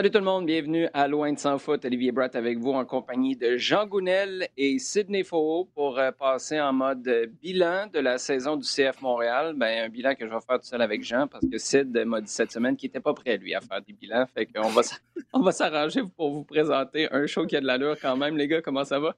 Salut 0.00 0.12
tout 0.12 0.18
le 0.18 0.24
monde, 0.24 0.46
bienvenue 0.46 0.88
à 0.94 1.06
Loin 1.06 1.30
de 1.30 1.38
Sans 1.38 1.58
Foot. 1.58 1.84
Olivier 1.84 2.10
Bratt 2.10 2.34
avec 2.34 2.56
vous 2.58 2.70
en 2.70 2.86
compagnie 2.86 3.36
de 3.36 3.58
Jean 3.58 3.86
Gounel 3.86 4.48
et 4.56 4.78
Sidney 4.78 5.22
Faux 5.24 5.68
pour 5.74 5.98
euh, 5.98 6.10
passer 6.10 6.58
en 6.58 6.72
mode 6.72 7.28
bilan 7.42 7.86
de 7.92 7.98
la 7.98 8.16
saison 8.16 8.56
du 8.56 8.66
CF 8.66 9.02
Montréal. 9.02 9.52
Ben, 9.58 9.84
un 9.84 9.88
bilan 9.90 10.14
que 10.14 10.26
je 10.26 10.32
vais 10.32 10.40
faire 10.40 10.58
tout 10.58 10.64
seul 10.64 10.80
avec 10.80 11.04
Jean 11.04 11.28
parce 11.28 11.44
que 11.46 11.58
Sid 11.58 11.94
m'a 12.06 12.22
dit 12.22 12.32
cette 12.32 12.50
semaine 12.50 12.78
qu'il 12.78 12.88
n'était 12.88 13.00
pas 13.00 13.12
prêt, 13.12 13.36
lui, 13.36 13.54
à 13.54 13.60
faire 13.60 13.82
des 13.82 13.92
bilans. 13.92 14.24
Fait 14.34 14.46
qu'on 14.46 14.70
va, 14.70 14.80
on 15.34 15.40
va 15.40 15.52
s'arranger 15.52 16.00
pour 16.16 16.30
vous 16.30 16.44
présenter 16.44 17.06
un 17.12 17.26
show 17.26 17.44
qui 17.44 17.56
a 17.56 17.60
de 17.60 17.66
l'allure 17.66 17.96
quand 18.00 18.16
même. 18.16 18.38
Les 18.38 18.48
gars, 18.48 18.62
comment 18.62 18.84
ça 18.84 18.98
va? 18.98 19.14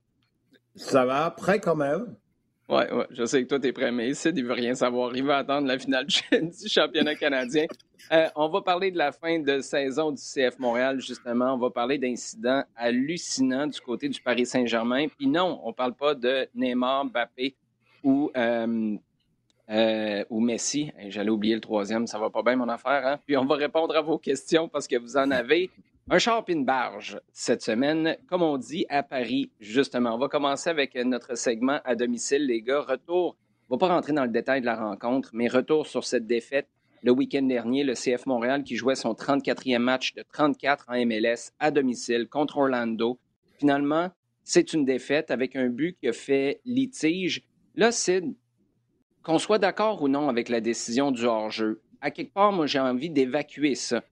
Ça 0.74 1.04
va, 1.04 1.30
prêt 1.30 1.60
quand 1.60 1.76
même. 1.76 2.16
Ouais, 2.68 2.90
ouais, 2.92 3.06
je 3.10 3.24
sais 3.24 3.42
que 3.42 3.48
toi, 3.48 3.58
t'es 3.58 3.72
prêt, 3.72 3.92
mais 3.92 4.14
Sid, 4.14 4.36
il 4.38 4.44
veut 4.44 4.52
rien 4.52 4.74
savoir. 4.74 5.14
Il 5.14 5.24
veut 5.24 5.32
attendre 5.32 5.66
la 5.66 5.78
finale 5.78 6.06
du 6.32 6.68
championnat 6.68 7.14
canadien. 7.16 7.66
Euh, 8.12 8.28
on 8.36 8.48
va 8.48 8.62
parler 8.62 8.90
de 8.90 8.98
la 8.98 9.12
fin 9.12 9.40
de 9.40 9.60
saison 9.60 10.12
du 10.12 10.22
CF 10.22 10.58
Montréal, 10.58 11.00
justement. 11.00 11.54
On 11.54 11.58
va 11.58 11.70
parler 11.70 11.98
d'incidents 11.98 12.62
hallucinants 12.76 13.66
du 13.66 13.80
côté 13.80 14.08
du 14.08 14.20
Paris 14.20 14.46
Saint-Germain. 14.46 15.08
Puis 15.08 15.26
non, 15.26 15.60
on 15.64 15.72
parle 15.72 15.94
pas 15.94 16.14
de 16.14 16.48
Neymar, 16.54 17.06
Mbappé 17.06 17.54
ou, 18.02 18.30
euh, 18.36 18.96
euh, 19.70 20.24
ou 20.30 20.40
Messi. 20.40 20.92
J'allais 21.08 21.30
oublier 21.30 21.54
le 21.54 21.60
troisième, 21.60 22.06
ça 22.06 22.18
va 22.18 22.30
pas 22.30 22.42
bien, 22.42 22.56
mon 22.56 22.68
affaire. 22.68 23.06
Hein? 23.06 23.18
Puis 23.26 23.36
on 23.36 23.44
va 23.44 23.56
répondre 23.56 23.94
à 23.96 24.00
vos 24.00 24.18
questions 24.18 24.68
parce 24.68 24.86
que 24.86 24.96
vous 24.96 25.16
en 25.16 25.30
avez. 25.30 25.70
Un 26.10 26.18
char 26.18 26.44
une 26.48 26.64
barge 26.64 27.20
cette 27.32 27.62
semaine, 27.62 28.16
comme 28.26 28.42
on 28.42 28.58
dit 28.58 28.84
à 28.88 29.04
Paris, 29.04 29.52
justement. 29.60 30.14
On 30.16 30.18
va 30.18 30.28
commencer 30.28 30.68
avec 30.68 30.96
notre 30.96 31.36
segment 31.36 31.80
à 31.84 31.94
domicile, 31.94 32.44
les 32.46 32.60
gars. 32.60 32.80
Retour, 32.80 33.36
on 33.70 33.76
va 33.76 33.78
pas 33.78 33.94
rentrer 33.94 34.12
dans 34.12 34.24
le 34.24 34.30
détail 34.30 34.60
de 34.60 34.66
la 34.66 34.74
rencontre, 34.74 35.30
mais 35.32 35.46
retour 35.46 35.86
sur 35.86 36.04
cette 36.04 36.26
défaite 36.26 36.68
le 37.04 37.12
week-end 37.12 37.42
dernier, 37.42 37.84
le 37.84 37.94
CF 37.94 38.26
Montréal 38.26 38.64
qui 38.64 38.76
jouait 38.76 38.96
son 38.96 39.12
34e 39.12 39.78
match 39.78 40.14
de 40.14 40.24
34 40.32 40.86
en 40.88 41.06
MLS 41.06 41.52
à 41.60 41.70
domicile 41.70 42.28
contre 42.28 42.58
Orlando. 42.58 43.18
Finalement, 43.58 44.10
c'est 44.42 44.72
une 44.72 44.84
défaite 44.84 45.30
avec 45.30 45.54
un 45.54 45.68
but 45.68 45.96
qui 45.98 46.08
a 46.08 46.12
fait 46.12 46.60
litige. 46.64 47.42
Là, 47.76 47.92
Sid, 47.92 48.34
qu'on 49.22 49.38
soit 49.38 49.58
d'accord 49.58 50.02
ou 50.02 50.08
non 50.08 50.28
avec 50.28 50.48
la 50.48 50.60
décision 50.60 51.12
du 51.12 51.24
hors-jeu, 51.24 51.80
à 52.00 52.10
quelque 52.10 52.34
part, 52.34 52.52
moi, 52.52 52.66
j'ai 52.66 52.80
envie 52.80 53.10
d'évacuer 53.10 53.76
ça. 53.76 54.02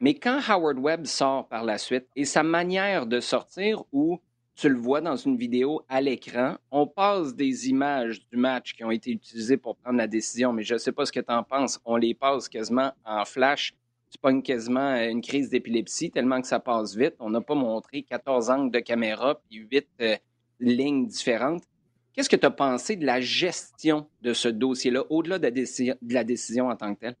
Mais 0.00 0.14
quand 0.14 0.40
Howard 0.48 0.78
Webb 0.78 1.06
sort 1.06 1.48
par 1.48 1.64
la 1.64 1.78
suite 1.78 2.06
et 2.16 2.24
sa 2.24 2.42
manière 2.42 3.06
de 3.06 3.20
sortir 3.20 3.84
où 3.92 4.20
tu 4.54 4.68
le 4.68 4.78
vois 4.78 5.00
dans 5.00 5.16
une 5.16 5.36
vidéo 5.36 5.82
à 5.88 6.00
l'écran, 6.00 6.56
on 6.70 6.86
passe 6.86 7.34
des 7.34 7.68
images 7.68 8.20
du 8.30 8.36
match 8.36 8.74
qui 8.74 8.84
ont 8.84 8.90
été 8.90 9.10
utilisées 9.10 9.56
pour 9.56 9.76
prendre 9.76 9.98
la 9.98 10.06
décision, 10.06 10.52
mais 10.52 10.62
je 10.62 10.74
ne 10.74 10.78
sais 10.78 10.92
pas 10.92 11.06
ce 11.06 11.12
que 11.12 11.20
tu 11.20 11.32
en 11.32 11.42
penses. 11.42 11.80
On 11.84 11.96
les 11.96 12.14
passe 12.14 12.48
quasiment 12.48 12.92
en 13.04 13.24
flash. 13.24 13.74
Tu 14.10 14.18
pognes 14.18 14.42
quasiment 14.42 14.94
une 14.94 15.20
crise 15.20 15.50
d'épilepsie 15.50 16.10
tellement 16.10 16.40
que 16.40 16.46
ça 16.46 16.60
passe 16.60 16.94
vite. 16.94 17.14
On 17.18 17.30
n'a 17.30 17.40
pas 17.40 17.56
montré 17.56 18.02
14 18.02 18.50
angles 18.50 18.70
de 18.70 18.78
caméra 18.78 19.40
puis 19.48 19.66
8 19.70 19.88
euh, 20.00 20.16
lignes 20.60 21.06
différentes. 21.06 21.64
Qu'est-ce 22.12 22.28
que 22.28 22.36
tu 22.36 22.46
as 22.46 22.52
pensé 22.52 22.94
de 22.94 23.04
la 23.04 23.20
gestion 23.20 24.06
de 24.22 24.32
ce 24.32 24.46
dossier-là, 24.46 25.02
au-delà 25.10 25.40
de, 25.40 25.48
de 25.50 26.14
la 26.14 26.22
décision 26.22 26.68
en 26.68 26.76
tant 26.76 26.94
que 26.94 27.00
telle? 27.00 27.16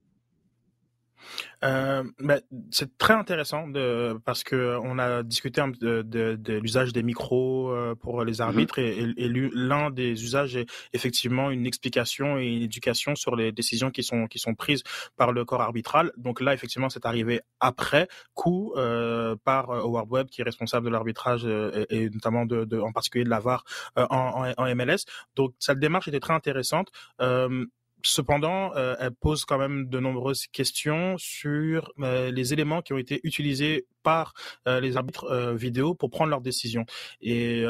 Euh, 1.64 2.04
ben, 2.18 2.40
c'est 2.70 2.96
très 2.98 3.14
intéressant 3.14 3.68
de, 3.68 4.18
parce 4.24 4.44
que 4.44 4.78
on 4.82 4.98
a 4.98 5.22
discuté 5.22 5.62
de, 5.80 6.02
de, 6.02 6.36
de 6.36 6.54
l'usage 6.54 6.92
des 6.92 7.02
micros 7.02 7.70
euh, 7.70 7.94
pour 7.94 8.24
les 8.24 8.38
mmh 8.38 8.40
arbitres 8.40 8.78
et, 8.78 8.98
et, 9.16 9.28
l'un 9.28 9.90
des 9.90 10.22
usages 10.22 10.56
est 10.56 10.66
effectivement 10.92 11.50
une 11.50 11.66
explication 11.66 12.38
et 12.38 12.46
une 12.46 12.62
éducation 12.62 13.14
sur 13.14 13.36
les 13.36 13.52
décisions 13.52 13.90
qui 13.90 14.02
sont 14.02 14.26
qui 14.26 14.38
sont 14.38 14.54
prises 14.54 14.82
par 15.16 15.32
le 15.32 15.44
corps 15.44 15.62
arbitral. 15.62 16.12
Donc 16.16 16.40
là, 16.40 16.54
effectivement, 16.54 16.90
c'est 16.90 17.06
arrivé 17.06 17.40
après 17.60 18.08
coup 18.34 18.72
euh, 18.76 19.36
par 19.44 19.70
Howard 19.70 20.10
Webb 20.10 20.28
qui 20.28 20.40
est 20.40 20.44
responsable 20.44 20.86
de 20.86 20.90
l'arbitrage 20.90 21.44
et, 21.46 21.86
et, 21.90 22.10
notamment 22.10 22.44
de, 22.46 22.78
en 22.80 22.92
particulier 22.92 23.24
de 23.24 23.30
la 23.30 23.40
VAR 23.40 23.64
en, 23.96 24.04
en, 24.10 24.52
en, 24.56 24.74
MLS. 24.74 25.04
Donc 25.36 25.54
cette 25.58 25.78
démarche 25.78 26.08
était 26.08 26.20
très 26.20 26.34
intéressante. 26.34 26.90
Euh, 27.20 27.66
Cependant, 28.04 28.74
euh, 28.76 28.94
elle 29.00 29.12
pose 29.12 29.46
quand 29.46 29.58
même 29.58 29.88
de 29.88 29.98
nombreuses 29.98 30.46
questions 30.46 31.16
sur 31.16 31.90
euh, 32.00 32.30
les 32.30 32.52
éléments 32.52 32.82
qui 32.82 32.92
ont 32.92 32.98
été 32.98 33.20
utilisés 33.24 33.86
par 34.02 34.34
euh, 34.68 34.78
les 34.78 34.98
arbitres 34.98 35.54
vidéo 35.54 35.94
pour 35.94 36.10
prendre 36.10 36.28
leurs 36.30 36.42
décisions. 36.42 36.84
Et 37.22 37.64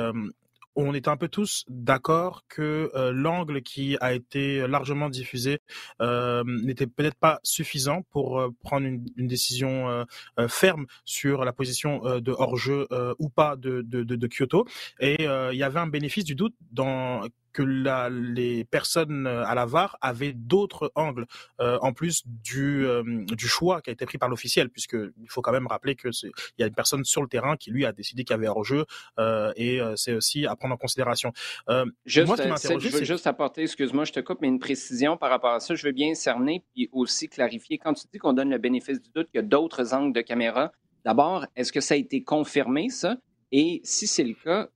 on 0.77 0.93
est 0.93 1.07
un 1.07 1.17
peu 1.17 1.29
tous 1.29 1.65
d'accord 1.69 2.43
que 2.49 2.91
l'angle 3.13 3.63
qui 3.63 3.97
a 4.01 4.13
été 4.13 4.67
largement 4.67 5.09
diffusé 5.09 5.61
n'était 6.01 6.89
peut-être 6.89 7.17
pas 7.17 7.39
suffisant 7.45 8.03
pour 8.11 8.43
prendre 8.61 8.87
une, 8.87 9.29
décision 9.29 10.05
ferme 10.49 10.87
sur 11.05 11.45
la 11.45 11.53
position 11.53 12.19
de 12.21 12.33
hors-jeu 12.33 12.89
ou 13.21 13.29
pas 13.29 13.55
de, 13.57 13.83
de, 13.83 14.27
Kyoto. 14.27 14.67
Et 14.99 15.23
il 15.23 15.57
y 15.57 15.63
avait 15.63 15.81
un 15.81 15.87
bénéfice 15.87 16.25
du 16.25 16.35
doute 16.35 16.55
dans 16.73 17.23
que 17.55 17.63
la, 17.63 18.11
les 18.11 18.65
personnes 18.65 19.27
euh, 19.27 19.47
à 19.47 19.55
la 19.55 19.65
VAR 19.65 19.97
avaient 20.03 20.35
d'autres 20.35 20.93
angles 20.97 21.27
euh, 21.61 21.79
en 21.81 21.95
plus 21.95 22.25
du, 22.27 22.85
euh, 22.85 23.03
du 23.05 23.49
choix 23.49 23.81
qui 23.81 23.91
a 23.91 23.93
été 23.93 24.05
pris 24.05 24.19
par 24.19 24.29
l'officiel, 24.29 24.69
puisque 24.69 24.97
il 25.23 25.31
faut 25.31 25.41
quand 25.41 25.53
même 25.53 25.69
rappeler 25.69 25.95
que 25.95 26.09
il 26.25 26.33
y 26.59 26.63
a 26.65 26.67
une 26.67 26.75
personne 26.75 27.05
sur 27.05 27.23
le 27.23 27.29
terrain 27.29 27.57
qui 27.57 27.71
lui 27.71 27.87
a 27.87 27.93
décidé 27.93 28.25
qu'il 28.25 28.35
y 28.35 28.39
avait 28.39 28.49
hors-jeu 28.49 28.85
et 29.57 29.81
c'est 29.97 30.15
aussi 30.15 30.47
à 30.47 30.57
prendre 30.57 30.75
en 30.75 30.77
considération. 30.77 31.33
juste, 32.05 32.27
moi, 32.27 32.37
je 32.37 32.89
veux 32.89 33.05
juste 33.05 33.27
apporter, 33.27 33.63
excuse-moi, 33.63 34.05
je 34.05 34.13
te 34.13 34.21
coupe, 34.21 34.41
mais 34.41 34.49
une 34.49 34.59
précision 34.59 35.17
par 35.17 35.31
rapport 35.31 35.53
à 35.53 35.61
ça. 35.61 35.75
Je 35.75 35.87
veux 35.87 35.93
bien 35.93 36.15
cerner 36.15 36.65
puis 36.75 36.89
aussi 36.93 37.29
clarifier. 37.29 37.79
Quand 37.79 37.95
tu 37.95 38.05
dis 38.13 38.19
qu'on 38.19 38.33
donne 38.33 38.51
le 38.51 38.59
bénéfice 38.59 39.01
du 39.01 39.11
doute, 39.15 39.31
qu'il 39.31 39.41
y 39.41 39.45
a 39.45 39.47
d'autres 39.47 39.95
angles 39.95 40.13
de 40.13 40.21
caméra. 40.21 40.73
D'abord, 41.05 41.47
est-ce 41.55 41.73
que 41.73 41.81
ça 41.81 41.95
a 41.95 41.97
été 41.97 42.25
confirmé, 42.25 42.89
ça? 42.89 43.17
Et 43.53 43.81
si 43.85 44.09
c'est 44.09 44.25
le 44.25 44.35
cas, 44.35 44.69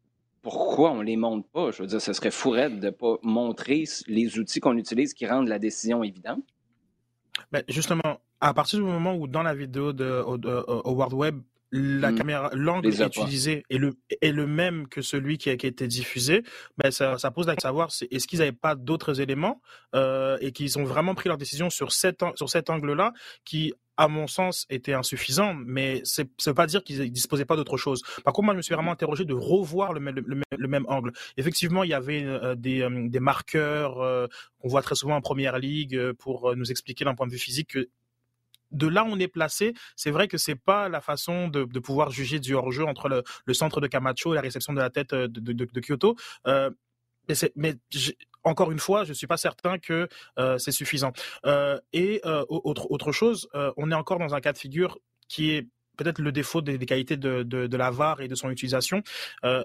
pourquoi 0.49 0.93
on 0.93 0.99
ne 0.99 1.05
les 1.05 1.17
montre 1.17 1.47
pas? 1.49 1.71
Je 1.71 1.83
veux 1.83 1.89
dire, 1.89 2.01
ce 2.01 2.13
serait 2.13 2.31
fourette 2.31 2.81
de 2.81 2.87
ne 2.87 2.91
pas 2.91 3.17
montrer 3.23 3.85
les 4.07 4.39
outils 4.39 4.61
qu'on 4.61 4.77
utilise 4.77 5.13
qui 5.13 5.27
rendent 5.27 5.49
la 5.49 5.59
décision 5.59 6.03
évidente. 6.03 6.43
Ben 7.53 7.63
justement, 7.69 8.21
à 8.41 8.55
partir 8.55 8.79
du 8.79 8.85
moment 8.85 9.15
où 9.15 9.29
dans 9.29 9.43
la 9.43 9.55
vidéo 9.55 9.93
de, 9.93 10.23
Howard 10.87 11.13
Webb, 11.13 11.43
la 11.71 12.13
hmm. 12.13 12.17
caméra, 12.17 12.51
l'angle 12.55 12.89
utilisé 12.89 13.63
est 13.69 13.77
le, 13.77 13.99
est 14.23 14.33
le 14.33 14.47
même 14.47 14.89
que 14.89 15.03
celui 15.03 15.37
qui 15.37 15.51
a, 15.51 15.53
été 15.53 15.87
diffusé, 15.87 16.43
ben 16.79 16.91
ça, 16.91 17.19
ça 17.19 17.31
pose 17.31 17.47
la 17.47 17.55
question 17.55 17.69
de 17.69 17.75
savoir 17.75 17.91
est-ce 18.11 18.27
qu'ils 18.27 18.39
n'avaient 18.39 18.53
pas 18.53 18.75
d'autres 18.75 19.21
éléments 19.21 19.61
euh, 19.95 20.39
et 20.41 20.53
qu'ils 20.53 20.79
ont 20.79 20.85
vraiment 20.85 21.15
pris 21.15 21.29
leur 21.29 21.37
décision 21.37 21.69
sur 21.69 21.93
cet, 21.93 22.25
sur 22.37 22.49
cet 22.49 22.71
angle-là 22.71 23.13
qui 23.45 23.75
à 23.99 24.07
mon 24.07 24.29
sens, 24.29 24.65
était 24.71 24.93
insuffisant, 24.93 25.55
mais 25.55 26.01
c'est 26.05 26.23
ne 26.23 26.51
veut 26.51 26.55
pas 26.55 26.69
dire 26.69 26.85
qu'ils 26.85 27.11
disposaient 27.11 27.45
pas 27.45 27.57
d'autre 27.57 27.77
chose. 27.77 28.03
Par 28.25 28.33
contre, 28.33 28.47
moi, 28.47 28.55
je 28.55 28.59
me 28.59 28.63
suis 28.63 28.75
vraiment 28.75 28.93
interrogé 28.93 29.25
de 29.25 29.35
revoir 29.35 29.93
le, 29.93 30.01
même 30.01 30.85
angle. 30.89 31.13
Effectivement, 31.37 31.83
il 31.83 31.91
y 31.91 31.95
avait 31.95 32.23
euh, 32.23 32.55
des, 32.55 32.83
euh, 32.83 33.09
des, 33.09 33.19
marqueurs 33.19 34.01
euh, 34.01 34.29
qu'on 34.61 34.69
voit 34.69 34.83
très 34.83 34.95
souvent 34.95 35.17
en 35.17 35.21
première 35.21 35.59
ligue 35.59 36.13
pour 36.13 36.55
nous 36.55 36.71
expliquer 36.71 37.05
d'un 37.05 37.17
point 37.17 37.27
de 37.27 37.33
vue 37.33 37.39
physique 37.39 37.71
que 37.71 37.89
de 38.71 38.87
là 38.87 39.03
où 39.03 39.09
on 39.09 39.19
est 39.19 39.29
placé, 39.29 39.75
c'est 39.97 40.13
vrai 40.13 40.29
que 40.29 40.39
c'est 40.39 40.55
pas 40.55 40.89
la 40.89 41.01
façon 41.01 41.49
de, 41.49 41.65
pouvoir 41.81 42.11
juger 42.11 42.39
du 42.39 42.55
hors-jeu 42.55 42.85
entre 42.85 43.25
le, 43.47 43.55
centre 43.55 43.81
de 43.81 43.89
Camacho 43.89 44.33
et 44.33 44.37
la 44.37 44.43
réception 44.43 44.73
de 44.75 44.79
la 44.79 44.91
tête 44.91 45.13
de, 45.13 45.81
Kyoto. 45.81 46.15
Mais, 46.47 47.35
mais 47.57 47.75
encore 48.49 48.73
une 48.73 48.79
fois, 48.79 49.05
je 49.05 49.13
suis 49.13 49.27
pas 49.27 49.37
certain 49.37 49.79
que 49.79 50.09
euh, 50.39 50.59
c'est 50.59 50.73
suffisant. 50.73 51.13
Euh, 51.47 51.79
et 51.93 52.21
euh, 52.25 52.45
autre 52.49 52.91
autre 52.91 53.13
chose, 53.13 53.49
on 53.77 53.91
est 53.91 53.95
encore 53.95 54.19
dans 54.19 54.35
un 54.35 54.41
cas 54.41 54.53
de 54.53 54.59
figure 54.59 54.99
qui 55.29 55.51
est 55.51 55.69
peut-être 55.97 56.21
le 56.21 56.33
défaut 56.33 56.63
des, 56.63 56.79
qualités 56.79 57.17
de, 57.17 57.43
de, 57.43 57.67
de, 57.67 57.77
la 57.77 57.91
VAR 57.91 58.21
et 58.21 58.29
de 58.29 58.35
son 58.37 58.51
utilisation, 58.51 59.03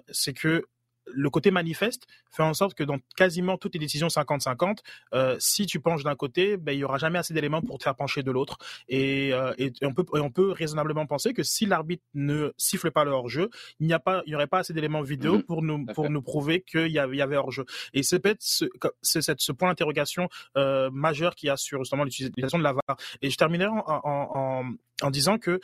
c'est 0.09 0.33
que 0.33 0.65
le 1.07 1.29
côté 1.29 1.51
manifeste 1.51 2.07
fait 2.31 2.43
en 2.43 2.53
sorte 2.53 2.73
que 2.73 2.83
dans 2.83 2.97
quasiment 3.15 3.57
toutes 3.57 3.73
les 3.73 3.79
décisions 3.79 4.07
50-50, 4.07 4.79
euh, 5.13 5.35
si 5.39 5.65
tu 5.65 5.79
penches 5.79 6.03
d'un 6.03 6.15
côté, 6.15 6.57
ben, 6.57 6.71
il 6.73 6.79
y 6.79 6.83
aura 6.83 6.97
jamais 6.97 7.19
assez 7.19 7.33
d'éléments 7.33 7.61
pour 7.61 7.77
te 7.77 7.83
faire 7.83 7.95
pencher 7.95 8.23
de 8.23 8.31
l'autre. 8.31 8.57
Et, 8.87 9.33
euh, 9.33 9.53
et, 9.57 9.71
on 9.83 9.93
peut, 9.93 10.05
on 10.13 10.31
peut 10.31 10.51
raisonnablement 10.51 11.05
penser 11.05 11.33
que 11.33 11.43
si 11.43 11.65
l'arbitre 11.65 12.03
ne 12.13 12.51
siffle 12.57 12.91
pas 12.91 13.03
le 13.03 13.11
hors-jeu, 13.11 13.49
il 13.79 13.87
n'y 13.87 13.93
a 13.93 13.99
pas, 13.99 14.21
il 14.25 14.31
y 14.31 14.35
aurait 14.35 14.47
pas 14.47 14.59
assez 14.59 14.73
d'éléments 14.73 15.01
vidéo 15.01 15.35
mhm. 15.35 15.43
pour 15.43 15.61
nous, 15.61 15.85
pour 15.85 16.09
nous 16.09 16.21
prouver 16.21 16.61
qu'il 16.61 16.87
y 16.87 16.99
avait, 16.99 17.17
y 17.17 17.21
avait 17.21 17.37
hors-jeu. 17.37 17.65
Et 17.93 18.03
c'est 18.03 18.19
peut-être 18.19 18.41
ce, 18.41 18.65
ce 19.01 19.51
point 19.51 19.69
d'interrogation 19.69 20.29
euh, 20.57 20.89
majeur 20.91 21.35
qu'il 21.35 21.47
y 21.47 21.49
a 21.49 21.57
sur 21.57 21.83
justement 21.83 22.03
l'utilisation 22.03 22.57
de 22.57 22.63
la 22.63 22.73
VAR. 22.73 22.97
Et 23.21 23.29
je 23.29 23.37
terminerai 23.37 23.69
en, 23.69 23.83
en, 23.87 24.73
en, 25.01 25.11
disant 25.11 25.37
que 25.37 25.59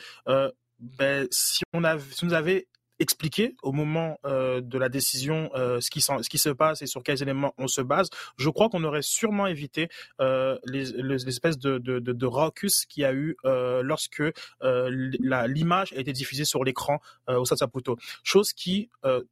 ben, 0.80 1.28
si 1.30 1.62
on 1.72 1.84
avait, 1.84 2.02
si 2.10 2.24
on 2.24 2.30
avait 2.30 2.66
expliquer 3.00 3.56
au 3.62 3.72
moment 3.72 4.18
euh, 4.24 4.60
de 4.60 4.78
la 4.78 4.88
décision 4.88 5.50
euh, 5.54 5.80
ce, 5.80 5.90
qui 5.90 6.00
ce 6.00 6.28
qui 6.28 6.38
se 6.38 6.50
passe 6.50 6.82
et 6.82 6.86
sur 6.86 7.02
quels 7.02 7.22
éléments 7.22 7.54
on 7.58 7.66
se 7.66 7.80
base, 7.80 8.10
je 8.36 8.50
crois 8.50 8.68
qu'on 8.68 8.84
aurait 8.84 9.02
sûrement 9.02 9.46
évité 9.46 9.88
euh, 10.20 10.58
les, 10.66 10.92
de, 10.92 11.78
de, 11.78 11.98
de, 11.98 12.12
de 12.12 12.26
raucus 12.26 12.84
qu'il 12.86 13.02
y 13.02 13.04
a 13.06 13.12
eu 13.12 13.36
euh, 13.44 13.82
lorsque 13.82 14.22
euh, 14.62 15.10
l'image 15.46 15.92
a 15.94 15.96
été 15.96 16.12
diffusée 16.12 16.44
sur 16.44 16.62
l'écran 16.62 17.00
au 17.28 17.44
Stade 17.44 17.58
Saputo. 17.58 17.96
Chose 18.22 18.52
qui, 18.52 18.90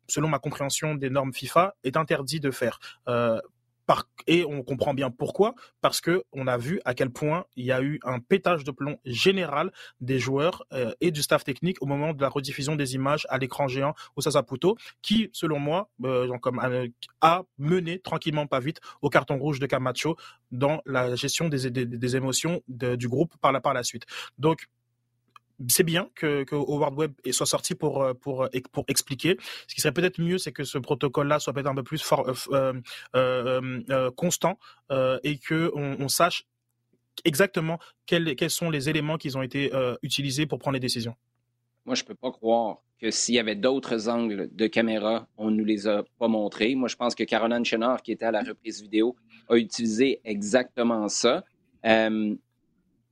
selon 0.09 0.29
ma 0.29 0.38
compréhension 0.38 0.94
des 0.94 1.11
normes 1.11 1.32
FIFA, 1.32 1.75
est 1.85 1.97
interdit 1.97 2.41
de 2.41 2.50
faire 2.50 2.79
et 4.26 4.44
on 4.44 4.62
comprend 4.62 4.94
bien 4.94 5.11
pourquoi, 5.11 5.55
parce 5.81 6.00
que 6.00 6.23
on 6.32 6.46
a 6.46 6.58
vu 6.58 6.81
à 6.85 6.94
quel 6.94 7.11
point 7.11 7.46
il 7.56 7.64
y 7.64 7.73
a 7.73 7.81
eu 7.82 7.99
un 8.05 8.20
pétage 8.20 8.64
de 8.64 8.70
plomb 8.70 8.99
général 9.05 9.73
des 10.00 10.19
joueurs 10.19 10.64
euh, 10.73 10.93
et 11.00 11.11
du 11.11 11.23
staff 11.23 11.44
technique 11.44 11.81
au 11.81 11.87
moment 11.87 12.12
de 12.12 12.20
la 12.20 12.29
rediffusion 12.29 12.76
des 12.76 12.94
images 12.94 13.26
à 13.31 13.38
l'écran 13.38 13.69
géant 13.69 13.94
au 14.17 14.20
Sasaputo, 14.20 14.76
qui, 15.02 15.31
selon 15.32 15.58
moi, 15.58 15.88
euh, 16.05 16.29
euh, 16.29 16.88
a 17.20 17.43
mené 17.56 17.99
tranquillement 18.00 18.46
pas 18.46 18.61
vite 18.61 18.81
au 19.02 19.08
carton 19.08 19.38
rouge 19.38 19.58
de 19.58 19.67
Camacho 19.67 20.17
dans 20.50 20.81
la 20.85 21.14
gestion 21.14 21.49
des, 21.49 22.17
émotions 22.17 22.62
du 22.69 23.08
groupe 23.08 23.35
par 23.40 23.52
la, 23.52 23.82
suite. 23.82 24.05
C'est 25.67 25.83
bien 25.83 26.09
que, 26.15 26.45
que, 26.45 26.55
Howard 26.55 26.95
Webb 26.97 27.13
soit 27.33 27.47
sorti 27.47 27.75
pour, 27.75 28.03
euh, 28.03 28.15
pour, 28.15 28.45
euh, 28.45 28.49
pour 28.73 28.85
expliquer. 28.89 29.37
Ce 29.67 29.75
qui 29.75 29.81
serait 29.81 29.93
peut-être 29.93 30.21
mieux, 30.21 30.39
c'est 30.39 30.53
que 30.53 30.65
ce 30.65 30.79
protocole-là 30.79 31.41
soit 31.41 31.53
peut-être 31.53 31.67
un 31.67 31.75
peu 31.75 31.83
plus 31.83 32.05
euh, 32.53 34.11
constant 34.17 34.59
et 34.91 35.39
que 35.39 35.71
on, 35.75 36.09
sache 36.09 36.47
exactement 37.25 37.79
quels, 38.07 38.37
quels, 38.37 38.51
sont 38.51 38.71
les 38.71 38.89
éléments 38.89 39.19
qui 39.19 39.37
ont 39.37 39.43
été 39.43 39.73
utilisés 40.03 40.47
pour 40.47 40.59
prendre 40.59 40.75
les 40.75 40.81
décisions. 40.81 41.15
Moi, 41.85 41.95
je 41.95 42.05
peux 42.05 42.15
pas 42.15 42.31
croire 42.31 42.79
que 43.01 43.11
s'il 43.11 43.35
y 43.37 43.39
avait 43.39 43.55
d'autres 43.55 44.09
angles 44.09 44.49
de 44.53 44.67
caméra, 44.67 45.29
on 45.37 45.51
nous 45.51 45.65
les 45.65 45.87
a 45.87 46.05
pas 46.19 46.29
montrés. 46.29 46.75
Moi, 46.75 46.89
je 46.89 46.97
pense 46.97 47.15
que 47.15 47.25
Caroline 47.25 47.65
Chenard, 47.65 48.03
qui 48.03 48.13
était 48.13 48.27
à 48.27 48.33
la 48.33 48.43
reprise 48.43 48.83
vidéo, 48.83 49.17
a 49.49 49.57
utilisé 49.57 50.21
exactement 50.25 51.09
ça 51.09 51.45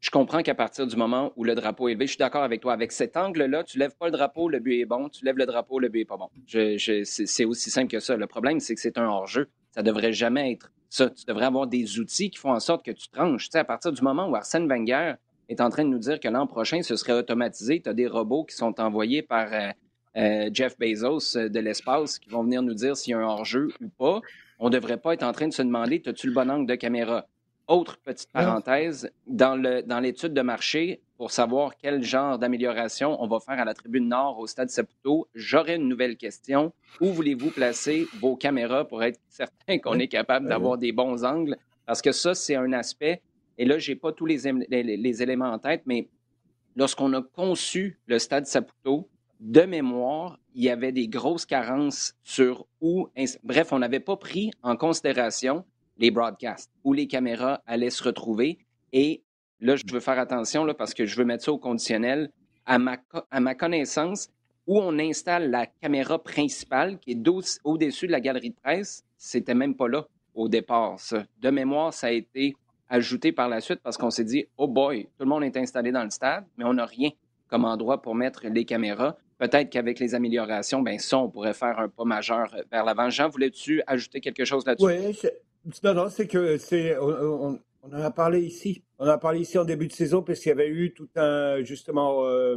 je 0.06 0.10
comprends 0.12 0.40
qu'à 0.44 0.54
partir 0.54 0.86
du 0.86 0.94
moment 0.94 1.32
où 1.34 1.42
le 1.42 1.56
drapeau 1.56 1.88
est 1.88 1.92
élevé, 1.92 2.06
je 2.06 2.12
suis 2.12 2.18
d'accord 2.18 2.44
avec 2.44 2.60
toi. 2.60 2.72
Avec 2.72 2.92
cet 2.92 3.16
angle-là, 3.16 3.64
tu 3.64 3.76
lèves 3.76 3.96
pas 3.96 4.06
le 4.06 4.12
drapeau, 4.12 4.48
le 4.48 4.60
but 4.60 4.78
est 4.78 4.84
bon. 4.84 5.08
Tu 5.08 5.24
lèves 5.24 5.36
le 5.36 5.46
drapeau, 5.46 5.80
le 5.80 5.88
but 5.88 6.02
est 6.02 6.04
pas 6.04 6.16
bon. 6.16 6.30
c'est 6.46 7.44
aussi 7.44 7.70
simple 7.70 7.90
que 7.90 7.98
ça. 7.98 8.16
Le 8.16 8.28
problème, 8.28 8.60
c'est 8.60 8.76
que 8.76 8.80
c'est 8.80 8.98
un 8.98 9.08
hors-jeu. 9.08 9.48
Ça 9.72 9.82
devrait 9.82 10.12
jamais 10.12 10.52
être 10.52 10.70
ça. 10.90 11.10
Tu 11.10 11.24
devrais 11.24 11.46
avoir 11.46 11.66
des 11.66 11.98
outils 11.98 12.30
qui 12.30 12.38
font 12.38 12.52
en 12.52 12.60
sorte 12.60 12.84
que 12.84 12.92
tu 12.92 13.08
tranches. 13.08 13.46
Tu 13.46 13.50
sais, 13.50 13.58
à 13.58 13.64
partir 13.64 13.90
du 13.90 14.00
moment 14.00 14.28
où 14.28 14.36
Arsène 14.36 14.68
Wenger 14.68 15.14
est 15.48 15.60
en 15.60 15.70
train 15.70 15.82
de 15.82 15.88
nous 15.88 15.98
dire 15.98 16.20
que 16.20 16.28
l'an 16.28 16.46
prochain, 16.46 16.82
ce 16.82 16.94
serait 16.94 17.14
automatisé, 17.14 17.80
tu 17.82 17.88
as 17.88 17.92
des 17.92 18.06
robots 18.06 18.44
qui 18.44 18.54
sont 18.54 18.80
envoyés 18.80 19.22
par 19.22 19.52
euh, 19.52 19.70
euh, 20.16 20.50
Jeff 20.52 20.78
Bezos 20.78 21.36
euh, 21.36 21.48
de 21.48 21.58
l'espace 21.58 22.20
qui 22.20 22.30
vont 22.30 22.44
venir 22.44 22.62
nous 22.62 22.74
dire 22.74 22.96
s'il 22.96 23.10
y 23.10 23.14
a 23.14 23.18
un 23.18 23.24
hors-jeu 23.24 23.70
ou 23.80 23.88
pas. 23.88 24.20
On 24.60 24.66
ne 24.66 24.72
devrait 24.72 24.98
pas 24.98 25.14
être 25.14 25.24
en 25.24 25.32
train 25.32 25.48
de 25.48 25.52
se 25.52 25.62
demander, 25.62 26.00
as-tu 26.06 26.28
le 26.28 26.32
bon 26.32 26.48
angle 26.48 26.66
de 26.66 26.76
caméra? 26.76 27.26
Autre 27.68 27.98
petite 27.98 28.30
parenthèse, 28.30 29.10
dans, 29.26 29.56
le, 29.56 29.82
dans 29.82 29.98
l'étude 29.98 30.32
de 30.32 30.40
marché, 30.40 31.00
pour 31.16 31.32
savoir 31.32 31.76
quel 31.76 32.02
genre 32.02 32.38
d'amélioration 32.38 33.20
on 33.20 33.26
va 33.26 33.40
faire 33.40 33.58
à 33.58 33.64
la 33.64 33.74
tribune 33.74 34.08
nord 34.08 34.38
au 34.38 34.46
stade 34.46 34.70
Saputo, 34.70 35.26
j'aurais 35.34 35.74
une 35.74 35.88
nouvelle 35.88 36.16
question. 36.16 36.72
Où 37.00 37.12
voulez-vous 37.12 37.50
placer 37.50 38.06
vos 38.20 38.36
caméras 38.36 38.86
pour 38.86 39.02
être 39.02 39.18
certain 39.28 39.78
qu'on 39.78 39.98
est 39.98 40.06
capable 40.06 40.48
d'avoir 40.48 40.78
des 40.78 40.92
bons 40.92 41.24
angles? 41.24 41.56
Parce 41.86 42.02
que 42.02 42.12
ça, 42.12 42.34
c'est 42.34 42.54
un 42.54 42.72
aspect, 42.72 43.20
et 43.58 43.64
là, 43.64 43.78
je 43.78 43.90
n'ai 43.90 43.96
pas 43.96 44.12
tous 44.12 44.26
les, 44.26 44.38
les, 44.68 45.22
éléments 45.22 45.50
en 45.50 45.58
tête, 45.58 45.82
mais 45.86 46.08
lorsqu'on 46.76 47.12
a 47.14 47.22
conçu 47.22 47.98
le 48.06 48.20
stade 48.20 48.46
Saputo, 48.46 49.08
de 49.40 49.62
mémoire, 49.62 50.38
il 50.54 50.64
y 50.64 50.70
avait 50.70 50.92
des 50.92 51.08
grosses 51.08 51.46
carences 51.46 52.14
sur 52.22 52.66
où, 52.80 53.08
bref, 53.42 53.72
on 53.72 53.80
n'avait 53.80 54.00
pas 54.00 54.16
pris 54.16 54.50
en 54.62 54.76
considération 54.76 55.64
les 55.98 56.10
broadcasts, 56.10 56.70
où 56.84 56.92
les 56.92 57.06
caméras 57.06 57.62
allaient 57.66 57.90
se 57.90 58.02
retrouver. 58.02 58.58
Et 58.92 59.22
là, 59.60 59.76
je 59.76 59.82
veux 59.90 60.00
faire 60.00 60.18
attention 60.18 60.64
là, 60.64 60.74
parce 60.74 60.94
que 60.94 61.06
je 61.06 61.16
veux 61.16 61.24
mettre 61.24 61.44
ça 61.44 61.52
au 61.52 61.58
conditionnel. 61.58 62.30
À 62.66 62.78
ma, 62.78 62.96
à 63.30 63.40
ma 63.40 63.54
connaissance, 63.54 64.28
où 64.66 64.80
on 64.80 64.98
installe 64.98 65.50
la 65.50 65.66
caméra 65.66 66.22
principale 66.22 66.98
qui 66.98 67.12
est 67.12 67.28
au-dessus 67.64 68.08
de 68.08 68.12
la 68.12 68.20
galerie 68.20 68.50
de 68.50 68.56
presse, 68.56 69.04
c'était 69.16 69.54
même 69.54 69.76
pas 69.76 69.88
là 69.88 70.06
au 70.34 70.48
départ. 70.48 70.96
De 71.40 71.50
mémoire, 71.50 71.94
ça 71.94 72.08
a 72.08 72.10
été 72.10 72.56
ajouté 72.88 73.32
par 73.32 73.48
la 73.48 73.60
suite 73.60 73.80
parce 73.82 73.96
qu'on 73.96 74.10
s'est 74.10 74.24
dit, 74.24 74.46
oh 74.56 74.66
boy, 74.66 75.04
tout 75.04 75.24
le 75.24 75.26
monde 75.26 75.44
est 75.44 75.56
installé 75.56 75.92
dans 75.92 76.04
le 76.04 76.10
stade, 76.10 76.44
mais 76.56 76.64
on 76.64 76.74
n'a 76.74 76.86
rien 76.86 77.10
comme 77.48 77.64
endroit 77.64 78.02
pour 78.02 78.14
mettre 78.14 78.46
les 78.46 78.64
caméras. 78.64 79.16
Peut-être 79.38 79.70
qu'avec 79.70 80.00
les 80.00 80.14
améliorations, 80.14 80.82
ben 80.82 80.98
ça, 80.98 81.18
on 81.18 81.28
pourrait 81.28 81.54
faire 81.54 81.78
un 81.78 81.88
pas 81.88 82.04
majeur 82.04 82.54
vers 82.70 82.84
l'avant. 82.84 83.10
Jean, 83.10 83.28
voulais-tu 83.28 83.82
ajouter 83.86 84.20
quelque 84.20 84.44
chose 84.44 84.66
là-dessus? 84.66 84.86
Oui, 84.86 85.16
non, 85.82 85.94
non, 85.94 86.08
c'est 86.08 86.26
que 86.26 86.58
c'est. 86.58 86.96
On, 86.98 87.58
en 87.82 87.92
a 87.92 88.10
parlé 88.10 88.40
ici. 88.40 88.82
On 88.98 89.06
en 89.06 89.10
a 89.10 89.18
parlé 89.18 89.40
ici 89.40 89.58
en 89.58 89.64
début 89.64 89.88
de 89.88 89.92
saison 89.92 90.22
parce 90.22 90.40
qu'il 90.40 90.50
y 90.50 90.52
avait 90.52 90.68
eu 90.68 90.92
tout 90.92 91.08
un 91.16 91.62
justement 91.62 92.24
euh, 92.24 92.56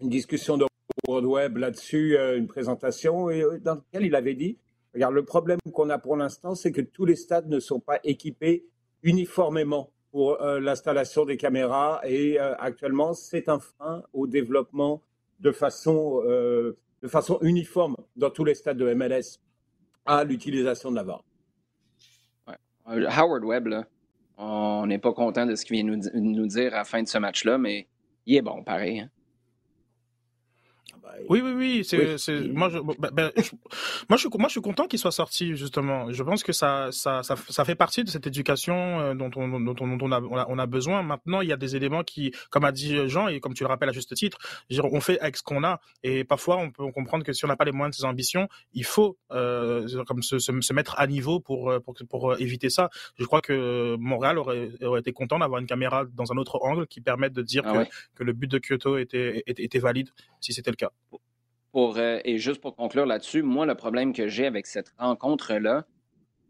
une 0.00 0.08
discussion 0.08 0.56
de 0.56 0.66
World 1.08 1.26
Web 1.26 1.56
là-dessus, 1.58 2.16
euh, 2.16 2.36
une 2.38 2.46
présentation 2.46 3.30
euh, 3.30 3.58
dans 3.58 3.76
laquelle 3.76 4.06
il 4.06 4.14
avait 4.14 4.34
dit 4.34 4.58
regarde, 4.94 5.14
le 5.14 5.24
problème 5.24 5.58
qu'on 5.72 5.90
a 5.90 5.98
pour 5.98 6.16
l'instant, 6.16 6.54
c'est 6.54 6.72
que 6.72 6.80
tous 6.80 7.04
les 7.04 7.16
stades 7.16 7.48
ne 7.48 7.60
sont 7.60 7.80
pas 7.80 8.00
équipés 8.02 8.66
uniformément 9.02 9.90
pour 10.10 10.38
l'installation 10.40 11.26
des 11.26 11.36
caméras 11.36 12.00
et 12.06 12.38
actuellement, 12.38 13.12
c'est 13.12 13.50
un 13.50 13.58
frein 13.58 14.02
au 14.14 14.26
développement 14.26 15.02
de 15.40 15.52
façon 15.52 16.22
de 16.24 17.08
façon 17.08 17.38
uniforme 17.42 17.96
dans 18.16 18.30
tous 18.30 18.44
les 18.44 18.54
stades 18.54 18.78
de 18.78 18.94
MLS 18.94 19.38
à 20.06 20.24
l'utilisation 20.24 20.90
de 20.90 20.96
la 20.96 21.02
VAR. 21.02 21.22
Euh, 22.88 23.08
Howard 23.10 23.44
Webb, 23.44 23.84
on 24.38 24.86
n'est 24.86 24.98
pas 24.98 25.12
content 25.12 25.46
de 25.46 25.54
ce 25.54 25.64
qu'il 25.64 25.76
vient 25.76 25.84
nous, 25.84 26.02
nous 26.14 26.46
dire 26.46 26.74
à 26.74 26.78
la 26.78 26.84
fin 26.84 27.02
de 27.02 27.08
ce 27.08 27.18
match-là, 27.18 27.58
mais 27.58 27.86
il 28.26 28.36
est 28.36 28.42
bon, 28.42 28.62
pareil. 28.62 29.00
Hein. 29.00 29.10
Oui, 31.28 31.40
oui, 31.42 31.52
oui. 31.52 31.84
C'est, 31.84 32.40
Moi, 32.52 32.68
je, 32.68 32.78
ben, 32.78 33.10
ben, 33.12 33.32
moi, 34.08 34.16
je 34.16 34.18
suis, 34.18 34.28
moi, 34.38 34.48
je 34.48 34.52
suis 34.52 34.60
content 34.60 34.86
qu'il 34.86 34.98
soit 34.98 35.10
sorti 35.10 35.56
justement. 35.56 36.12
Je 36.12 36.22
pense 36.22 36.42
que 36.42 36.52
ça, 36.52 36.88
ça, 36.92 37.22
ça, 37.22 37.36
ça 37.36 37.64
fait 37.64 37.74
partie 37.74 38.04
de 38.04 38.10
cette 38.10 38.26
éducation 38.26 39.00
euh, 39.00 39.14
dont 39.14 39.30
on, 39.36 39.48
dont 39.60 39.74
on, 39.80 39.96
dont 39.96 40.06
on, 40.06 40.12
a, 40.12 40.20
on, 40.20 40.58
a, 40.58 40.66
besoin. 40.66 41.02
Maintenant, 41.02 41.40
il 41.40 41.48
y 41.48 41.52
a 41.52 41.56
des 41.56 41.76
éléments 41.76 42.02
qui, 42.04 42.32
comme 42.50 42.64
a 42.64 42.72
dit 42.72 43.08
Jean 43.08 43.28
et 43.28 43.40
comme 43.40 43.54
tu 43.54 43.64
le 43.64 43.68
rappelles 43.68 43.88
à 43.88 43.92
juste 43.92 44.14
titre, 44.14 44.38
on 44.82 45.00
fait 45.00 45.18
avec 45.20 45.36
ce 45.36 45.42
qu'on 45.42 45.64
a. 45.64 45.80
Et 46.02 46.24
parfois, 46.24 46.56
on 46.58 46.70
peut 46.70 46.90
comprendre 46.92 47.24
que 47.24 47.32
si 47.32 47.44
on 47.44 47.48
n'a 47.48 47.56
pas 47.56 47.64
les 47.64 47.72
moyens 47.72 47.96
de 47.96 48.00
ses 48.00 48.06
ambitions, 48.06 48.48
il 48.72 48.84
faut 48.84 49.18
euh, 49.32 50.04
comme 50.04 50.22
se, 50.22 50.38
se, 50.38 50.72
mettre 50.72 50.94
à 50.98 51.06
niveau 51.06 51.40
pour, 51.40 51.72
pour, 51.84 51.94
pour 52.08 52.40
éviter 52.40 52.70
ça. 52.70 52.90
Je 53.18 53.24
crois 53.24 53.40
que 53.40 53.96
Montréal 53.98 54.38
aurait, 54.38 54.70
aurait 54.82 55.00
été 55.00 55.12
content 55.12 55.38
d'avoir 55.38 55.60
une 55.60 55.66
caméra 55.66 56.04
dans 56.04 56.32
un 56.32 56.36
autre 56.36 56.58
angle 56.62 56.86
qui 56.86 57.00
permette 57.00 57.32
de 57.32 57.42
dire 57.42 57.62
ah 57.64 57.84
que, 57.84 57.90
que 58.16 58.24
le 58.24 58.32
but 58.32 58.50
de 58.50 58.58
Kyoto 58.58 58.98
était, 58.98 59.42
était, 59.46 59.64
était 59.64 59.78
valide 59.78 60.10
si 60.40 60.52
c'était 60.52 60.70
le 60.70 60.76
cas. 60.76 60.90
Euh, 61.76 62.20
et 62.24 62.38
juste 62.38 62.60
pour 62.60 62.74
conclure 62.74 63.06
là-dessus, 63.06 63.42
moi, 63.42 63.66
le 63.66 63.74
problème 63.74 64.12
que 64.12 64.28
j'ai 64.28 64.46
avec 64.46 64.66
cette 64.66 64.92
rencontre-là, 64.98 65.84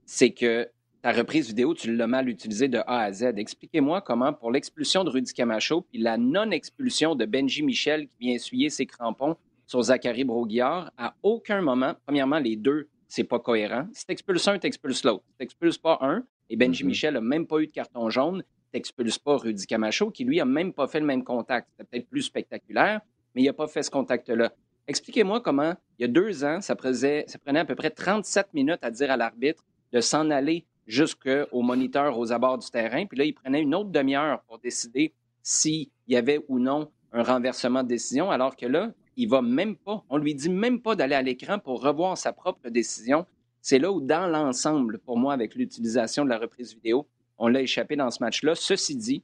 c'est 0.04 0.30
que 0.30 0.68
ta 1.02 1.12
reprise 1.12 1.48
vidéo, 1.48 1.74
tu 1.74 1.94
l'as 1.94 2.06
mal 2.06 2.28
utilisée 2.28 2.68
de 2.68 2.78
A 2.78 3.00
à 3.00 3.12
Z. 3.12 3.34
Expliquez-moi 3.36 4.00
comment, 4.00 4.32
pour 4.32 4.50
l'expulsion 4.50 5.04
de 5.04 5.10
Rudy 5.10 5.32
Camacho, 5.32 5.82
puis 5.82 5.98
la 5.98 6.16
non-expulsion 6.16 7.14
de 7.14 7.24
Benji 7.26 7.62
Michel 7.62 8.08
qui 8.08 8.16
vient 8.20 8.34
essuyer 8.34 8.70
ses 8.70 8.86
crampons 8.86 9.36
sur 9.66 9.82
Zachary 9.82 10.24
Broguillard, 10.24 10.92
à 10.96 11.14
aucun 11.22 11.60
moment, 11.60 11.94
premièrement, 12.04 12.38
les 12.38 12.56
deux, 12.56 12.88
c'est 13.08 13.24
pas 13.24 13.40
cohérent. 13.40 13.88
Si 13.92 14.06
t'expulses 14.06 14.46
un, 14.48 14.58
t'expulses 14.58 15.04
l'autre. 15.04 15.24
Si 15.30 15.38
t'expulses 15.38 15.78
pas 15.78 15.98
un, 16.02 16.24
et 16.48 16.56
Benji 16.56 16.84
mm-hmm. 16.84 16.86
Michel 16.86 17.14
n'a 17.14 17.20
même 17.20 17.46
pas 17.46 17.58
eu 17.58 17.66
de 17.66 17.72
carton 17.72 18.10
jaune, 18.10 18.44
t'expulses 18.72 19.18
pas 19.18 19.36
Rudy 19.36 19.66
Camacho, 19.66 20.10
qui 20.10 20.24
lui 20.24 20.40
a 20.40 20.44
même 20.44 20.72
pas 20.72 20.86
fait 20.86 21.00
le 21.00 21.06
même 21.06 21.24
contact. 21.24 21.68
C'était 21.72 21.84
peut-être 21.84 22.08
plus 22.08 22.22
spectaculaire, 22.22 23.00
mais 23.36 23.42
il 23.42 23.46
n'a 23.46 23.52
pas 23.52 23.68
fait 23.68 23.82
ce 23.82 23.90
contact-là. 23.90 24.50
Expliquez-moi 24.88 25.42
comment, 25.42 25.74
il 25.98 26.02
y 26.02 26.04
a 26.06 26.08
deux 26.08 26.42
ans, 26.42 26.62
ça, 26.62 26.74
prenait, 26.74 27.26
à 27.46 27.64
peu 27.66 27.74
près 27.74 27.90
37 27.90 28.54
minutes 28.54 28.78
à 28.80 28.90
dire 28.90 29.10
à 29.10 29.18
l'arbitre 29.18 29.62
de 29.92 30.00
s'en 30.00 30.30
aller 30.30 30.64
jusqu'au 30.86 31.60
moniteur 31.60 32.18
aux 32.18 32.32
abords 32.32 32.56
du 32.56 32.70
terrain. 32.70 33.04
Puis 33.04 33.18
là, 33.18 33.24
il 33.26 33.34
prenait 33.34 33.60
une 33.60 33.74
autre 33.74 33.90
demi-heure 33.90 34.40
pour 34.44 34.58
décider 34.58 35.12
s'il 35.42 35.90
y 36.08 36.16
avait 36.16 36.40
ou 36.48 36.58
non 36.58 36.90
un 37.12 37.22
renversement 37.22 37.82
de 37.82 37.88
décision, 37.88 38.30
alors 38.30 38.56
que 38.56 38.66
là, 38.66 38.92
il 39.16 39.28
va 39.28 39.42
même 39.42 39.76
pas, 39.76 40.02
on 40.08 40.16
lui 40.16 40.34
dit 40.34 40.50
même 40.50 40.80
pas 40.80 40.96
d'aller 40.96 41.14
à 41.14 41.22
l'écran 41.22 41.58
pour 41.58 41.82
revoir 41.82 42.16
sa 42.16 42.32
propre 42.32 42.70
décision. 42.70 43.26
C'est 43.60 43.78
là 43.78 43.92
où, 43.92 44.00
dans 44.00 44.26
l'ensemble, 44.26 44.98
pour 44.98 45.18
moi, 45.18 45.34
avec 45.34 45.56
l'utilisation 45.56 46.24
de 46.24 46.30
la 46.30 46.38
reprise 46.38 46.74
vidéo, 46.74 47.06
on 47.36 47.48
l'a 47.48 47.60
échappé 47.60 47.96
dans 47.96 48.10
ce 48.10 48.22
match-là. 48.22 48.54
Ceci 48.54 48.96
dit, 48.96 49.22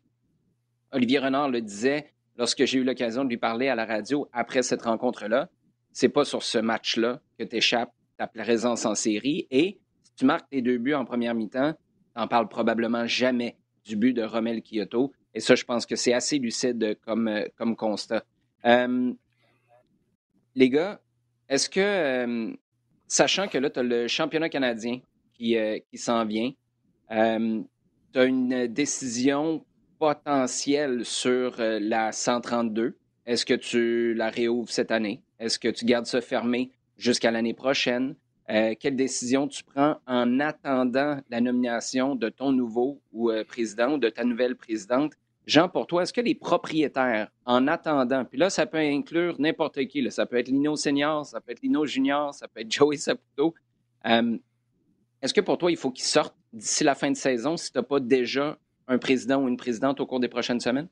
Olivier 0.91 1.19
Renard 1.19 1.49
le 1.49 1.63
disait, 1.63 2.13
lorsque 2.37 2.65
j'ai 2.65 2.79
eu 2.79 2.85
l'occasion 2.85 3.25
de 3.25 3.29
lui 3.29 3.37
parler 3.37 3.69
à 3.69 3.75
la 3.75 3.85
radio 3.85 4.29
après 4.33 4.63
cette 4.63 4.83
rencontre-là, 4.83 5.49
c'est 5.93 6.09
pas 6.09 6.25
sur 6.25 6.43
ce 6.43 6.59
match-là 6.59 7.21
que 7.39 7.45
tu 7.45 7.57
échappes 7.57 7.93
ta 8.17 8.27
présence 8.27 8.87
en 8.87 8.95
série. 8.95 9.47
Et 9.51 9.79
si 10.03 10.15
tu 10.17 10.25
marques 10.25 10.49
tes 10.51 10.63
deux 10.63 10.79
buts 10.79 10.95
en 10.95 11.05
première 11.05 11.35
mi-temps, 11.35 11.73
tu 11.73 12.21
n'en 12.21 12.29
parles 12.29 12.49
probablement 12.49 13.07
jamais 13.07 13.57
du 13.85 13.97
but 13.97 14.13
de 14.13 14.23
Romel 14.23 14.63
Kyoto. 14.63 15.13
Et 15.35 15.41
ça, 15.41 15.55
je 15.55 15.65
pense 15.65 15.87
que 15.87 15.97
c'est 15.97 16.13
assez 16.13 16.39
lucide 16.39 16.99
comme, 17.05 17.29
euh, 17.29 17.75
constat. 17.77 18.25
Euh, 18.65 19.13
les 20.55 20.71
gars, 20.71 21.01
est-ce 21.49 21.69
que, 21.69 21.81
euh, 21.81 22.53
sachant 23.07 23.49
que 23.49 23.59
là, 23.59 23.71
tu 23.71 23.81
as 23.81 23.83
le 23.83 24.09
championnat 24.09 24.49
canadien 24.49 25.01
qui, 25.35 25.57
qui 25.91 25.99
s'en 25.99 26.25
vient, 26.25 26.53
tu 27.11 28.19
as 28.19 28.25
une 28.25 28.67
décision 28.69 29.65
potentiel 30.03 31.05
sur 31.05 31.61
euh, 31.61 31.79
la 31.81 32.11
132? 32.11 32.97
Est-ce 33.25 33.47
que 33.47 33.55
tu 33.55 34.15
la 34.15 34.31
réouvres 34.31 34.69
cette 34.69 34.91
année? 34.91 35.23
Est-ce 35.39 35.61
que 35.61 35.69
tu 35.69 35.85
gardes 35.85 36.07
ça 36.07 36.21
fermé 36.21 36.73
jusqu'à 36.97 37.31
l'année 37.31 37.55
prochaine? 37.55 38.17
Euh, 38.51 38.75
quelle 38.81 38.97
décision 38.97 39.47
tu 39.47 39.63
prends 39.63 39.99
en 40.09 40.41
attendant 40.41 41.21
la 41.31 41.41
nomination 41.41 42.17
de 42.17 42.31
ton 42.31 42.51
nouveau 42.51 43.01
ou, 43.13 43.31
euh, 43.31 43.45
président 43.45 43.93
ou 43.93 43.99
de 43.99 44.09
ta 44.09 44.25
nouvelle 44.25 44.57
présidente? 44.57 45.13
Jean, 45.47 45.69
pour 45.69 45.87
toi, 45.87 46.03
est-ce 46.03 46.13
que 46.13 46.21
les 46.21 46.35
propriétaires, 46.35 47.29
en 47.47 47.69
attendant, 47.69 48.25
puis 48.25 48.39
là, 48.39 48.51
ça 48.51 48.67
peut 48.67 48.79
inclure 48.79 49.37
n'importe 49.41 49.87
qui, 49.87 50.11
ça 50.11 50.27
peut 50.27 50.37
être 50.37 50.49
Lino 50.49 50.75
Senior, 50.75 51.25
ça 51.25 51.41
peut 51.41 51.53
être 51.53 51.63
Lino 51.63 51.87
Junior, 51.87 52.35
ça 52.35 52.49
peut 52.49 52.63
être 52.63 52.73
Joey 52.77 52.97
Saputo, 52.97 53.55
est-ce 55.23 55.33
que 55.33 55.41
pour 55.41 55.59
toi, 55.59 55.71
il 55.71 55.77
faut 55.77 55.93
qu'ils 55.93 56.07
sortent 56.07 56.37
d'ici 56.53 56.83
la 56.83 56.97
fin 56.97 57.13
de 57.13 57.17
saison 57.17 57.57
si 57.57 57.71
tu 57.71 57.79
n'as 57.79 57.85
pas 57.85 58.01
déjà 58.01 58.59
un 58.89 58.99
président 58.99 59.43
ou 59.43 59.49
une 59.49 59.57
présidente 59.57 60.01
au 60.01 60.07
cours 60.07 60.21
des 60.21 60.29
prochaines 60.29 60.61
semaines? 60.61 60.89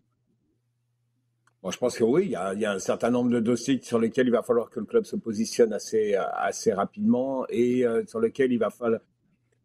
Moi, 1.62 1.72
je 1.72 1.78
pense 1.78 1.98
que 1.98 2.04
oui, 2.04 2.24
il 2.24 2.30
y, 2.30 2.64
a, 2.64 2.72
un 2.72 2.78
certain 2.78 3.10
nombre 3.10 3.30
de 3.30 3.38
dossiers 3.38 3.78
sur 3.82 3.98
lesquels 3.98 4.26
il 4.26 4.32
va 4.32 4.42
falloir 4.42 4.70
que 4.70 4.80
le 4.80 4.86
club 4.86 5.04
se 5.04 5.16
positionne 5.16 5.74
assez, 5.74 6.14
assez 6.14 6.72
rapidement 6.72 7.44
et 7.50 7.84
euh, 7.84 8.02
sur 8.06 8.18
lesquels 8.18 8.50
il 8.50 8.58
va 8.58 8.70
falloir. 8.70 9.00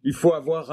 Il 0.04 0.14
faut 0.14 0.34
avoir, 0.34 0.72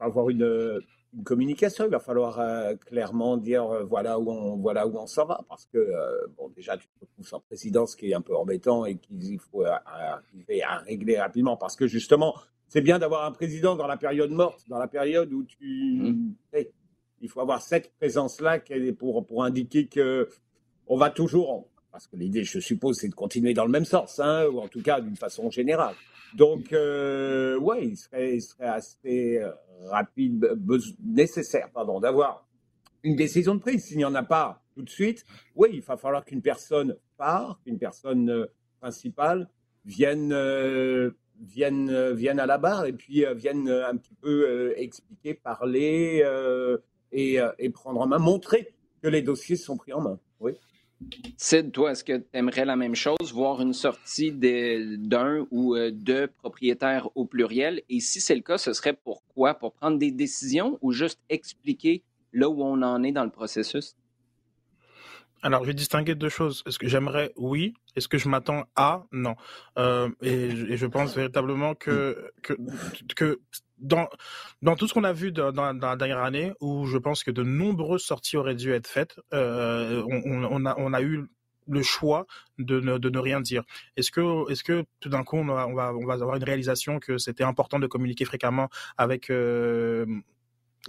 avoir 0.00 0.30
une, 0.30 0.80
une 1.14 1.22
communication. 1.22 1.84
Il 1.84 1.90
va 1.90 2.00
falloir 2.00 2.40
euh, 2.40 2.74
clairement 2.74 3.36
dire 3.36 3.64
euh, 3.64 3.84
voilà 3.84 4.18
où 4.18 4.30
on 4.30 4.56
voilà 4.56 4.86
où 4.86 4.98
on 4.98 5.06
s'en 5.06 5.26
va 5.26 5.40
parce 5.48 5.64
que 5.66 5.88
bon 6.36 6.50
déjà 6.50 6.76
tu 6.76 6.88
te 6.88 7.00
retrouves 7.00 7.26
sans 7.26 7.40
président, 7.40 7.86
ce 7.86 7.96
qui 7.96 8.10
est 8.10 8.14
un 8.14 8.20
peu 8.20 8.36
embêtant 8.36 8.84
et 8.84 8.96
qu'il 8.96 9.38
faut 9.38 9.64
arriver 9.64 10.62
à 10.62 10.78
régler 10.78 11.18
rapidement 11.18 11.56
parce 11.56 11.76
que 11.76 11.86
justement 11.86 12.34
c'est 12.72 12.80
bien 12.80 12.98
d'avoir 12.98 13.26
un 13.26 13.32
président 13.32 13.76
dans 13.76 13.86
la 13.86 13.98
période 13.98 14.30
morte, 14.30 14.66
dans 14.66 14.78
la 14.78 14.88
période 14.88 15.30
où 15.30 15.44
tu 15.44 15.98
mmh 16.00 16.34
il 17.20 17.28
faut 17.28 17.40
avoir 17.40 17.62
cette 17.62 17.94
présence-là 17.98 18.58
pour, 18.98 19.24
pour 19.24 19.44
indiquer 19.44 19.86
que 19.86 20.28
on 20.88 20.96
va 20.96 21.08
toujours, 21.08 21.68
parce 21.92 22.08
que 22.08 22.16
l'idée, 22.16 22.42
je 22.42 22.58
suppose, 22.58 22.96
c'est 22.98 23.10
de 23.10 23.14
continuer 23.14 23.54
dans 23.54 23.64
le 23.64 23.70
même 23.70 23.84
sens, 23.84 24.18
hein, 24.18 24.46
ou 24.46 24.58
en 24.58 24.66
tout 24.66 24.82
cas 24.82 25.00
d'une 25.00 25.14
façon 25.14 25.48
générale. 25.48 25.94
Donc, 26.34 26.72
euh, 26.72 27.56
ouais, 27.60 27.86
il 27.86 27.96
serait, 27.96 28.34
il 28.36 28.42
serait 28.42 28.66
assez 28.66 29.38
euh, 29.38 29.52
rapide, 29.84 30.58
nécessaire, 31.04 31.70
pardon, 31.72 32.00
d'avoir 32.00 32.48
une 33.04 33.14
décision 33.14 33.54
de 33.54 33.60
prise. 33.60 33.84
S'il 33.84 33.98
n'y 33.98 34.04
en 34.04 34.16
a 34.16 34.24
pas 34.24 34.60
tout 34.74 34.82
de 34.82 34.90
suite, 34.90 35.24
oui, 35.54 35.68
il 35.74 35.82
va 35.82 35.96
falloir 35.96 36.24
qu'une 36.24 36.42
personne 36.42 36.96
part, 37.18 37.60
qu'une 37.64 37.78
personne 37.78 38.30
euh, 38.30 38.46
principale 38.80 39.48
vienne, 39.84 40.32
vienne, 41.42 42.12
vienne 42.12 42.40
à 42.40 42.46
la 42.46 42.58
barre 42.58 42.86
et 42.86 42.92
puis 42.92 43.24
vienne 43.34 43.68
un 43.68 43.96
petit 43.96 44.14
peu 44.20 44.72
expliquer, 44.76 45.34
parler, 45.34 46.22
euh, 47.14 47.52
et, 47.58 47.70
prendre 47.70 48.00
en 48.00 48.06
main, 48.06 48.18
montrer 48.18 48.74
que 49.02 49.08
les 49.08 49.22
dossiers 49.22 49.56
sont 49.56 49.76
pris 49.76 49.92
en 49.92 50.00
main. 50.00 50.18
Oui. 50.40 50.52
Sid, 51.36 51.72
toi, 51.72 51.92
est-ce 51.92 52.04
que 52.04 52.16
tu 52.16 52.24
aimerais 52.32 52.64
la 52.64 52.76
même 52.76 52.94
chose, 52.94 53.32
voir 53.32 53.60
une 53.60 53.72
sortie 53.72 54.32
d'un 54.32 55.46
ou 55.50 55.74
euh, 55.74 55.90
deux 55.90 56.28
propriétaires 56.28 57.08
au 57.16 57.24
pluriel? 57.24 57.82
Et 57.88 58.00
si 58.00 58.20
c'est 58.20 58.36
le 58.36 58.40
cas, 58.40 58.56
ce 58.56 58.72
serait 58.72 58.94
pourquoi? 58.94 59.54
Pour 59.54 59.72
prendre 59.72 59.98
des 59.98 60.12
décisions 60.12 60.78
ou 60.80 60.92
juste 60.92 61.18
expliquer 61.28 62.02
là 62.32 62.48
où 62.48 62.62
on 62.62 62.80
en 62.82 63.02
est 63.02 63.12
dans 63.12 63.24
le 63.24 63.30
processus? 63.30 63.96
Alors, 65.42 65.62
je 65.62 65.68
vais 65.68 65.74
distinguer 65.74 66.14
deux 66.14 66.28
choses. 66.28 66.62
Est-ce 66.66 66.78
que 66.78 66.88
j'aimerais 66.88 67.32
Oui. 67.36 67.74
Est-ce 67.96 68.08
que 68.08 68.16
je 68.16 68.28
m'attends 68.28 68.64
à 68.76 69.04
Non? 69.10 69.34
Euh, 69.78 70.08
et, 70.22 70.76
je 70.76 70.86
pense 70.86 71.16
véritablement 71.16 71.74
que, 71.74 72.30
que, 72.42 72.54
que 73.16 73.40
dans, 73.78 74.08
dans 74.62 74.76
tout 74.76 74.86
ce 74.86 74.94
qu'on 74.94 75.04
a 75.04 75.12
vu 75.12 75.32
dans, 75.32 75.50
dans, 75.52 75.72
la 75.72 75.96
dernière 75.96 76.22
année, 76.22 76.52
où 76.60 76.86
je 76.86 76.96
pense 76.96 77.24
que 77.24 77.32
de 77.32 77.42
nombreuses 77.42 78.04
sorties 78.04 78.36
auraient 78.36 78.54
dû 78.54 78.72
être 78.72 78.86
faites, 78.86 79.18
euh, 79.34 80.04
on, 80.08 80.44
on, 80.44 80.64
a, 80.64 80.74
on 80.78 80.92
a 80.92 81.02
eu 81.02 81.26
le 81.68 81.82
choix 81.82 82.26
de 82.58 82.80
ne, 82.80 82.98
de 82.98 83.10
ne 83.10 83.18
rien 83.18 83.40
dire. 83.40 83.64
Est-ce 83.96 84.10
que, 84.10 84.50
est-ce 84.50 84.62
que 84.62 84.84
tout 85.00 85.08
d'un 85.08 85.24
coup, 85.24 85.36
on 85.36 85.46
va, 85.46 85.66
on 85.66 85.74
va, 85.74 85.92
on 85.94 86.06
va 86.06 86.14
avoir 86.14 86.36
une 86.36 86.44
réalisation 86.44 87.00
que 87.00 87.18
c'était 87.18 87.44
important 87.44 87.78
de 87.78 87.86
communiquer 87.86 88.24
fréquemment 88.24 88.68
avec 88.96 89.30
euh, 89.30 90.06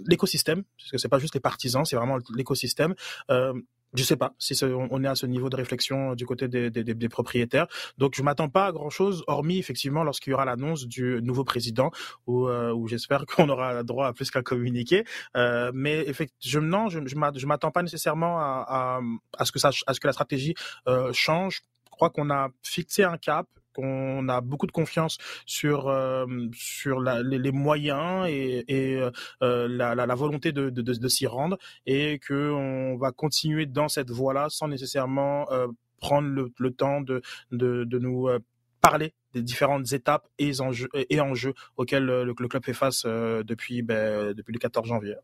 l'écosystème, 0.06 0.64
parce 0.78 0.90
que 0.90 0.98
c'est 0.98 1.08
pas 1.08 1.18
juste 1.18 1.34
les 1.34 1.40
partisans, 1.40 1.84
c'est 1.84 1.96
vraiment 1.96 2.18
l'écosystème. 2.34 2.94
Euh, 3.30 3.52
je 3.94 4.02
sais 4.02 4.16
pas 4.16 4.34
si 4.38 4.58
on 4.64 5.04
est 5.04 5.08
à 5.08 5.14
ce 5.14 5.26
niveau 5.26 5.48
de 5.48 5.56
réflexion 5.56 6.12
euh, 6.12 6.14
du 6.14 6.26
côté 6.26 6.48
des, 6.48 7.08
propriétaires. 7.08 7.66
Donc 7.98 8.14
je 8.16 8.22
m'attends 8.22 8.48
pas 8.48 8.66
à 8.66 8.72
grand 8.72 8.90
chose, 8.90 9.24
hormis 9.26 9.58
effectivement 9.58 10.04
lorsqu'il 10.04 10.30
y 10.32 10.34
aura 10.34 10.44
l'annonce 10.44 10.86
du 10.86 11.20
nouveau 11.22 11.44
président, 11.44 11.90
où, 12.26 12.48
euh, 12.48 12.72
où 12.72 12.88
j'espère 12.88 13.24
qu'on 13.26 13.48
aura 13.48 13.82
droit 13.82 14.08
à 14.08 14.12
plus 14.12 14.30
qu'un 14.30 14.42
communiqué. 14.42 15.04
Euh, 15.36 15.70
mais 15.74 16.00
effectivement, 16.06 16.88
je, 16.88 17.00
je 17.06 17.46
m'attends 17.46 17.70
pas 17.70 17.82
nécessairement 17.82 18.38
à, 18.38 18.64
à, 18.68 19.00
à, 19.38 19.44
ce 19.44 19.52
que 19.52 19.58
ça, 19.58 19.70
à 19.86 19.94
ce 19.94 20.00
que 20.00 20.06
la 20.06 20.12
stratégie 20.12 20.54
euh, 20.88 21.12
change. 21.12 21.62
Je 21.86 21.90
crois 21.90 22.10
qu'on 22.10 22.30
a 22.30 22.48
fixé 22.62 23.04
un 23.04 23.16
cap 23.16 23.46
qu'on 23.74 24.28
a 24.28 24.40
beaucoup 24.40 24.66
de 24.66 24.72
confiance 24.72 25.18
sur 25.46 25.88
euh, 25.88 26.26
sur 26.54 27.00
les, 27.00 27.52
moyens 27.52 28.26
et, 28.28 29.00
euh, 29.42 29.68
la, 29.68 30.14
volonté 30.14 30.52
de, 30.52 31.08
s'y 31.08 31.26
rendre 31.26 31.58
et 31.86 32.18
que 32.18 32.50
on 32.52 32.96
va 32.96 33.12
continuer 33.12 33.66
dans 33.66 33.88
cette 33.88 34.10
voie-là 34.10 34.46
sans 34.48 34.68
nécessairement 34.68 35.50
euh, 35.50 35.66
prendre 36.00 36.48
le, 36.56 36.70
temps 36.70 37.00
de, 37.00 37.22
de, 37.50 37.98
nous 37.98 38.28
parler 38.80 39.14
des 39.32 39.42
différentes 39.42 39.92
étapes 39.92 40.28
et 40.38 40.52
enjeux, 40.60 41.54
auxquels 41.76 42.04
le, 42.04 42.34
club 42.34 42.64
fait 42.64 42.74
face 42.74 43.04
depuis 43.04 43.82
ben, 43.82 44.32
depuis 44.34 44.52
le 44.52 44.58
14 44.58 44.86
janvier. 44.86 45.16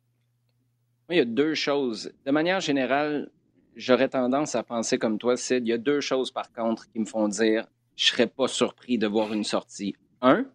Il 1.10 1.16
y 1.16 1.20
a 1.20 1.24
deux 1.24 1.54
choses. 1.54 2.12
De 2.24 2.30
manière 2.30 2.60
générale, 2.60 3.30
j'aurais 3.76 4.08
tendance 4.08 4.54
à 4.54 4.62
penser 4.62 4.98
comme 4.98 5.18
toi, 5.18 5.36
Sid. 5.36 5.66
Il 5.66 5.68
y 5.68 5.72
a 5.72 5.78
deux 5.78 6.00
choses, 6.00 6.30
par 6.30 6.52
contre, 6.52 6.88
qui 6.90 7.00
me 7.00 7.04
font 7.04 7.28
dire 7.28 7.66
je 8.00 8.06
serais 8.06 8.26
pas 8.26 8.48
surpris 8.48 8.96
de 8.96 9.06
voir 9.06 9.30
une 9.34 9.44
sortie. 9.44 9.94
Un, 10.22 10.46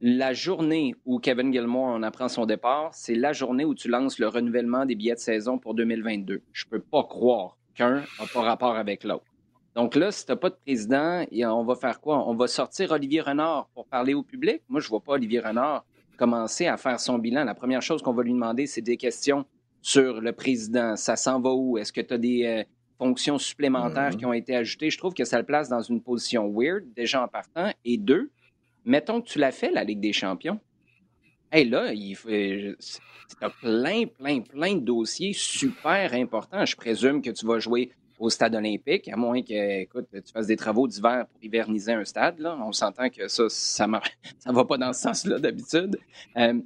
la 0.00 0.32
journée 0.32 0.96
où 1.04 1.20
Kevin 1.20 1.52
Gilmore 1.52 1.84
en 1.84 2.02
apprend 2.02 2.28
son 2.28 2.46
départ, 2.46 2.92
c'est 2.92 3.14
la 3.14 3.32
journée 3.32 3.64
où 3.64 3.76
tu 3.76 3.86
lances 3.86 4.18
le 4.18 4.26
renouvellement 4.26 4.84
des 4.84 4.96
billets 4.96 5.14
de 5.14 5.20
saison 5.20 5.56
pour 5.56 5.74
2022. 5.74 6.42
Je 6.52 6.64
peux 6.64 6.80
pas 6.80 7.04
croire 7.04 7.56
qu'un 7.76 8.00
n'a 8.00 8.26
pas 8.32 8.42
rapport 8.42 8.74
avec 8.74 9.04
l'autre. 9.04 9.24
Donc 9.76 9.94
là, 9.94 10.10
si 10.10 10.26
tu 10.26 10.34
pas 10.34 10.50
de 10.50 10.56
président, 10.56 11.24
on 11.32 11.64
va 11.64 11.76
faire 11.76 12.00
quoi? 12.00 12.28
On 12.28 12.34
va 12.34 12.48
sortir 12.48 12.90
Olivier 12.90 13.20
Renard 13.20 13.68
pour 13.72 13.86
parler 13.86 14.14
au 14.14 14.24
public? 14.24 14.62
Moi, 14.68 14.80
je 14.80 14.88
vois 14.88 15.00
pas 15.00 15.12
Olivier 15.12 15.38
Renard 15.38 15.84
commencer 16.16 16.66
à 16.66 16.76
faire 16.76 16.98
son 16.98 17.18
bilan. 17.18 17.44
La 17.44 17.54
première 17.54 17.82
chose 17.82 18.02
qu'on 18.02 18.12
va 18.12 18.24
lui 18.24 18.32
demander, 18.32 18.66
c'est 18.66 18.82
des 18.82 18.96
questions 18.96 19.44
sur 19.80 20.20
le 20.20 20.32
président. 20.32 20.96
Ça 20.96 21.14
s'en 21.14 21.40
va 21.40 21.52
où? 21.52 21.78
Est-ce 21.78 21.92
que 21.92 22.00
tu 22.00 22.14
as 22.14 22.18
des, 22.18 22.44
euh, 22.44 22.64
fonctions 23.04 23.38
supplémentaires 23.38 24.10
mm-hmm. 24.10 24.16
qui 24.16 24.26
ont 24.26 24.32
été 24.32 24.56
ajoutées. 24.56 24.88
Je 24.88 24.96
trouve 24.96 25.12
que 25.12 25.24
ça 25.24 25.38
le 25.38 25.44
place 25.44 25.68
dans 25.68 25.82
une 25.82 26.00
position 26.00 26.50
weird, 26.50 26.84
déjà 26.94 27.22
en 27.22 27.28
partant. 27.28 27.70
Et 27.84 27.98
deux, 27.98 28.30
mettons 28.86 29.20
que 29.20 29.28
tu 29.28 29.38
l'as 29.38 29.52
fait, 29.52 29.70
la 29.70 29.84
Ligue 29.84 30.00
des 30.00 30.14
champions. 30.14 30.58
Hey, 31.52 31.68
là, 31.68 31.92
il 31.92 32.16
as 33.40 33.50
plein, 33.50 34.06
plein, 34.06 34.40
plein 34.40 34.74
de 34.76 34.80
dossiers 34.80 35.32
super 35.34 36.14
importants. 36.14 36.64
Je 36.64 36.76
présume 36.76 37.20
que 37.20 37.30
tu 37.30 37.46
vas 37.46 37.58
jouer 37.58 37.90
au 38.18 38.30
stade 38.30 38.54
olympique, 38.54 39.08
à 39.08 39.16
moins 39.16 39.42
que 39.42 39.82
écoute, 39.82 40.06
tu 40.12 40.32
fasses 40.32 40.46
des 40.46 40.56
travaux 40.56 40.88
d'hiver 40.88 41.26
pour 41.26 41.44
hiverniser 41.44 41.92
un 41.92 42.04
stade. 42.04 42.38
Là. 42.38 42.56
On 42.64 42.72
s'entend 42.72 43.10
que 43.10 43.28
ça, 43.28 43.44
ça 43.48 43.86
ne 43.86 43.98
ça 44.38 44.52
va 44.52 44.64
pas 44.64 44.78
dans 44.78 44.92
ce 44.92 45.02
sens-là 45.02 45.38
d'habitude. 45.38 45.98
Euh, 46.36 46.58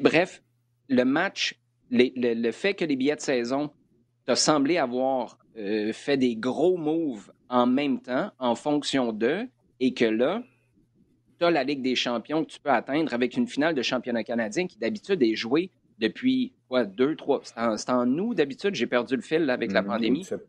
bref, 0.00 0.42
le 0.88 1.04
match, 1.04 1.54
le, 1.90 2.10
le, 2.16 2.52
fait 2.52 2.74
que 2.74 2.84
les 2.84 2.96
billets 2.96 3.16
de 3.16 3.20
saison 3.20 3.70
t'ont 4.26 4.34
semblé 4.34 4.78
avoir 4.78 5.38
euh, 5.56 5.92
fait 5.92 6.16
des 6.16 6.36
gros 6.36 6.76
moves 6.76 7.32
en 7.48 7.66
même 7.66 8.00
temps, 8.00 8.30
en 8.38 8.54
fonction 8.54 9.12
d'eux, 9.12 9.46
et 9.80 9.94
que 9.94 10.04
là, 10.04 10.42
tu 11.38 11.44
as 11.44 11.50
la 11.50 11.64
Ligue 11.64 11.82
des 11.82 11.94
champions 11.94 12.44
que 12.44 12.50
tu 12.50 12.60
peux 12.60 12.70
atteindre 12.70 13.12
avec 13.14 13.36
une 13.36 13.46
finale 13.46 13.74
de 13.74 13.82
championnat 13.82 14.24
canadien 14.24 14.66
qui 14.66 14.78
d'habitude 14.78 15.22
est 15.22 15.34
jouée 15.34 15.70
depuis 15.98 16.52
quoi, 16.68 16.84
deux, 16.84 17.14
trois. 17.16 17.40
C'est 17.44 17.90
en, 17.90 18.18
août 18.18 18.34
d'habitude, 18.34 18.74
j'ai 18.74 18.86
perdu 18.86 19.16
le 19.16 19.22
fil 19.22 19.48
avec 19.50 19.72
la 19.72 19.82
pandémie. 19.82 20.24
C'est 20.24 20.40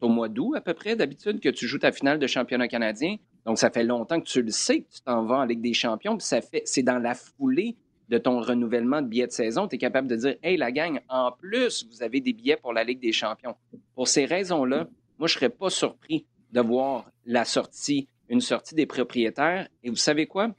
au, 0.00 0.08
mois 0.08 0.28
d'août 0.28 0.54
à 0.56 0.60
peu 0.60 0.74
près 0.74 0.96
d'habitude 0.96 1.38
que 1.38 1.48
tu 1.48 1.68
joues 1.68 1.78
ta 1.78 1.92
finale 1.92 2.18
de 2.18 2.26
championnat 2.26 2.66
canadien. 2.66 3.16
Donc 3.46 3.58
ça 3.58 3.70
fait 3.70 3.84
longtemps 3.84 4.20
que 4.20 4.26
tu 4.26 4.42
le 4.42 4.50
sais 4.50 4.80
que 4.80 4.92
tu 4.92 5.00
t'en 5.02 5.24
vas 5.24 5.38
en 5.38 5.44
Ligue 5.44 5.60
des 5.60 5.74
champions, 5.74 6.16
puis 6.16 6.26
ça 6.26 6.40
fait 6.40 6.62
c'est 6.64 6.82
dans 6.82 6.98
la 6.98 7.14
foulée 7.14 7.76
de 8.12 8.18
ton 8.18 8.42
renouvellement 8.42 9.00
de 9.00 9.08
billets 9.08 9.26
de 9.26 9.32
saison, 9.32 9.66
tu 9.66 9.76
es 9.76 9.78
capable 9.78 10.06
de 10.06 10.16
dire 10.16 10.36
Hey, 10.42 10.58
la 10.58 10.70
gang, 10.70 11.00
en 11.08 11.32
plus, 11.32 11.86
vous 11.90 12.02
avez 12.02 12.20
des 12.20 12.34
billets 12.34 12.58
pour 12.58 12.74
la 12.74 12.84
Ligue 12.84 13.00
des 13.00 13.10
champions. 13.10 13.56
Pour 13.94 14.06
ces 14.06 14.26
raisons-là, 14.26 14.86
moi, 15.18 15.28
je 15.28 15.34
ne 15.34 15.38
serais 15.38 15.48
pas 15.48 15.70
surpris 15.70 16.26
de 16.52 16.60
voir 16.60 17.10
la 17.24 17.46
sortie, 17.46 18.08
une 18.28 18.42
sortie 18.42 18.74
des 18.74 18.84
propriétaires. 18.84 19.66
Et 19.82 19.88
vous 19.88 19.96
savez 19.96 20.26
quoi? 20.26 20.54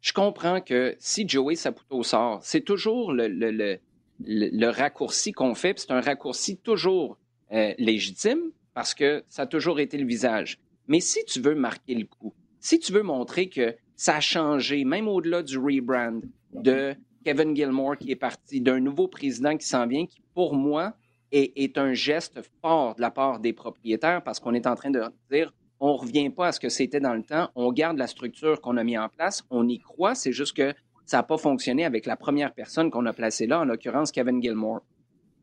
Je 0.00 0.12
comprends 0.12 0.60
que 0.60 0.96
si 0.98 1.28
Joey 1.28 1.54
Saputo 1.54 2.02
sort, 2.02 2.40
c'est 2.42 2.62
toujours 2.62 3.12
le, 3.12 3.28
le, 3.28 3.78
le, 4.18 4.66
raccourci 4.68 5.30
qu'on 5.30 5.54
fait, 5.54 5.78
c'est 5.78 5.92
un 5.92 6.00
raccourci 6.00 6.56
toujours 6.56 7.18
euh, 7.52 7.72
légitime 7.78 8.50
parce 8.74 8.94
que 8.94 9.22
ça 9.28 9.42
a 9.42 9.46
toujours 9.46 9.78
été 9.78 9.96
le 9.96 10.06
visage. 10.06 10.58
Mais 10.88 10.98
si 10.98 11.24
tu 11.24 11.40
veux 11.40 11.54
marquer 11.54 11.94
le 11.94 12.06
coup, 12.06 12.34
si 12.58 12.80
tu 12.80 12.92
veux 12.92 13.04
montrer 13.04 13.48
que 13.48 13.76
ça 14.00 14.16
a 14.16 14.20
changé, 14.20 14.86
même 14.86 15.08
au-delà 15.08 15.42
du 15.42 15.58
rebrand 15.58 16.22
de 16.54 16.94
Kevin 17.22 17.54
Gilmore 17.54 17.98
qui 17.98 18.10
est 18.10 18.16
parti, 18.16 18.62
d'un 18.62 18.80
nouveau 18.80 19.08
président 19.08 19.54
qui 19.58 19.66
s'en 19.66 19.86
vient, 19.86 20.06
qui 20.06 20.22
pour 20.32 20.54
moi 20.54 20.94
est, 21.32 21.76
un 21.76 21.92
geste 21.92 22.40
fort 22.62 22.94
de 22.94 23.02
la 23.02 23.10
part 23.10 23.40
des 23.40 23.52
propriétaires 23.52 24.22
parce 24.24 24.40
qu'on 24.40 24.54
est 24.54 24.66
en 24.66 24.74
train 24.74 24.88
de 24.88 25.02
dire 25.30 25.52
on 25.80 25.92
ne 25.92 25.98
revient 25.98 26.30
pas 26.30 26.46
à 26.46 26.52
ce 26.52 26.60
que 26.60 26.70
c'était 26.70 26.98
dans 26.98 27.12
le 27.12 27.22
temps, 27.22 27.50
on 27.54 27.70
garde 27.72 27.98
la 27.98 28.06
structure 28.06 28.62
qu'on 28.62 28.78
a 28.78 28.84
mis 28.84 28.96
en 28.96 29.10
place, 29.10 29.44
on 29.50 29.68
y 29.68 29.78
croit, 29.78 30.14
c'est 30.14 30.32
juste 30.32 30.56
que 30.56 30.72
ça 31.04 31.18
n'a 31.18 31.22
pas 31.22 31.36
fonctionné 31.36 31.84
avec 31.84 32.06
la 32.06 32.16
première 32.16 32.54
personne 32.54 32.90
qu'on 32.90 33.04
a 33.04 33.12
placée 33.12 33.46
là, 33.46 33.60
en 33.60 33.64
l'occurrence 33.66 34.12
Kevin 34.12 34.42
Gilmore. 34.42 34.80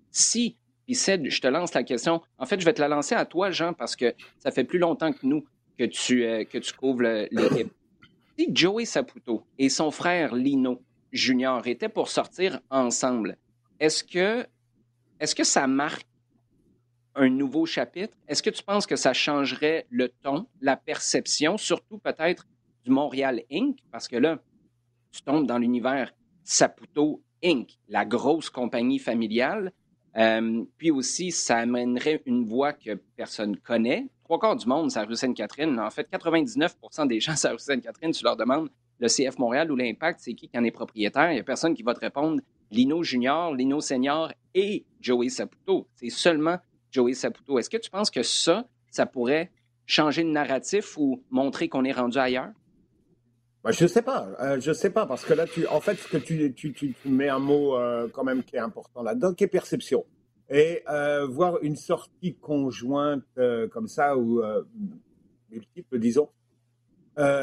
Si, 0.10 0.58
puis 0.88 0.96
je 0.96 1.42
te 1.42 1.48
lance 1.48 1.76
la 1.76 1.84
question, 1.84 2.24
en 2.40 2.48
fait, 2.48 2.60
je 2.60 2.66
vais 2.66 2.74
te 2.74 2.82
la 2.82 2.88
lancer 2.88 3.14
à 3.14 3.26
toi, 3.26 3.52
Jean, 3.52 3.74
parce 3.74 3.96
que 3.96 4.16
ça 4.40 4.50
fait 4.50 4.64
plus 4.64 4.80
longtemps 4.80 5.14
que 5.14 5.28
nous 5.28 5.46
que 5.78 5.84
tu, 5.84 6.26
euh, 6.26 6.44
que 6.44 6.58
tu 6.58 6.74
couvres 6.74 7.04
l'équipe. 7.30 7.72
Si 7.72 7.77
Joey 8.50 8.86
Saputo 8.86 9.44
et 9.58 9.70
son 9.70 9.92
frère 9.92 10.36
Lino 10.36 10.82
Junior 11.12 11.66
étaient 11.68 11.90
pour 11.90 12.10
sortir 12.10 12.60
ensemble, 12.70 13.38
est-ce 13.80 14.04
que, 14.04 14.46
est-ce 15.20 15.36
que 15.36 15.44
ça 15.44 15.68
marque 15.68 16.08
un 17.16 17.30
nouveau 17.30 17.66
chapitre? 17.66 18.16
Est-ce 18.28 18.44
que 18.44 18.50
tu 18.50 18.64
penses 18.64 18.86
que 18.86 18.96
ça 18.96 19.14
changerait 19.14 19.88
le 19.90 20.10
ton, 20.10 20.48
la 20.62 20.78
perception, 20.78 21.58
surtout 21.58 21.98
peut-être 21.98 22.48
du 22.84 22.92
Montréal 22.92 23.42
Inc? 23.52 23.78
Parce 23.92 24.08
que 24.08 24.18
là, 24.18 24.40
tu 25.12 25.22
tombes 25.22 25.48
dans 25.48 25.58
l'univers 25.58 26.14
Saputo 26.44 27.24
Inc., 27.44 27.78
la 27.88 28.06
grosse 28.06 28.50
compagnie 28.50 29.00
familiale. 29.00 29.72
Euh, 30.16 30.64
puis 30.78 30.92
aussi, 30.92 31.32
ça 31.32 31.58
amènerait 31.58 32.22
une 32.26 32.46
voix 32.46 32.74
que 32.74 32.96
personne 33.16 33.58
connaît. 33.58 34.08
Trois 34.28 34.40
quarts 34.40 34.58
du 34.58 34.68
monde, 34.68 34.92
c'est 34.92 35.02
rue 35.04 35.16
Sainte-Catherine. 35.16 35.80
En 35.80 35.90
fait, 35.90 36.06
99% 36.12 37.08
des 37.08 37.22
gens, 37.22 37.34
c'est 37.38 37.48
rue 37.48 37.60
Sainte-Catherine. 37.60 38.12
Tu 38.12 38.26
leur 38.26 38.36
demandes 38.36 38.68
le 39.00 39.08
CF 39.08 39.40
Montréal 39.40 39.72
ou 39.72 39.78
l'Impact, 39.78 40.20
c'est 40.22 40.34
qui 40.34 40.50
qui 40.50 40.58
en 40.58 40.66
est 40.66 40.72
propriétaire? 40.72 41.32
Il 41.32 41.36
n'y 41.36 41.40
a 41.40 41.44
personne 41.44 41.74
qui 41.74 41.82
va 41.82 41.94
te 41.94 42.02
répondre 42.02 42.42
Lino 42.70 43.04
Junior, 43.04 43.56
Lino 43.56 43.80
Senior 43.80 44.34
et 44.54 44.86
Joey 45.00 45.30
Saputo. 45.30 45.88
C'est 45.96 46.10
seulement 46.10 46.58
Joey 46.92 47.14
Saputo. 47.14 47.58
Est-ce 47.58 47.70
que 47.70 47.78
tu 47.78 47.90
penses 47.90 48.12
que 48.12 48.22
ça, 48.22 48.68
ça 48.92 49.06
pourrait 49.06 49.50
changer 49.86 50.24
le 50.24 50.32
narratif 50.32 50.98
ou 50.98 51.24
montrer 51.30 51.70
qu'on 51.70 51.86
est 51.86 51.94
rendu 51.94 52.18
ailleurs? 52.18 52.52
Ben, 53.64 53.72
je 53.72 53.84
ne 53.84 53.88
sais 53.88 54.02
pas, 54.02 54.28
euh, 54.42 54.60
je 54.60 54.74
sais 54.74 54.90
pas, 54.90 55.06
parce 55.06 55.24
que 55.24 55.36
là, 55.36 55.48
tu, 55.48 55.66
en 55.68 55.80
fait, 55.80 55.96
ce 55.96 56.08
que 56.10 56.18
tu, 56.18 56.54
tu, 56.54 56.74
tu, 56.74 56.96
mets 57.06 57.30
un 57.30 57.40
mot 57.40 57.78
euh, 57.78 58.10
quand 58.12 58.26
même 58.26 58.44
qui 58.44 58.58
est 58.58 58.60
important 58.60 59.04
là-dedans, 59.04 59.34
qui 59.34 59.48
perception. 59.48 60.04
Et 60.50 60.82
euh, 60.90 61.28
voir 61.28 61.58
une 61.62 61.76
sortie 61.76 62.36
conjointe 62.36 63.24
comme 63.72 63.88
ça, 63.88 64.18
ou 64.18 64.42
multiple, 65.52 66.00
disons, 66.00 66.30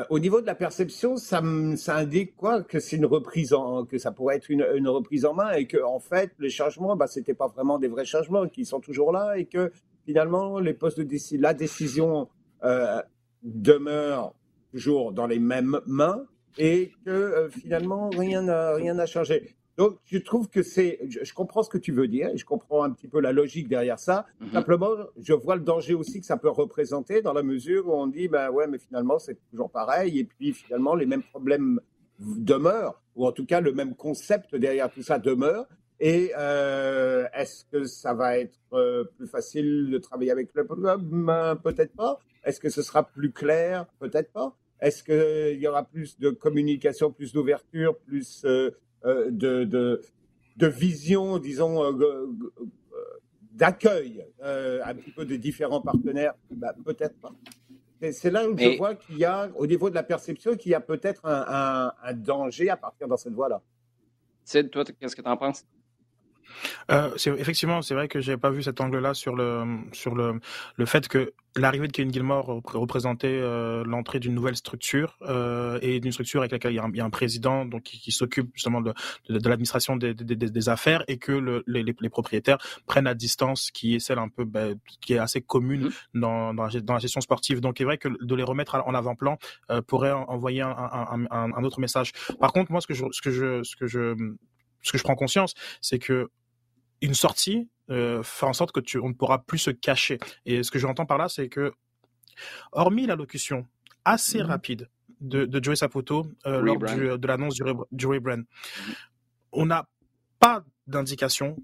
au 0.09 0.19
niveau 0.19 0.41
de 0.41 0.47
la 0.47 0.55
perception, 0.55 1.17
ça, 1.17 1.43
indique 1.89 2.37
quoi? 2.37 2.63
Que 2.63 2.81
c'est 2.81 2.97
une 2.97 3.07
reprise 3.07 3.53
en, 3.53 3.85
que 3.85 3.99
ça 3.99 4.13
pourrait 4.13 4.37
être 4.37 4.49
une, 4.49 4.89
reprise 4.89 5.25
en 5.25 5.35
main 5.35 5.53
et 5.53 5.67
que 5.67 5.83
en 5.83 5.99
fait 5.99 6.33
les 6.39 6.51
changements, 6.51 6.97
bah, 6.97 7.07
c'était 7.07 7.35
pas 7.35 7.49
vraiment 7.49 7.79
des 7.79 7.89
vrais 7.89 8.05
changements, 8.05 8.49
qui 8.49 8.65
sont 8.65 8.81
toujours 8.81 9.13
là 9.13 9.37
et 9.37 9.47
que 9.47 9.71
finalement 10.05 10.59
les 10.59 10.75
postes 10.75 11.01
de 11.01 11.41
la 11.41 11.55
décision 11.55 12.29
euh, 12.65 13.03
demeure 13.43 14.35
toujours 14.73 15.13
dans 15.13 15.27
les 15.27 15.39
mêmes 15.39 15.81
mains 15.87 16.25
et 16.57 16.93
que 17.05 17.11
euh, 17.11 17.49
finalement 17.51 18.09
rien 18.11 18.43
n'a 18.43 18.75
rien 18.75 18.95
n'a 18.95 19.07
changé. 19.07 19.55
Donc 19.77 19.99
je 20.05 20.19
trouve 20.19 20.49
que 20.49 20.63
c'est, 20.63 21.01
je, 21.09 21.33
comprends 21.33 21.63
ce 21.63 21.71
que 21.71 21.79
tu 21.79 21.93
veux 21.93 22.07
dire 22.07 22.29
et 22.29 22.37
je 22.37 22.45
comprends 22.45 22.85
un 22.85 22.91
petit 22.91 23.09
peu 23.09 23.21
la 23.21 23.33
logique 23.33 23.69
derrière 23.69 23.99
ça. 23.99 24.27
Mhm. 24.41 24.53
Simplement, 24.53 24.91
je 25.21 25.33
vois 25.33 25.57
le 25.57 25.63
danger 25.63 25.95
aussi 25.95 26.21
que 26.21 26.27
ça 26.27 26.37
peut 26.37 26.51
représenter 26.51 27.23
dans 27.23 27.33
la 27.33 27.43
mesure 27.43 27.89
où 27.89 27.93
on 27.93 28.07
dit 28.07 28.29
ben 28.29 28.51
ouais 28.51 28.67
mais 28.69 28.79
finalement 28.79 29.19
c'est 29.19 29.39
toujours 29.51 29.71
pareil 29.71 30.19
et 30.21 30.25
puis 30.25 30.53
finalement 30.53 30.95
les 30.95 31.07
mêmes 31.07 31.25
problèmes 31.25 31.81
demeurent 32.19 33.01
ou 33.17 33.27
en 33.27 33.33
tout 33.33 33.47
cas 33.47 33.61
le 33.61 33.73
même 33.73 33.95
concept 33.95 34.55
derrière 34.55 34.91
tout 34.91 35.03
ça 35.03 35.19
demeure. 35.19 35.67
Et 36.01 36.33
euh, 36.37 37.27
est-ce 37.35 37.65
que 37.65 37.85
ça 37.85 38.15
va 38.15 38.39
être 38.39 38.59
euh, 38.73 39.05
plus 39.17 39.29
facile 39.29 39.91
de 39.91 39.99
travailler 39.99 40.33
avec 40.33 40.51
le 40.55 40.65
ben, 40.65 41.57
Peut-être 41.57 41.95
pas. 41.95 42.19
Est-ce 42.45 42.61
que 42.61 42.69
ce 42.69 42.83
sera 42.83 43.05
plus 43.05 43.31
clair? 43.31 43.87
Peut-être 44.01 44.33
pas. 44.33 44.57
Est-ce 44.81 45.03
qu'il 45.03 45.61
y 45.61 45.67
aura 45.67 45.85
plus 45.85 46.19
de 46.19 46.31
communication, 46.31 47.11
plus 47.11 47.33
d'ouverture, 47.33 47.97
plus 47.99 48.45
euh, 48.45 48.71
euh, 49.05 49.31
de, 49.31 49.65
de, 50.57 50.67
vision, 50.67 51.39
disons, 51.39 51.85
euh, 51.85 52.27
d'accueil 53.53 54.25
un 54.43 54.95
petit 54.95 55.11
peu 55.11 55.25
des 55.25 55.39
différents 55.39 55.81
partenaires 55.81 56.35
bah, 56.51 56.75
Peut-être 56.85 57.19
pas. 57.21 57.33
C'est 58.13 58.31
là 58.31 58.49
où 58.49 58.57
je 58.57 58.77
vois 58.77 58.95
qu'il 58.95 59.19
y 59.19 59.25
a, 59.25 59.51
au 59.57 59.67
niveau 59.67 59.89
de 59.89 59.95
la 59.95 60.03
perception, 60.03 60.57
qu'il 60.57 60.73
y 60.73 60.75
a 60.75 60.81
peut-être 60.81 61.25
un, 61.27 61.93
un, 62.03 62.13
danger 62.15 62.69
à 62.69 62.77
partir 62.77 63.09
dans 63.09 63.17
cette 63.17 63.33
voie-là. 63.33 63.63
Sid, 64.45 64.71
toi, 64.71 64.85
qu'est-ce 64.85 65.17
que 65.17 65.23
tu 65.23 65.29
en 65.29 65.37
penses? 65.37 65.65
Euh, 66.91 67.11
effectivement, 67.17 67.83
c'est 67.83 67.95
vrai 67.95 68.09
que 68.09 68.21
j'ai 68.21 68.37
pas 68.37 68.51
vu 68.51 68.63
cet 68.63 68.81
angle-là 68.81 69.15
sur 69.15 69.35
le 69.35 69.65
sur 69.93 70.15
le 70.15 70.41
le 70.77 70.87
fait 70.87 71.09
que 71.09 71.33
l'arrivée 71.57 71.87
de 71.87 71.93
Kevin 71.93 72.13
Gilmore 72.13 72.63
représentait 72.65 73.29
euh, 73.29 73.85
l'entrée 73.85 74.19
d'une 74.19 74.35
nouvelle 74.35 74.57
structure 74.57 75.19
euh, 75.23 75.79
et 75.83 76.01
d'une 76.01 76.13
structure 76.13 76.41
avec 76.41 76.53
laquelle 76.53 76.73
il 76.73 76.77
y 76.77 76.79
a 76.79 76.85
un, 76.85 76.91
il 76.91 76.97
y 76.97 77.01
a 77.01 77.05
un 77.05 77.11
président 77.11 77.65
donc 77.65 77.83
qui, 77.85 78.01
qui 78.01 78.13
s'occupe 78.13 78.51
justement 78.55 78.81
de, 78.81 78.93
de, 79.29 79.39
de 79.39 79.49
l'administration 79.49 79.97
des, 79.97 80.15
des, 80.15 80.35
des, 80.37 80.69
affaires 80.69 81.05
et 81.07 81.19
que 81.19 81.33
le, 81.33 81.63
les, 81.67 81.83
les, 81.83 82.09
propriétaires 82.09 82.59
prennent 82.87 83.07
à 83.07 83.15
distance 83.15 83.71
qui 83.71 83.95
est 83.95 84.01
celle 84.01 84.19
un 84.19 84.29
peu 84.29 84.45
bah, 84.45 84.69
qui 85.01 85.15
est 85.15 85.19
assez 85.19 85.43
commune 85.43 85.89
mm-hmm. 85.89 86.21
dans, 86.21 86.55
dans, 86.55 86.65
la, 86.65 86.81
dans 86.81 86.95
la 86.95 87.01
gestion 87.01 87.21
sportive. 87.21 87.61
Donc 87.61 87.77
c'est 87.79 87.85
vrai 87.85 87.99
que 87.99 88.09
de 88.09 88.35
les 88.35 88.43
remettre 88.43 88.75
en 88.75 88.95
avant-plan 88.95 89.39
pourrait 89.87 90.13
envoyer 90.13 90.63
un, 90.63 90.75
un, 91.31 91.65
autre 91.65 91.81
message. 91.81 92.13
Par 92.41 92.53
contre, 92.53 92.73
moi 92.73 92.81
ce 92.81 92.87
que 92.87 92.95
je 92.95 93.05
ce 93.13 93.23
que 93.23 93.31
je 93.31 93.63
ce 93.63 93.77
que 93.77 93.87
je 93.87 94.15
ce 94.85 94.93
que 94.93 94.99
je 94.99 95.03
prends 95.03 95.17
conscience, 95.17 95.55
c'est 95.81 95.99
que 95.99 96.31
une 97.01 97.15
sortie 97.15 97.69
euh, 97.91 98.23
fait 98.23 98.47
en 98.47 98.53
sorte 98.53 98.73
que 98.73 98.81
tu, 98.81 98.99
on 98.99 99.09
ne 99.09 99.15
pourra 99.15 99.43
plus 99.43 99.59
se 99.59 99.71
cacher. 99.71 100.19
Et 100.47 100.63
ce 100.63 100.71
que 100.71 100.79
j'entends 100.79 101.07
par 101.07 101.19
là, 101.19 101.29
c'est 101.29 101.49
que, 101.49 101.73
hormis 102.73 103.07
l'allocution 103.07 103.67
assez 104.05 104.39
mhm. 104.39 104.47
rapide 104.47 104.89
de, 105.21 105.45
de 105.45 105.65
Joey 105.65 105.77
Saputo 105.77 106.27
euh, 106.47 106.61
lors 106.61 106.79
de 106.79 107.27
l'annonce 107.27 107.55
du, 107.55 107.63
du 107.91 108.07
rebrand, 108.07 108.39
mhm. 108.39 108.95
on 109.53 109.67
n'a 109.67 109.89
pas 110.39 110.65
d'indication 110.87 111.57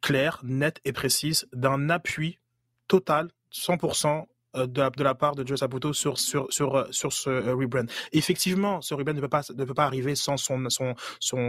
claire, 0.00 0.40
nette 0.42 0.80
et 0.84 0.92
précise 0.92 1.48
d'un 1.52 1.90
appui 1.90 2.38
total, 2.86 3.30
100% 3.52 4.06
euh, 4.06 4.22
de 4.54 4.80
la, 4.80 4.90
de 4.90 5.04
la, 5.04 5.14
part 5.14 5.34
de 5.34 5.46
Joe 5.46 5.58
Saputo 5.58 5.92
sur 5.92 6.18
sur 6.18 6.52
sur 6.52 6.76
euh, 6.76 6.86
sur 6.90 7.12
ce 7.12 7.30
euh, 7.30 7.54
rebrand. 7.54 7.86
Effectivement, 8.12 8.80
ce 8.80 8.94
rebrand 8.94 9.14
ne 9.14 9.20
peut 9.20 9.28
pas 9.28 9.42
ne 9.54 9.64
peut 9.64 9.74
pas 9.74 9.84
arriver 9.84 10.14
sans 10.14 10.36
son 10.36 10.68
son 10.68 10.94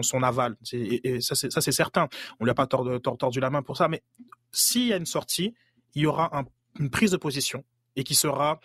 son, 0.01 0.23
aval. 0.23 0.57
Et, 0.73 1.21
ça 1.21 1.35
c'est 1.35 1.71
certain. 1.71 2.09
On 2.39 2.43
lui 2.43 2.51
a 2.51 2.55
pas 2.55 2.67
tordu, 2.67 3.39
la 3.39 3.49
main 3.49 3.61
pour 3.61 3.77
ça, 3.77 3.87
mais 3.87 4.03
s'il 4.51 4.87
y 4.87 4.93
a 4.93 4.97
une 4.97 5.05
sortie, 5.05 5.53
il 5.95 6.03
y 6.03 6.05
aura 6.05 6.37
un, 6.37 6.45
une 6.79 6.89
prise 6.89 7.11
de 7.11 7.17
position 7.17 7.63
et 7.95 8.03
qui 8.03 8.15
sera 8.15 8.59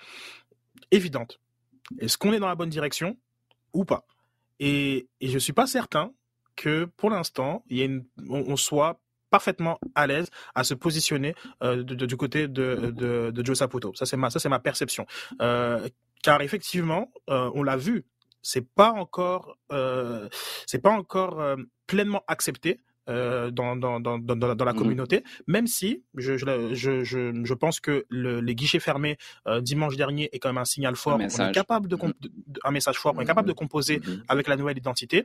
évidente. 0.90 1.40
Est-ce 1.98 2.18
qu'on 2.18 2.32
est 2.32 2.40
dans 2.40 2.48
la 2.48 2.54
bonne 2.54 2.70
direction 2.70 3.16
ou 3.72 3.84
pas? 3.84 4.06
Et, 4.58 5.08
et 5.20 5.28
je 5.28 5.38
suis 5.38 5.52
pas 5.52 5.66
certain 5.66 6.12
que 6.56 6.84
pour 6.96 7.10
l'instant, 7.10 7.64
on 8.28 8.56
soit 8.56 9.00
parfaitement 9.34 9.80
à 9.96 10.06
l'aise 10.06 10.28
à 10.54 10.62
se 10.62 10.74
positionner 10.74 11.34
euh, 11.64 11.82
du 11.82 12.16
côté 12.16 12.46
de, 12.46 12.92
de, 13.00 13.32
de 13.32 13.44
Joe 13.44 13.58
Saputo. 13.58 13.92
Ça 13.98 14.06
c'est 14.06 14.16
ma 14.16 14.30
ça 14.30 14.38
c'est 14.38 14.52
ma 14.56 14.60
perception. 14.60 15.06
Euh, 15.42 15.88
car 16.22 16.40
effectivement, 16.40 17.10
euh, 17.30 17.50
on 17.58 17.64
l'a 17.64 17.76
vu, 17.76 18.04
c'est 18.42 18.66
pas 18.80 18.92
encore 18.92 19.58
c'est 20.70 20.82
pas 20.86 20.94
encore 21.02 21.36
pleinement 21.88 22.22
accepté. 22.28 22.72
dans, 23.06 23.76
dans, 23.84 24.00
dans, 24.00 24.18
dans, 24.18 24.64
la 24.70 24.72
mmh 24.72 24.80
communauté, 24.80 25.16
même 25.54 25.66
si 25.76 25.88
je, 26.24 26.32
je, 26.38 27.04
je, 27.10 27.20
je 27.50 27.54
pense 27.62 27.76
que 27.86 27.94
le, 28.08 28.40
les 28.40 28.54
guichets 28.60 28.82
fermés 28.88 29.14
dimanche 29.70 29.96
dernier 30.02 30.26
est 30.32 30.38
quand 30.40 30.48
même 30.52 30.64
un 30.66 30.70
signal 30.74 30.94
fort. 30.96 31.18
On 31.20 31.48
est 31.48 31.52
capable 31.62 31.86
de, 31.92 31.96
mmh. 31.96 32.12
un 32.68 32.72
message 32.78 32.98
fort. 33.02 33.12
On 33.16 33.20
est 33.20 33.30
capable 33.34 33.50
de 33.52 33.58
composer 33.62 33.96
mmh 33.98 34.32
avec 34.34 34.46
la 34.50 34.56
nouvelle 34.56 34.78
identité. 34.84 35.18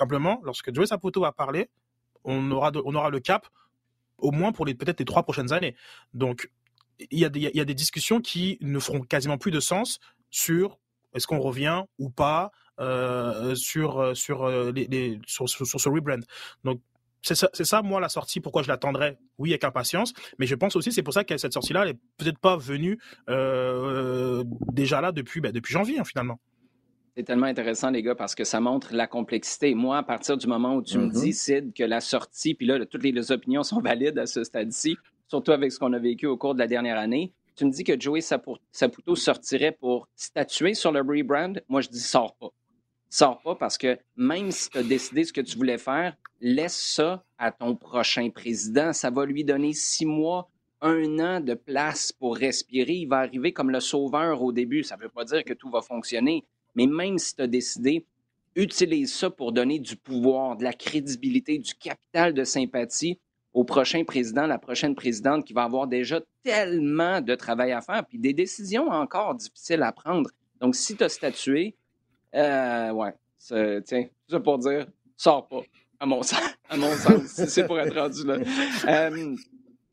simplement, 0.00 0.34
lorsque 0.48 0.68
Joe 0.74 0.86
Saputo 0.90 1.24
a 1.24 1.32
parlé, 1.44 1.62
on 2.24 2.50
aura, 2.50 2.72
on 2.84 2.94
aura 2.94 3.10
le 3.10 3.20
cap 3.20 3.48
au 4.18 4.30
moins 4.30 4.52
pour 4.52 4.66
peut-être 4.66 5.00
les 5.00 5.04
trois 5.04 5.22
prochaines 5.22 5.52
années. 5.52 5.74
Donc, 6.14 6.50
il 7.10 7.18
y, 7.18 7.24
a 7.24 7.28
des, 7.28 7.40
y 7.40 7.60
a 7.60 7.64
des 7.64 7.74
discussions 7.74 8.20
qui 8.20 8.58
ne 8.60 8.78
feront 8.78 9.00
quasiment 9.00 9.38
plus 9.38 9.50
de 9.50 9.60
sens 9.60 9.98
sur 10.30 10.78
est-ce 11.14 11.26
qu'on 11.26 11.40
revient 11.40 11.82
ou 11.98 12.10
pas 12.10 12.52
euh, 12.80 13.54
sur 13.54 14.16
sur, 14.16 14.44
euh, 14.44 14.72
les, 14.72 15.20
sur, 15.26 15.48
sur, 15.48 15.66
ce 15.66 15.88
rebrand. 15.88 16.20
Donc 16.64 16.80
c'est 17.22 17.34
ça, 17.36 17.48
ça, 17.52 17.82
moi, 17.82 18.00
la 18.00 18.08
sortie, 18.08 18.40
pourquoi 18.40 18.62
je 18.62 18.68
l'attendrais, 18.68 19.18
oui, 19.38 19.50
avec 19.50 19.62
impatience, 19.62 20.12
mais 20.38 20.46
je 20.46 20.56
pense 20.56 20.74
aussi, 20.74 20.90
c'est 20.90 21.04
pour 21.04 21.14
ça 21.14 21.22
que 21.22 21.36
cette 21.36 21.52
sortie-là, 21.52 21.82
elle 21.82 21.90
est 21.90 21.98
peut-être 22.16 22.38
pas 22.38 22.56
venue 22.56 22.98
euh, 23.30 24.42
déjà 24.72 25.00
là 25.00 25.12
depuis, 25.12 25.40
ben, 25.40 25.52
depuis 25.52 25.72
janvier, 25.72 26.00
hein, 26.00 26.04
finalement. 26.04 26.40
C'est 27.14 27.24
tellement 27.24 27.46
intéressant, 27.46 27.90
les 27.90 28.02
gars, 28.02 28.14
parce 28.14 28.34
que 28.34 28.44
ça 28.44 28.58
montre 28.60 28.94
la 28.94 29.06
complexité. 29.06 29.74
Moi, 29.74 29.98
à 29.98 30.02
partir 30.02 30.38
du 30.38 30.46
moment 30.46 30.76
où 30.76 30.82
tu 30.82 30.96
me 30.96 31.10
dis, 31.10 31.30
mm-hmm. 31.30 31.32
Sid, 31.32 31.74
que 31.74 31.84
la 31.84 32.00
sortie, 32.00 32.54
puis 32.54 32.66
là, 32.66 32.84
toutes 32.86 33.02
les, 33.02 33.32
opinions 33.32 33.62
sont 33.62 33.80
valides 33.84 34.18
à 34.18 34.26
ce 34.26 34.44
stade-ci, 34.44 34.96
surtout 35.28 35.52
avec 35.52 35.72
ce 35.72 35.78
qu'on 35.78 35.92
a 35.92 35.98
vécu 35.98 36.26
au 36.26 36.38
cours 36.38 36.54
de 36.54 36.58
la 36.58 36.66
dernière 36.66 36.98
année, 36.98 37.32
tu 37.54 37.66
me 37.66 37.70
dis 37.70 37.84
que 37.84 38.00
Joey 38.00 38.22
Saputo 38.22 39.14
sortirait 39.14 39.72
pour 39.72 40.08
statuer 40.16 40.72
sur 40.72 40.90
le 40.90 41.00
rebrand. 41.00 41.52
Moi, 41.68 41.82
je 41.82 41.90
dis, 41.90 42.00
sors 42.00 42.34
pas. 42.36 42.48
Sors 43.10 43.42
pas 43.42 43.56
parce 43.56 43.76
que 43.76 43.98
même 44.16 44.50
si 44.50 44.70
tu 44.70 44.78
as 44.78 44.82
décidé 44.82 45.24
ce 45.24 45.34
que 45.34 45.42
tu 45.42 45.58
voulais 45.58 45.76
faire, 45.76 46.16
laisse 46.40 46.80
ça 46.80 47.22
à 47.36 47.52
ton 47.52 47.76
prochain 47.76 48.30
président. 48.30 48.94
Ça 48.94 49.10
va 49.10 49.26
lui 49.26 49.44
donner 49.44 49.74
six 49.74 50.06
mois, 50.06 50.48
un 50.80 51.18
an 51.18 51.40
de 51.40 51.52
place 51.52 52.10
pour 52.10 52.38
respirer. 52.38 52.94
Il 52.94 53.08
va 53.08 53.18
arriver 53.18 53.52
comme 53.52 53.68
le 53.68 53.80
sauveur 53.80 54.42
au 54.42 54.50
début. 54.50 54.82
Ça 54.82 54.96
ne 54.96 55.02
veut 55.02 55.10
pas 55.10 55.26
dire 55.26 55.44
que 55.44 55.52
tout 55.52 55.68
va 55.68 55.82
fonctionner, 55.82 56.42
mais 56.74 56.86
même 56.86 57.18
si 57.18 57.34
tu 57.34 57.42
as 57.42 57.46
décidé, 57.46 58.06
utilise 58.54 59.14
ça 59.14 59.30
pour 59.30 59.52
donner 59.52 59.78
du 59.78 59.96
pouvoir, 59.96 60.56
de 60.56 60.64
la 60.64 60.72
crédibilité, 60.72 61.58
du 61.58 61.74
capital 61.74 62.34
de 62.34 62.44
sympathie 62.44 63.18
au 63.54 63.64
prochain 63.64 64.04
président, 64.04 64.46
la 64.46 64.58
prochaine 64.58 64.94
présidente 64.94 65.44
qui 65.44 65.52
va 65.52 65.64
avoir 65.64 65.86
déjà 65.86 66.20
tellement 66.42 67.20
de 67.20 67.34
travail 67.34 67.72
à 67.72 67.80
faire, 67.80 68.04
puis 68.06 68.18
des 68.18 68.32
décisions 68.32 68.88
encore 68.88 69.34
difficiles 69.34 69.82
à 69.82 69.92
prendre. 69.92 70.30
Donc, 70.60 70.74
si 70.74 70.96
tu 70.96 71.04
as 71.04 71.08
statué, 71.08 71.74
euh, 72.34 72.90
ouais, 72.92 73.14
tiens, 73.84 74.06
ça 74.28 74.40
pour 74.40 74.58
dire, 74.58 74.86
sors 75.16 75.46
pas, 75.48 75.62
à 76.00 76.06
mon 76.06 76.22
sens, 76.22 76.40
à 76.68 76.76
mon 76.76 76.92
sens, 76.92 77.24
c'est 77.26 77.66
pour 77.66 77.78
être 77.78 77.94
rendu 77.94 78.24
là. 78.24 78.38
Euh, 78.88 79.36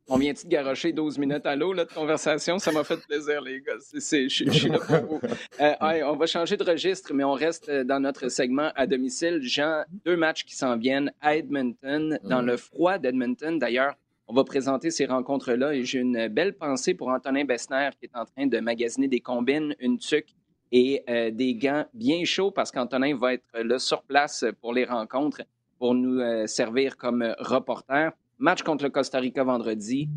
on 0.10 0.18
vient-tu 0.18 0.46
de 0.46 0.52
garocher 0.52 0.92
12 0.92 1.18
minutes 1.18 1.46
à 1.46 1.56
l'eau 1.56 1.74
de 1.74 1.84
conversation? 1.84 2.60
Ça 2.60 2.72
m'a 2.72 2.84
fait 2.84 3.00
plaisir, 3.06 3.42
les 3.42 3.62
gars. 3.62 3.74
je, 3.94 4.28
suis 4.28 4.70
là 4.70 4.80
pour 4.80 5.06
vous. 5.06 5.22
Euh, 5.60 5.74
on 6.06 6.16
va 6.16 6.26
changer 6.26 6.58
de 6.58 6.64
registre, 6.64 7.14
mais 7.14 7.24
on 7.24 7.34
reste 7.34 7.70
dans 7.70 8.00
notre 8.00 8.30
segment 8.30 8.72
à 8.76 8.88
domicile. 8.88 9.40
Jean, 9.42 9.84
deux 10.06 10.18
matchs 10.18 10.44
qui 10.44 10.56
s'en 10.56 10.78
viennent 10.78 11.12
à 11.22 11.36
Edmonton, 11.36 12.20
dans 12.24 12.42
le 12.42 12.58
froid 12.58 12.98
d'Edmonton. 12.98 13.60
D'ailleurs, 13.60 13.96
on 14.28 14.34
va 14.34 14.44
présenter 14.44 14.92
ces 14.92 15.06
rencontres-là 15.06 15.74
et 15.74 15.84
j'ai 15.84 16.00
une 16.00 16.28
belle 16.28 16.54
pensée 16.54 16.94
pour 16.94 17.10
Antonin 17.10 17.46
Bessner 17.46 17.90
qui 18.00 18.06
est 18.06 18.16
en 18.16 18.26
train 18.26 18.46
de 18.46 18.60
magasiner 18.60 19.08
des 19.08 19.22
combines, 19.22 19.76
une 19.80 19.98
tuque 19.98 20.36
et 20.72 21.04
euh, 21.10 21.32
des 21.32 21.56
gants 21.56 21.86
bien 21.94 22.24
chauds 22.26 22.52
parce 22.52 22.72
qu'Antonin 22.72 23.16
va 23.16 23.34
être 23.34 23.60
là 23.64 23.80
sur 23.80 24.04
place 24.04 24.46
pour 24.62 24.74
les 24.74 24.86
rencontres 24.86 25.42
pour 25.80 25.96
nous 25.96 26.20
euh, 26.20 26.46
servir 26.46 26.96
comme 26.98 27.34
reporter. 27.40 28.12
Match 28.40 28.64
contre 28.64 28.86
le 28.86 28.90
Costa 28.90 29.20
Rica 29.20 29.44
vendredi. 29.44 30.08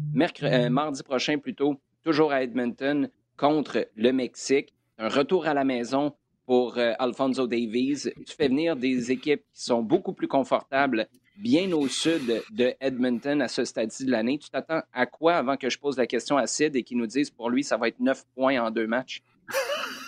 Euh, 0.45 0.71
mardi 0.71 1.03
prochain, 1.03 1.39
plutôt, 1.39 1.81
toujours 2.05 2.31
à 2.31 2.45
Edmonton 2.45 3.11
contre 3.37 3.89
le 3.97 4.13
Mexique. 4.13 4.73
Un 4.97 5.09
retour 5.09 5.47
à 5.47 5.55
la 5.55 5.65
maison 5.65 6.15
pour 6.47 6.79
euh, 6.79 6.93
Alfonso 7.01 7.49
Davies. 7.49 8.13
Tu 8.25 8.37
fais 8.37 8.47
venir 8.47 8.77
des 8.77 9.11
équipes 9.11 9.43
qui 9.53 9.65
sont 9.65 9.83
beaucoup 9.83 10.13
plus 10.13 10.29
confortables, 10.29 11.09
bien 11.37 11.73
au 11.73 11.89
sud 11.89 12.45
de 12.53 12.75
Edmonton 12.81 13.43
à 13.43 13.49
ce 13.49 13.65
stade-ci 13.65 14.05
de 14.05 14.13
l'année. 14.13 14.39
Tu 14.39 14.51
t'attends 14.51 14.83
à 14.93 15.07
quoi 15.07 15.35
avant 15.35 15.57
que 15.57 15.69
je 15.69 15.81
pose 15.81 15.97
la 15.97 16.07
question 16.07 16.37
à 16.37 16.47
Sid 16.47 16.77
et 16.77 16.85
qu'il 16.85 16.99
nous 16.99 17.09
dise 17.09 17.29
pour 17.29 17.51
lui, 17.51 17.65
ça 17.65 17.77
va 17.77 17.89
être 17.89 17.99
neuf 17.99 18.25
points 18.37 18.63
en 18.63 18.71
deux 18.71 18.87
matchs? 18.87 19.21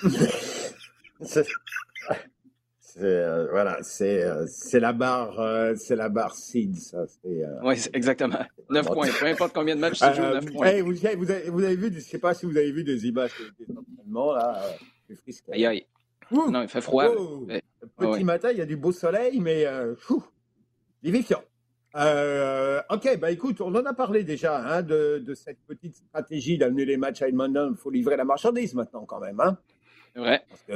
Euh, 3.00 3.48
voilà, 3.50 3.78
c'est 3.82 4.22
euh, 4.22 4.46
c'est 4.46 4.78
la 4.78 4.92
barre 4.92 5.40
euh, 5.40 5.74
c'est 5.76 5.96
la 5.96 6.08
barre 6.08 6.36
seed 6.36 6.76
ça. 6.76 7.04
oui, 7.24 7.74
exactement. 7.92 8.38
9 8.70 8.86
points. 8.86 9.08
Peu 9.18 9.26
importe 9.26 9.52
combien 9.52 9.74
de 9.74 9.80
matchs 9.80 9.98
tu 9.98 10.14
joues, 10.14 10.22
9 10.22 10.52
points. 10.52 10.82
vous, 10.82 11.06
avez, 11.06 11.16
vous, 11.50 11.64
avez, 11.64 11.76
vu, 11.76 11.92
je 11.92 12.00
sais 12.00 12.18
pas 12.18 12.34
si 12.34 12.46
vous 12.46 12.56
avez 12.56 12.70
vu 12.70 12.84
des 12.84 13.06
images 13.06 13.32
des 13.58 13.66
entraînements 13.76 14.32
là. 14.32 14.60
Aïe 15.50 15.66
aïe. 15.66 15.86
non, 16.30 16.62
il 16.62 16.68
fait 16.68 16.80
froid. 16.80 17.06
Petit 17.96 18.24
matin, 18.24 18.50
il 18.52 18.58
y 18.58 18.62
a 18.62 18.66
du 18.66 18.76
beau 18.76 18.92
soleil, 18.92 19.40
mais 19.40 19.66
fou, 19.98 20.24
vivifiant. 21.02 21.42
ok, 21.94 23.18
bah 23.18 23.32
écoute, 23.32 23.60
on 23.60 23.74
en 23.74 23.84
a 23.84 23.92
parlé 23.92 24.22
déjà 24.22 24.56
hein, 24.58 24.82
de, 24.82 25.18
de, 25.18 25.34
cette 25.34 25.58
petite 25.66 25.96
stratégie 25.96 26.58
d'amener 26.58 26.84
les 26.84 26.96
matchs 26.96 27.22
à 27.22 27.28
Edmonton. 27.28 27.74
Il 27.76 27.76
faut 27.76 27.90
livrer 27.90 28.16
la 28.16 28.24
marchandise 28.24 28.74
maintenant 28.74 29.04
quand 29.04 29.20
même. 29.20 29.40
Hein. 29.40 29.58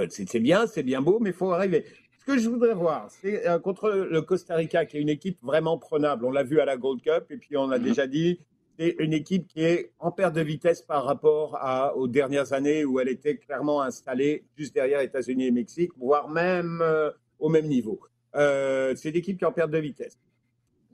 C'est 0.08 0.40
bien, 0.40 0.66
c'est 0.66 0.82
bien 0.82 1.00
beau, 1.00 1.20
mais 1.20 1.30
il 1.30 1.36
faut 1.36 1.52
arriver 1.52 1.84
que 2.28 2.38
je 2.38 2.48
voudrais 2.50 2.74
voir, 2.74 3.10
c'est 3.10 3.48
euh, 3.48 3.58
contre 3.58 3.88
le 3.90 4.20
Costa 4.20 4.54
Rica, 4.54 4.84
qui 4.84 4.98
est 4.98 5.00
une 5.00 5.08
équipe 5.08 5.38
vraiment 5.42 5.78
prenable. 5.78 6.26
On 6.26 6.30
l'a 6.30 6.42
vu 6.42 6.60
à 6.60 6.66
la 6.66 6.76
Gold 6.76 7.00
Cup, 7.00 7.24
et 7.30 7.38
puis 7.38 7.56
on 7.56 7.70
a 7.70 7.78
mhm. 7.78 7.84
déjà 7.84 8.06
dit, 8.06 8.38
c'est 8.78 8.96
une 8.98 9.14
équipe 9.14 9.46
qui 9.48 9.64
est 9.64 9.92
en 9.98 10.12
perte 10.12 10.34
de 10.34 10.42
vitesse 10.42 10.82
par 10.82 11.04
rapport 11.04 11.56
à, 11.56 11.96
aux 11.96 12.06
dernières 12.06 12.52
années 12.52 12.84
où 12.84 13.00
elle 13.00 13.08
était 13.08 13.38
clairement 13.38 13.80
installée 13.80 14.44
juste 14.56 14.74
derrière 14.74 15.00
États-Unis 15.00 15.46
et 15.46 15.50
Mexique, 15.50 15.90
voire 15.96 16.28
même 16.28 16.80
euh, 16.82 17.10
au 17.38 17.48
même 17.48 17.66
niveau. 17.66 17.98
Euh, 18.36 18.94
c'est 18.94 19.08
une 19.08 19.16
équipe 19.16 19.38
qui 19.38 19.44
est 19.44 19.48
en 19.48 19.52
perte 19.52 19.70
de 19.70 19.78
vitesse. 19.78 20.18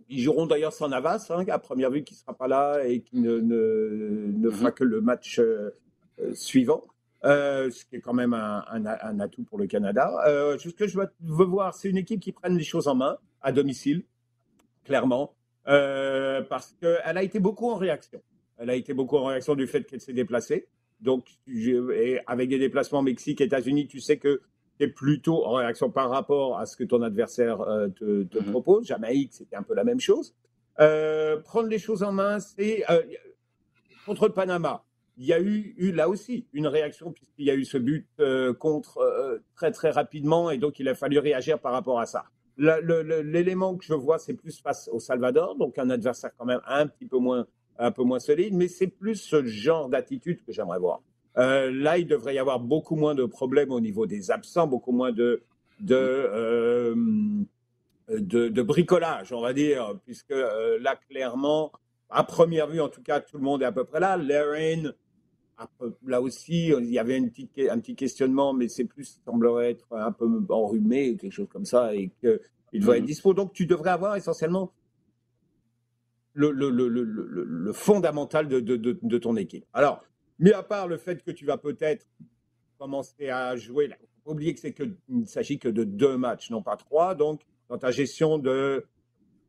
Ils 0.08 0.20
joueront 0.20 0.46
d'ailleurs 0.46 0.72
sans 0.72 0.88
Navas, 0.88 1.26
hein, 1.30 1.44
à 1.48 1.58
première 1.58 1.90
vue, 1.90 2.04
qui 2.04 2.14
ne 2.14 2.18
sera 2.18 2.34
pas 2.34 2.46
là 2.46 2.86
et 2.86 3.00
qui 3.00 3.16
ne, 3.18 3.38
ne, 3.40 4.30
ne 4.36 4.50
fera 4.50 4.68
mhm. 4.68 4.74
que 4.74 4.84
le 4.84 5.00
match 5.00 5.40
suivant. 6.32 6.84
Euh, 7.24 7.70
ce 7.70 7.86
qui 7.86 7.96
est 7.96 8.00
quand 8.00 8.12
même 8.12 8.34
un, 8.34 8.62
un, 8.68 9.20
atout 9.20 9.44
pour 9.44 9.58
le 9.58 9.66
Canada. 9.66 10.12
Euh, 10.26 10.58
ce 10.58 10.68
que 10.68 10.86
je 10.86 10.98
veux 10.98 11.44
voir, 11.44 11.74
c'est 11.74 11.88
une 11.88 11.96
équipe 11.96 12.20
qui 12.20 12.32
prenne 12.32 12.56
les 12.56 12.64
choses 12.64 12.86
en 12.86 12.94
main 12.94 13.16
à 13.40 13.50
domicile, 13.50 14.04
clairement, 14.84 15.34
euh, 15.66 16.42
parce 16.42 16.76
qu'elle 16.80 17.16
a 17.16 17.22
été 17.22 17.40
beaucoup 17.40 17.70
en 17.70 17.76
réaction. 17.76 18.20
Elle 18.58 18.68
a 18.68 18.74
été 18.74 18.92
beaucoup 18.92 19.16
en 19.16 19.24
réaction 19.24 19.54
du 19.54 19.66
fait 19.66 19.84
qu'elle 19.84 20.02
s'est 20.02 20.12
déplacée. 20.12 20.68
Donc, 21.00 21.26
et 21.48 22.20
avec 22.26 22.50
des 22.50 22.58
déplacements 22.58 23.00
Mexique, 23.00 23.40
États-Unis, 23.40 23.88
tu 23.88 24.00
sais 24.00 24.18
que 24.18 24.42
tu 24.78 24.84
es 24.84 24.88
plutôt 24.88 25.46
en 25.46 25.54
réaction 25.54 25.90
par 25.90 26.10
rapport 26.10 26.58
à 26.58 26.66
ce 26.66 26.76
que 26.76 26.84
ton 26.84 27.00
adversaire 27.00 27.58
te, 27.96 28.24
te 28.24 28.38
mm-hmm. 28.38 28.50
propose. 28.50 28.86
Jamaïque, 28.86 29.32
c'était 29.32 29.56
un 29.56 29.62
peu 29.62 29.74
la 29.74 29.84
même 29.84 30.00
chose. 30.00 30.34
Prendre 30.76 31.68
les 31.68 31.78
choses 31.78 32.02
en 32.02 32.12
main, 32.12 32.38
c'est 32.38 32.84
contre 34.04 34.26
le 34.26 34.34
Panama 34.34 34.83
il 35.16 35.26
y 35.26 35.32
a 35.32 35.40
eu, 35.40 35.92
là 35.92 36.08
aussi 36.08 36.46
une 36.52 36.66
réaction 36.66 37.12
puisqu'il 37.12 37.46
y 37.46 37.50
a 37.50 37.54
eu 37.54 37.64
ce 37.64 37.78
but 37.78 38.06
euh, 38.20 38.52
contre 38.52 38.98
euh, 38.98 39.38
très 39.54 39.70
très 39.70 39.90
rapidement 39.90 40.50
et 40.50 40.58
donc 40.58 40.78
il 40.80 40.88
a 40.88 40.94
fallu 40.94 41.18
réagir 41.18 41.58
par 41.58 41.72
rapport 41.72 42.00
à 42.00 42.06
ça. 42.06 42.24
L'élément 42.56 43.76
que 43.76 43.84
je 43.84 43.94
vois, 43.94 44.18
c'est 44.18 44.34
plus 44.34 44.60
face 44.60 44.88
au 44.92 45.00
Salvador, 45.00 45.56
donc 45.56 45.76
un 45.78 45.90
adversaire 45.90 46.30
quand 46.38 46.44
même 46.44 46.60
un 46.66 46.86
petit 46.86 47.06
peu 47.06 47.18
moins 47.18 47.46
un 47.78 47.90
peu 47.90 48.04
moins 48.04 48.20
solide, 48.20 48.54
mais 48.54 48.68
c'est 48.68 48.86
plus 48.86 49.16
ce 49.16 49.44
genre 49.44 49.88
d'attitude 49.88 50.44
que 50.44 50.52
j'aimerais 50.52 50.78
voir. 50.78 51.02
Euh, 51.36 51.72
là, 51.72 51.98
il 51.98 52.06
devrait 52.06 52.36
y 52.36 52.38
avoir 52.38 52.60
beaucoup 52.60 52.94
moins 52.94 53.16
de 53.16 53.24
problèmes 53.24 53.72
au 53.72 53.80
niveau 53.80 54.06
des 54.06 54.30
absents, 54.30 54.68
beaucoup 54.68 54.92
moins 54.92 55.10
de 55.10 55.42
de, 55.80 56.94
bricolage, 58.62 59.32
on 59.32 59.40
va 59.40 59.52
dire, 59.52 59.94
puisque 60.04 60.30
là 60.80 60.96
clairement, 61.10 61.72
à 62.10 62.22
première 62.22 62.68
vue 62.68 62.80
en 62.80 62.88
tout 62.88 63.02
cas, 63.02 63.18
tout 63.20 63.38
le 63.38 63.42
monde 63.42 63.62
est 63.62 63.66
à 63.66 63.72
peu 63.72 63.84
près 63.84 63.98
là. 63.98 64.16
Laren, 64.16 64.94
là 66.06 66.20
aussi, 66.20 66.68
il 66.68 66.90
y 66.90 66.98
avait 66.98 67.16
une 67.16 67.30
petite, 67.30 67.58
un 67.70 67.78
petit 67.78 67.94
questionnement, 67.94 68.52
mais 68.52 68.68
c'est 68.68 68.84
plus, 68.84 69.20
semblerait 69.24 69.70
être 69.70 69.86
un 69.92 70.12
peu 70.12 70.26
enrhumé, 70.48 71.16
quelque 71.16 71.32
chose 71.32 71.48
comme 71.48 71.64
ça, 71.64 71.94
et 71.94 72.10
qu'il 72.20 72.80
doit 72.80 72.96
être 72.96 73.02
mhm. 73.02 73.08
dispo. 73.08 73.34
Donc, 73.34 73.52
tu 73.52 73.66
devrais 73.66 73.90
avoir 73.90 74.16
essentiellement 74.16 74.72
le, 76.32 76.50
le, 76.50 76.70
le, 76.70 76.88
le 76.88 77.72
fondamental 77.72 78.48
de, 78.48 78.60
de, 78.60 78.76
de, 79.00 79.18
ton 79.18 79.36
équipe. 79.36 79.64
Alors, 79.72 80.04
mis 80.38 80.52
à 80.52 80.62
part 80.62 80.88
le 80.88 80.96
fait 80.96 81.22
que 81.22 81.30
tu 81.30 81.46
vas 81.46 81.58
peut-être 81.58 82.06
commencer 82.78 83.28
à 83.28 83.56
jouer, 83.56 83.84
il 83.84 83.90
ne 83.90 83.94
faut 84.24 84.32
oublier 84.32 84.54
qu'il 84.54 84.96
ne 85.08 85.26
s'agit 85.26 85.58
que 85.58 85.68
de 85.68 85.84
deux 85.84 86.16
matchs, 86.16 86.50
non 86.50 86.62
pas 86.62 86.76
trois. 86.76 87.14
Donc, 87.14 87.42
dans 87.68 87.78
ta 87.78 87.92
gestion 87.92 88.38
de, 88.38 88.84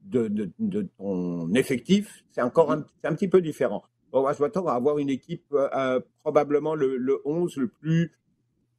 de, 0.03 0.27
de, 0.59 0.81
ton 0.97 1.51
effectif, 1.55 2.23
c'est 2.31 2.43
encore 2.43 2.71
un, 2.71 2.85
un 3.03 3.15
petit 3.15 3.27
peu 3.27 3.41
différent 3.41 3.83
on 4.15 4.33
je 4.33 4.41
m'attends 4.41 4.67
à 4.67 4.73
avoir 4.73 4.97
une 4.97 5.09
équipe 5.09 5.45
euh, 5.53 5.69
euh, 5.75 5.99
probablement 6.19 6.75
le, 6.75 6.97
le, 6.97 7.21
11 7.25 7.57
le 7.57 7.67
plus 7.67 8.11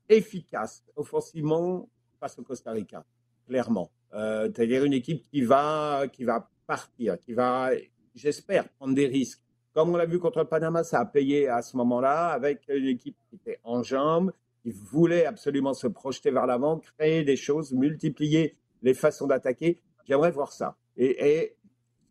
efficace 0.09 0.85
offensivement 0.97 1.89
face 2.21 2.39
au 2.39 2.43
Costa 2.43 2.73
Rica, 2.73 3.05
clairement. 3.47 3.91
Euh, 4.15 4.49
c'est-à-dire 4.55 4.85
une 4.85 4.93
équipe 4.93 5.25
qui 5.31 5.43
va, 5.43 6.07
qui 6.13 6.25
va 6.25 6.49
partir, 6.67 7.19
qui 7.19 7.33
va, 7.35 7.71
j'espère, 8.15 8.69
prendre 8.71 8.95
des 8.95 9.07
risques. 9.07 9.43
Comme 9.75 9.91
on 9.91 9.97
l'a 9.97 10.07
vu 10.07 10.19
contre 10.19 10.45
Panama, 10.45 10.85
ça 10.85 11.01
a 11.01 11.05
payé 11.05 11.49
à 11.49 11.61
ce 11.61 11.77
moment-là 11.77 12.29
avec 12.29 12.63
une 12.69 12.87
équipe 12.87 13.17
qui 13.29 13.37
était 13.37 13.61
en 13.63 13.83
jambes, 13.83 14.33
qui 14.63 14.71
voulait 14.71 15.27
absolument 15.27 15.75
se 15.75 15.87
projeter 15.87 16.31
vers 16.31 16.47
l'avant, 16.47 16.79
créer 16.79 17.25
des 17.25 17.37
choses, 17.37 17.73
multiplier 17.73 18.57
les 18.83 18.95
façons 18.95 19.27
d'attaquer. 19.27 19.81
J'aimerais 20.07 20.31
voir 20.31 20.53
ça. 20.53 20.77
Et, 20.97 21.29
et 21.29 21.57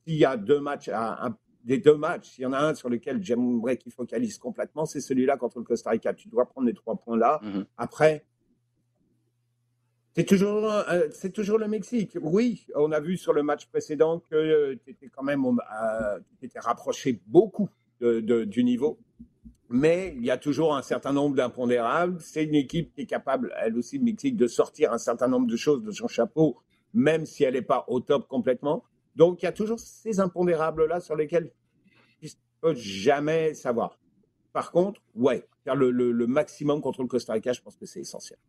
s'il 0.05 0.17
y 0.17 0.25
a 0.25 0.37
deux 0.37 0.59
matchs 0.59 0.89
à, 0.89 1.25
un 1.25 1.35
des 1.65 1.79
deux 1.79 1.95
matchs, 1.95 2.37
il 2.37 2.43
y 2.43 2.45
en 2.45 2.53
a 2.53 2.59
un 2.59 2.75
sur 2.75 2.89
lequel 2.89 3.21
j'aimerais 3.23 3.77
qu'il 3.77 3.91
focalise 3.91 4.37
complètement, 4.37 4.85
c'est 4.85 5.01
celui-là 5.01 5.35
contre 5.35 5.57
le 5.57 5.65
Costa 5.65 5.89
Rica. 5.89 6.13
Tu 6.13 6.29
dois 6.29 6.45
prendre 6.45 6.67
les 6.67 6.73
trois 6.73 6.95
points 6.95 7.17
là. 7.17 7.39
Mhm. 7.43 7.65
Après, 7.77 8.23
c'est 10.15 10.23
toujours, 10.23 10.71
euh, 10.71 11.07
c'est 11.11 11.33
toujours 11.33 11.57
le 11.57 11.67
Mexique. 11.67 12.17
Oui, 12.21 12.67
on 12.75 12.91
a 12.93 13.01
vu 13.01 13.17
sur 13.17 13.33
le 13.33 13.43
match 13.43 13.65
précédent 13.65 14.19
que 14.19 14.35
euh, 14.35 14.75
tu 14.85 14.91
étais 14.91 15.09
quand 15.09 15.23
même 15.23 15.43
euh, 15.45 16.19
étais 16.41 16.59
rapproché 16.59 17.19
beaucoup 17.27 17.69
du 17.99 18.63
niveau. 18.63 18.97
Mais 19.67 20.13
il 20.15 20.23
y 20.23 20.31
a 20.31 20.37
toujours 20.37 20.75
un 20.75 20.83
certain 20.83 21.11
nombre 21.11 21.35
d'impondérables. 21.35 22.17
C'est 22.21 22.43
une 22.43 22.55
équipe 22.55 22.93
qui 22.93 23.01
est 23.01 23.05
capable, 23.05 23.53
elle 23.59 23.75
aussi, 23.77 23.97
le 23.97 24.03
Mexique, 24.03 24.37
de 24.37 24.47
sortir 24.47 24.93
un 24.93 24.99
certain 24.99 25.27
nombre 25.27 25.47
de 25.47 25.55
choses 25.55 25.83
de 25.83 25.91
son 25.91 26.07
chapeau, 26.07 26.57
même 26.93 27.25
si 27.25 27.43
elle 27.43 27.55
n'est 27.55 27.61
pas 27.61 27.83
au 27.87 27.99
top 27.99 28.27
complètement. 28.27 28.83
Donc, 29.15 29.41
il 29.41 29.45
y 29.45 29.47
a 29.47 29.51
toujours 29.51 29.79
ces 29.79 30.19
impondérables-là 30.19 30.99
sur 30.99 31.15
lesquels 31.15 31.51
tu 32.19 32.25
ne 32.27 32.31
peux 32.61 32.75
jamais 32.75 33.53
savoir. 33.53 33.97
Par 34.53 34.71
contre, 34.71 35.01
ouais, 35.15 35.45
faire 35.63 35.75
le, 35.75 35.91
maximum 36.27 36.81
contre 36.81 37.01
le 37.01 37.07
Costa 37.07 37.33
Rica, 37.33 37.53
je 37.53 37.61
pense 37.61 37.75
que 37.75 37.85
c'est 37.85 38.01
essentiel. 38.01 38.39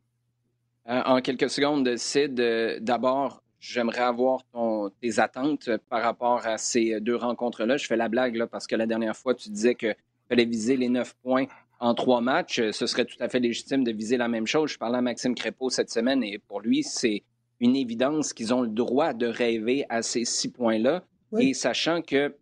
Euh, 0.88 1.02
en 1.04 1.20
quelques 1.20 1.50
secondes, 1.50 1.96
Sid, 1.96 2.38
euh, 2.38 2.78
d'abord, 2.80 3.42
j'aimerais 3.58 4.02
avoir 4.02 4.42
tes 5.00 5.18
attentes 5.18 5.70
par 5.88 6.02
rapport 6.02 6.46
à 6.46 6.58
ces 6.58 7.00
deux 7.00 7.16
rencontres-là. 7.16 7.76
Je 7.76 7.86
fais 7.86 7.96
la 7.96 8.08
blague 8.08 8.46
parce 8.46 8.66
que 8.66 8.76
la 8.76 8.86
dernière 8.86 9.16
fois, 9.16 9.34
tu 9.34 9.50
disais 9.50 9.74
que 9.74 9.94
fallait 10.28 10.44
viser 10.44 10.76
les 10.76 10.88
neuf 10.88 11.14
points 11.22 11.46
en 11.80 11.94
trois 11.94 12.20
matchs. 12.20 12.70
Ce 12.70 12.86
serait 12.86 13.04
tout 13.04 13.16
à 13.20 13.28
fait 13.28 13.40
légitime 13.40 13.84
de 13.84 13.92
viser 13.92 14.16
la 14.16 14.28
même 14.28 14.46
chose. 14.46 14.70
Je 14.70 14.78
parlais 14.78 14.98
à 14.98 15.02
Maxime 15.02 15.34
Crépeau 15.34 15.70
cette 15.70 15.90
semaine 15.90 16.22
et 16.22 16.38
pour 16.38 16.60
lui, 16.60 16.82
c'est 16.82 17.22
une 17.60 17.76
évidence 17.76 18.32
qu'ils 18.32 18.52
ont 18.52 18.62
le 18.62 18.68
droit 18.68 19.12
de 19.12 19.26
rêver 19.26 19.84
à 19.88 20.02
ces 20.02 20.24
six 20.24 20.50
points-là. 20.50 21.02
Et 21.38 21.54
sachant 21.54 22.02
que 22.02 22.34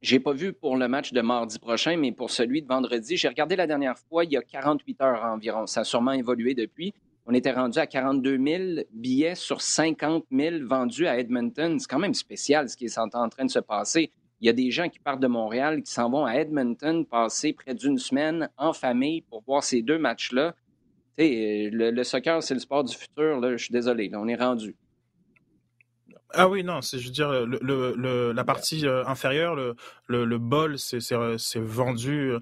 j'ai 0.00 0.20
pas 0.20 0.32
vu 0.32 0.52
pour 0.52 0.76
le 0.76 0.86
match 0.86 1.12
de 1.12 1.20
mardi 1.20 1.58
prochain, 1.58 1.96
mais 1.96 2.12
pour 2.12 2.30
celui 2.30 2.62
de 2.62 2.68
vendredi, 2.68 3.16
j'ai 3.16 3.28
regardé 3.28 3.56
la 3.56 3.66
dernière 3.66 3.98
fois, 3.98 4.24
il 4.24 4.32
y 4.32 4.36
a 4.36 4.42
48 4.42 5.00
heures 5.00 5.24
environ. 5.24 5.66
Ça 5.66 5.80
a 5.80 5.84
sûrement 5.84 6.12
évolué 6.12 6.54
depuis. 6.54 6.94
On 7.26 7.34
était 7.34 7.52
rendu 7.52 7.78
à 7.78 7.86
42 7.86 8.38
000 8.38 8.62
billets 8.92 9.34
sur 9.34 9.60
50 9.60 10.24
000 10.30 10.66
vendus 10.66 11.06
à 11.06 11.18
Edmonton. 11.18 11.78
C'est 11.78 11.88
quand 11.88 11.98
même 11.98 12.14
spécial 12.14 12.68
ce 12.68 12.76
qui 12.76 12.86
est 12.86 12.98
en 12.98 13.28
train 13.28 13.44
de 13.44 13.50
se 13.50 13.58
passer. 13.58 14.10
Il 14.40 14.46
y 14.46 14.50
a 14.50 14.52
des 14.52 14.70
gens 14.70 14.88
qui 14.88 14.98
partent 15.00 15.20
de 15.20 15.26
Montréal, 15.26 15.82
qui 15.82 15.92
s'en 15.92 16.08
vont 16.08 16.24
à 16.24 16.34
Edmonton 16.34 17.04
passer 17.04 17.52
près 17.52 17.74
d'une 17.74 17.98
semaine 17.98 18.48
en 18.56 18.72
famille 18.72 19.22
pour 19.22 19.42
voir 19.42 19.64
ces 19.64 19.82
deux 19.82 19.98
matchs-là. 19.98 20.54
Le, 21.18 21.90
le 21.90 22.04
soccer, 22.04 22.42
c'est 22.42 22.54
le 22.54 22.60
sport 22.60 22.84
du 22.84 22.96
futur. 22.96 23.40
Je 23.42 23.56
suis 23.56 23.72
désolé, 23.72 24.10
on 24.14 24.28
est 24.28 24.36
rendu. 24.36 24.76
Ah 26.34 26.48
oui, 26.48 26.62
non, 26.62 26.80
je 26.82 26.96
veux 26.96 27.10
dire, 27.10 27.30
la 27.30 28.44
partie 28.44 28.86
euh, 28.86 29.04
inférieure, 29.06 29.56
le, 30.06 30.38
bol, 30.38 30.78
c'est, 30.78 31.00
c'est, 31.00 31.60
vendu 31.60 32.32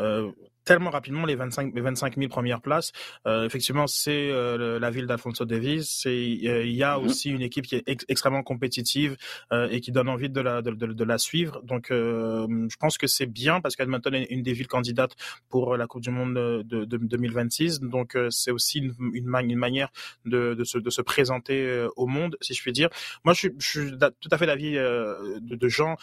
euh, 0.00 0.30
tellement 0.66 0.90
rapidement 0.90 1.24
les 1.24 1.36
25, 1.36 1.72
les 1.74 1.80
25 1.80 2.16
000 2.16 2.28
premières 2.28 2.60
places. 2.60 2.92
Euh, 3.26 3.46
effectivement, 3.46 3.86
c'est 3.86 4.30
euh, 4.30 4.78
la 4.78 4.90
ville 4.90 5.06
d'Alfonso 5.06 5.46
Davies. 5.46 6.02
Il 6.04 6.72
y 6.72 6.82
a 6.82 6.98
mhm. 6.98 7.06
aussi 7.06 7.30
une 7.30 7.40
équipe 7.40 7.66
qui 7.66 7.76
est 7.76 8.04
extrêmement 8.08 8.42
compétitive 8.42 9.16
euh, 9.52 9.68
et 9.70 9.80
qui 9.80 9.92
donne 9.92 10.08
envie 10.08 10.28
de 10.28 10.40
la, 10.40 10.60
de, 10.60 10.72
de, 10.72 11.04
la 11.04 11.18
suivre. 11.18 11.62
Donc, 11.62 11.86
je 11.90 12.76
pense 12.78 12.98
que 12.98 13.06
c'est 13.06 13.26
bien 13.26 13.60
parce 13.60 13.76
qu'Edmonton 13.76 14.12
est 14.12 14.24
une 14.24 14.42
des 14.42 14.52
villes 14.52 14.66
candidates 14.66 15.14
pour 15.48 15.76
la 15.76 15.86
Coupe 15.86 16.02
du 16.02 16.10
Monde 16.10 16.34
de, 16.34 16.84
de 16.84 16.96
2026. 16.96 17.80
Donc, 17.80 18.18
c'est 18.30 18.50
aussi 18.50 18.80
une, 18.80 18.94
une, 19.14 19.34
une, 19.50 19.56
manière 19.56 19.90
de, 20.24 20.54
de, 20.54 20.64
se, 20.64 20.78
de 20.78 20.90
se 20.90 21.00
présenter 21.00 21.86
au 21.94 22.06
monde, 22.06 22.36
si 22.40 22.54
je 22.54 22.60
puis 22.60 22.72
dire. 22.72 22.88
Moi, 23.24 23.34
je 23.34 23.38
suis, 23.38 23.50
je 23.58 23.68
suis 23.68 23.90
tout 24.20 24.28
à 24.32 24.36
fait 24.36 24.46
d'avis 24.46 24.74
de, 24.74 25.54
de 25.54 25.68
gens 25.68 25.96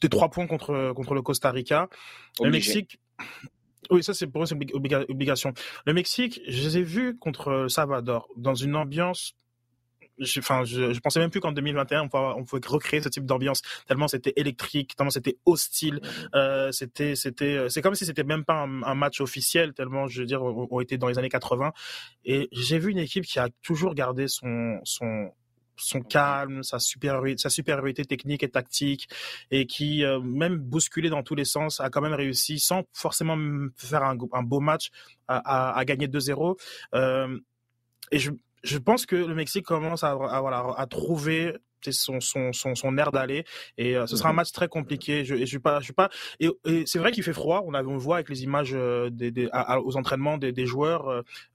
des 0.00 0.08
trois 0.08 0.30
points 0.30 0.46
contre, 0.46 0.92
contre 0.92 1.14
le 1.14 1.22
Costa 1.22 1.50
Rica. 1.50 1.88
Le 2.42 2.50
Mexique. 2.50 2.98
Oui, 3.90 4.02
ça 4.02 4.14
c'est 4.14 4.26
pour 4.26 4.42
eux, 4.42 4.46
c'est 4.46 4.56
obligation. 4.74 5.52
Le 5.86 5.92
Mexique, 5.92 6.40
je 6.48 6.62
les 6.62 6.78
ai 6.78 6.82
vus 6.82 7.16
contre 7.18 7.66
Salvador 7.68 8.28
dans 8.36 8.54
une 8.54 8.76
ambiance 8.76 9.34
je, 10.18 10.40
enfin, 10.40 10.64
je, 10.64 10.98
pensais 11.00 11.20
même 11.20 11.30
plus 11.30 11.40
qu'en 11.40 11.52
2021 11.52 12.02
on 12.02 12.08
pouvait, 12.08 12.22
on 12.36 12.44
pouvait, 12.44 12.62
recréer 12.66 13.00
ce 13.00 13.08
type 13.08 13.26
d'ambiance 13.26 13.62
tellement 13.86 14.08
c'était 14.08 14.32
électrique, 14.36 14.94
tellement 14.96 15.10
c'était 15.10 15.36
hostile, 15.44 16.00
euh, 16.34 16.70
c'était, 16.72 17.16
c'était, 17.16 17.56
euh, 17.56 17.68
c'est 17.68 17.82
comme 17.82 17.94
si 17.94 18.06
c'était 18.06 18.24
même 18.24 18.44
pas 18.44 18.62
un, 18.62 18.94
match 18.94 19.20
officiel 19.20 19.74
tellement, 19.74 20.06
je 20.06 20.20
veux 20.20 20.26
dire, 20.26 20.42
on, 20.42 20.68
on 20.70 20.80
était 20.80 20.98
dans 20.98 21.08
les 21.08 21.18
années 21.18 21.28
80 21.28 21.72
et 22.24 22.48
j'ai 22.52 22.78
vu 22.78 22.90
une 22.90 22.98
équipe 22.98 23.24
qui 23.24 23.38
a 23.38 23.48
toujours 23.62 23.94
gardé 23.94 24.28
son, 24.28 24.78
son, 24.84 25.30
son 25.76 26.00
calme, 26.00 26.62
sa 26.62 26.78
supériorité, 26.78 27.38
sa 27.38 27.50
supériorité 27.50 28.04
technique 28.04 28.42
et 28.42 28.48
tactique, 28.48 29.08
et 29.50 29.66
qui, 29.66 30.04
euh, 30.04 30.20
même 30.20 30.56
bousculé 30.56 31.10
dans 31.10 31.22
tous 31.22 31.34
les 31.34 31.44
sens, 31.44 31.80
a 31.80 31.90
quand 31.90 32.00
même 32.00 32.14
réussi, 32.14 32.58
sans 32.58 32.84
forcément 32.92 33.36
faire 33.76 34.02
un, 34.04 34.42
beau 34.42 34.60
match, 34.60 34.90
à, 35.28 35.76
à, 35.76 35.84
gagner 35.84 36.06
2-0. 36.06 36.56
Euh, 36.94 37.38
et 38.10 38.18
je, 38.18 38.30
je 38.62 38.78
pense 38.78 39.06
que 39.06 39.16
le 39.16 39.34
Mexique 39.34 39.66
commence 39.66 40.04
à, 40.04 40.10
à, 40.10 40.40
voilà, 40.40 40.74
à 40.76 40.86
trouver 40.86 41.54
son, 41.92 42.20
son, 42.20 42.52
son, 42.52 42.74
son 42.74 42.98
air 42.98 43.12
d'aller. 43.12 43.44
Et 43.78 43.96
euh, 43.96 44.06
ce 44.06 44.16
sera 44.16 44.28
un 44.28 44.32
mhm. 44.32 44.36
match 44.36 44.52
très 44.52 44.68
compliqué. 44.68 45.24
Je, 45.24 45.36
je 45.36 45.44
suis 45.44 45.58
pas, 45.58 45.80
je 45.80 45.84
suis 45.84 45.92
pas. 45.92 46.10
Et, 46.40 46.50
c'est 46.86 46.98
vrai 46.98 47.12
qu'il 47.12 47.22
fait 47.22 47.32
froid. 47.32 47.62
On, 47.66 47.74
avait, 47.74 47.88
on 47.88 47.96
voit 47.96 48.16
avec 48.16 48.28
les 48.28 48.42
images 48.42 48.72
euh, 48.74 49.10
des, 49.10 49.30
des 49.30 49.48
aux 49.84 49.96
entraînements 49.96 50.38
des, 50.38 50.52
des 50.52 50.66
joueurs, 50.66 51.08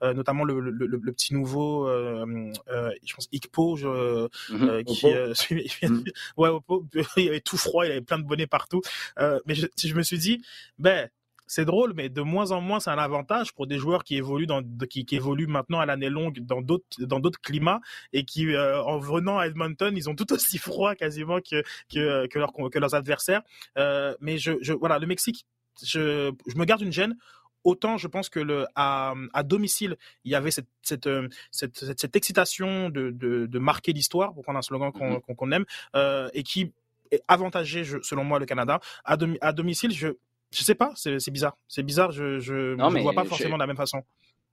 euh, 0.04 0.14
notamment 0.14 0.44
le, 0.44 0.60
le, 0.60 0.86
le, 0.86 1.12
petit 1.12 1.34
nouveau, 1.34 1.88
je 1.88 3.14
pense 3.16 3.28
Ikpo, 3.34 3.76
je, 3.76 4.28
mhm. 4.52 4.84
qui, 4.84 5.06
mhm. 5.86 6.04
ouais, 6.38 6.50
il 7.18 7.28
avait 7.30 7.42
tout 7.42 7.58
froid, 7.58 7.86
il 7.86 7.92
avait 7.92 8.02
plein 8.02 8.20
de 8.20 8.24
bonnets 8.24 8.48
partout. 8.48 8.82
mais 9.18 9.56
je, 9.56 9.68
je 9.84 9.94
me 9.94 10.04
suis 10.04 10.18
dit, 10.18 10.42
ben 10.78 11.10
c'est 11.50 11.66
drôle, 11.66 11.94
mais 11.96 12.10
de 12.10 12.22
moins 12.22 12.52
en 12.52 12.62
moins, 12.62 12.80
c'est 12.80 12.92
un 12.92 13.00
avantage 13.00 13.54
pour 13.54 13.66
des 13.66 13.80
joueurs 13.80 14.04
qui 14.04 14.16
évoluent 14.16 14.46
dans, 14.46 14.62
qui, 14.88 15.04
qui 15.04 15.16
évoluent 15.16 15.48
maintenant 15.48 15.80
à 15.80 15.88
l'année 15.88 16.10
longue 16.10 16.40
dans 16.42 16.62
d'autres, 16.62 16.86
dans 17.00 17.20
d'autres 17.20 17.42
climats 17.42 17.82
et 18.14 18.24
qui, 18.24 18.54
euh, 18.54 18.82
en 18.84 19.00
venant 19.00 19.40
à 19.40 19.48
Edmonton, 19.48 19.98
ils 19.98 20.08
ont 20.12 20.16
tout 20.16 20.32
aussi 20.32 20.58
froid 20.70 20.94
quasiment 20.94 21.40
que, 21.42 21.64
que, 21.92 22.28
que, 22.28 22.38
leur, 22.38 22.54
que 22.54 22.78
leurs 22.78 22.94
adversaires. 22.94 23.42
Euh, 23.80 24.16
mais 24.22 24.38
je, 24.38 24.52
je, 24.62 24.74
voilà, 24.74 25.00
le 25.00 25.08
Mexique, 25.08 25.48
je, 25.84 26.32
je 26.46 26.56
me 26.56 26.66
garde 26.66 26.82
une 26.82 26.94
gêne 26.94 27.18
autant 27.66 27.98
je 27.98 28.08
pense 28.08 28.30
que 28.30 28.40
le, 28.40 28.68
à, 28.76 29.14
à 29.34 29.44
domicile, 29.44 29.98
il 30.24 30.32
y 30.32 30.36
avait 30.36 30.52
cette, 30.52 30.68
cette, 30.82 31.08
euh, 31.08 31.28
cette, 31.52 31.78
cette, 31.98 32.16
excitation 32.16 32.90
de, 32.90 33.10
de, 33.10 33.48
de 33.48 33.60
marquer 33.60 33.92
l'histoire, 33.92 34.34
pour 34.34 34.44
prendre 34.44 34.60
un 34.60 34.62
slogan 34.62 34.92
qu'on 34.92 35.18
mm-hmm. 35.18 35.36
qu'on 35.36 35.52
aime, 35.52 35.66
euh, 35.96 36.30
et 36.34 36.44
qui 36.44 36.72
est 37.12 37.22
avantagé, 37.28 37.84
selon 38.02 38.24
moi, 38.24 38.40
le 38.40 38.46
Canada. 38.46 38.80
À, 39.04 39.18
à 39.42 39.52
domicile, 39.52 39.92
je, 39.92 40.10
je 40.52 40.64
sais 40.64 40.76
pas, 40.76 40.92
c'est 40.96 41.32
bizarre. 41.32 41.58
C'est 41.68 41.84
bizarre, 41.84 42.12
je 42.12 42.40
je 42.40 42.76
ne 42.76 43.02
vois 43.02 43.14
pas 43.14 43.26
forcément 43.26 43.56
de 43.56 43.62
la 43.62 43.68
même 43.68 43.78
façon. 43.78 44.02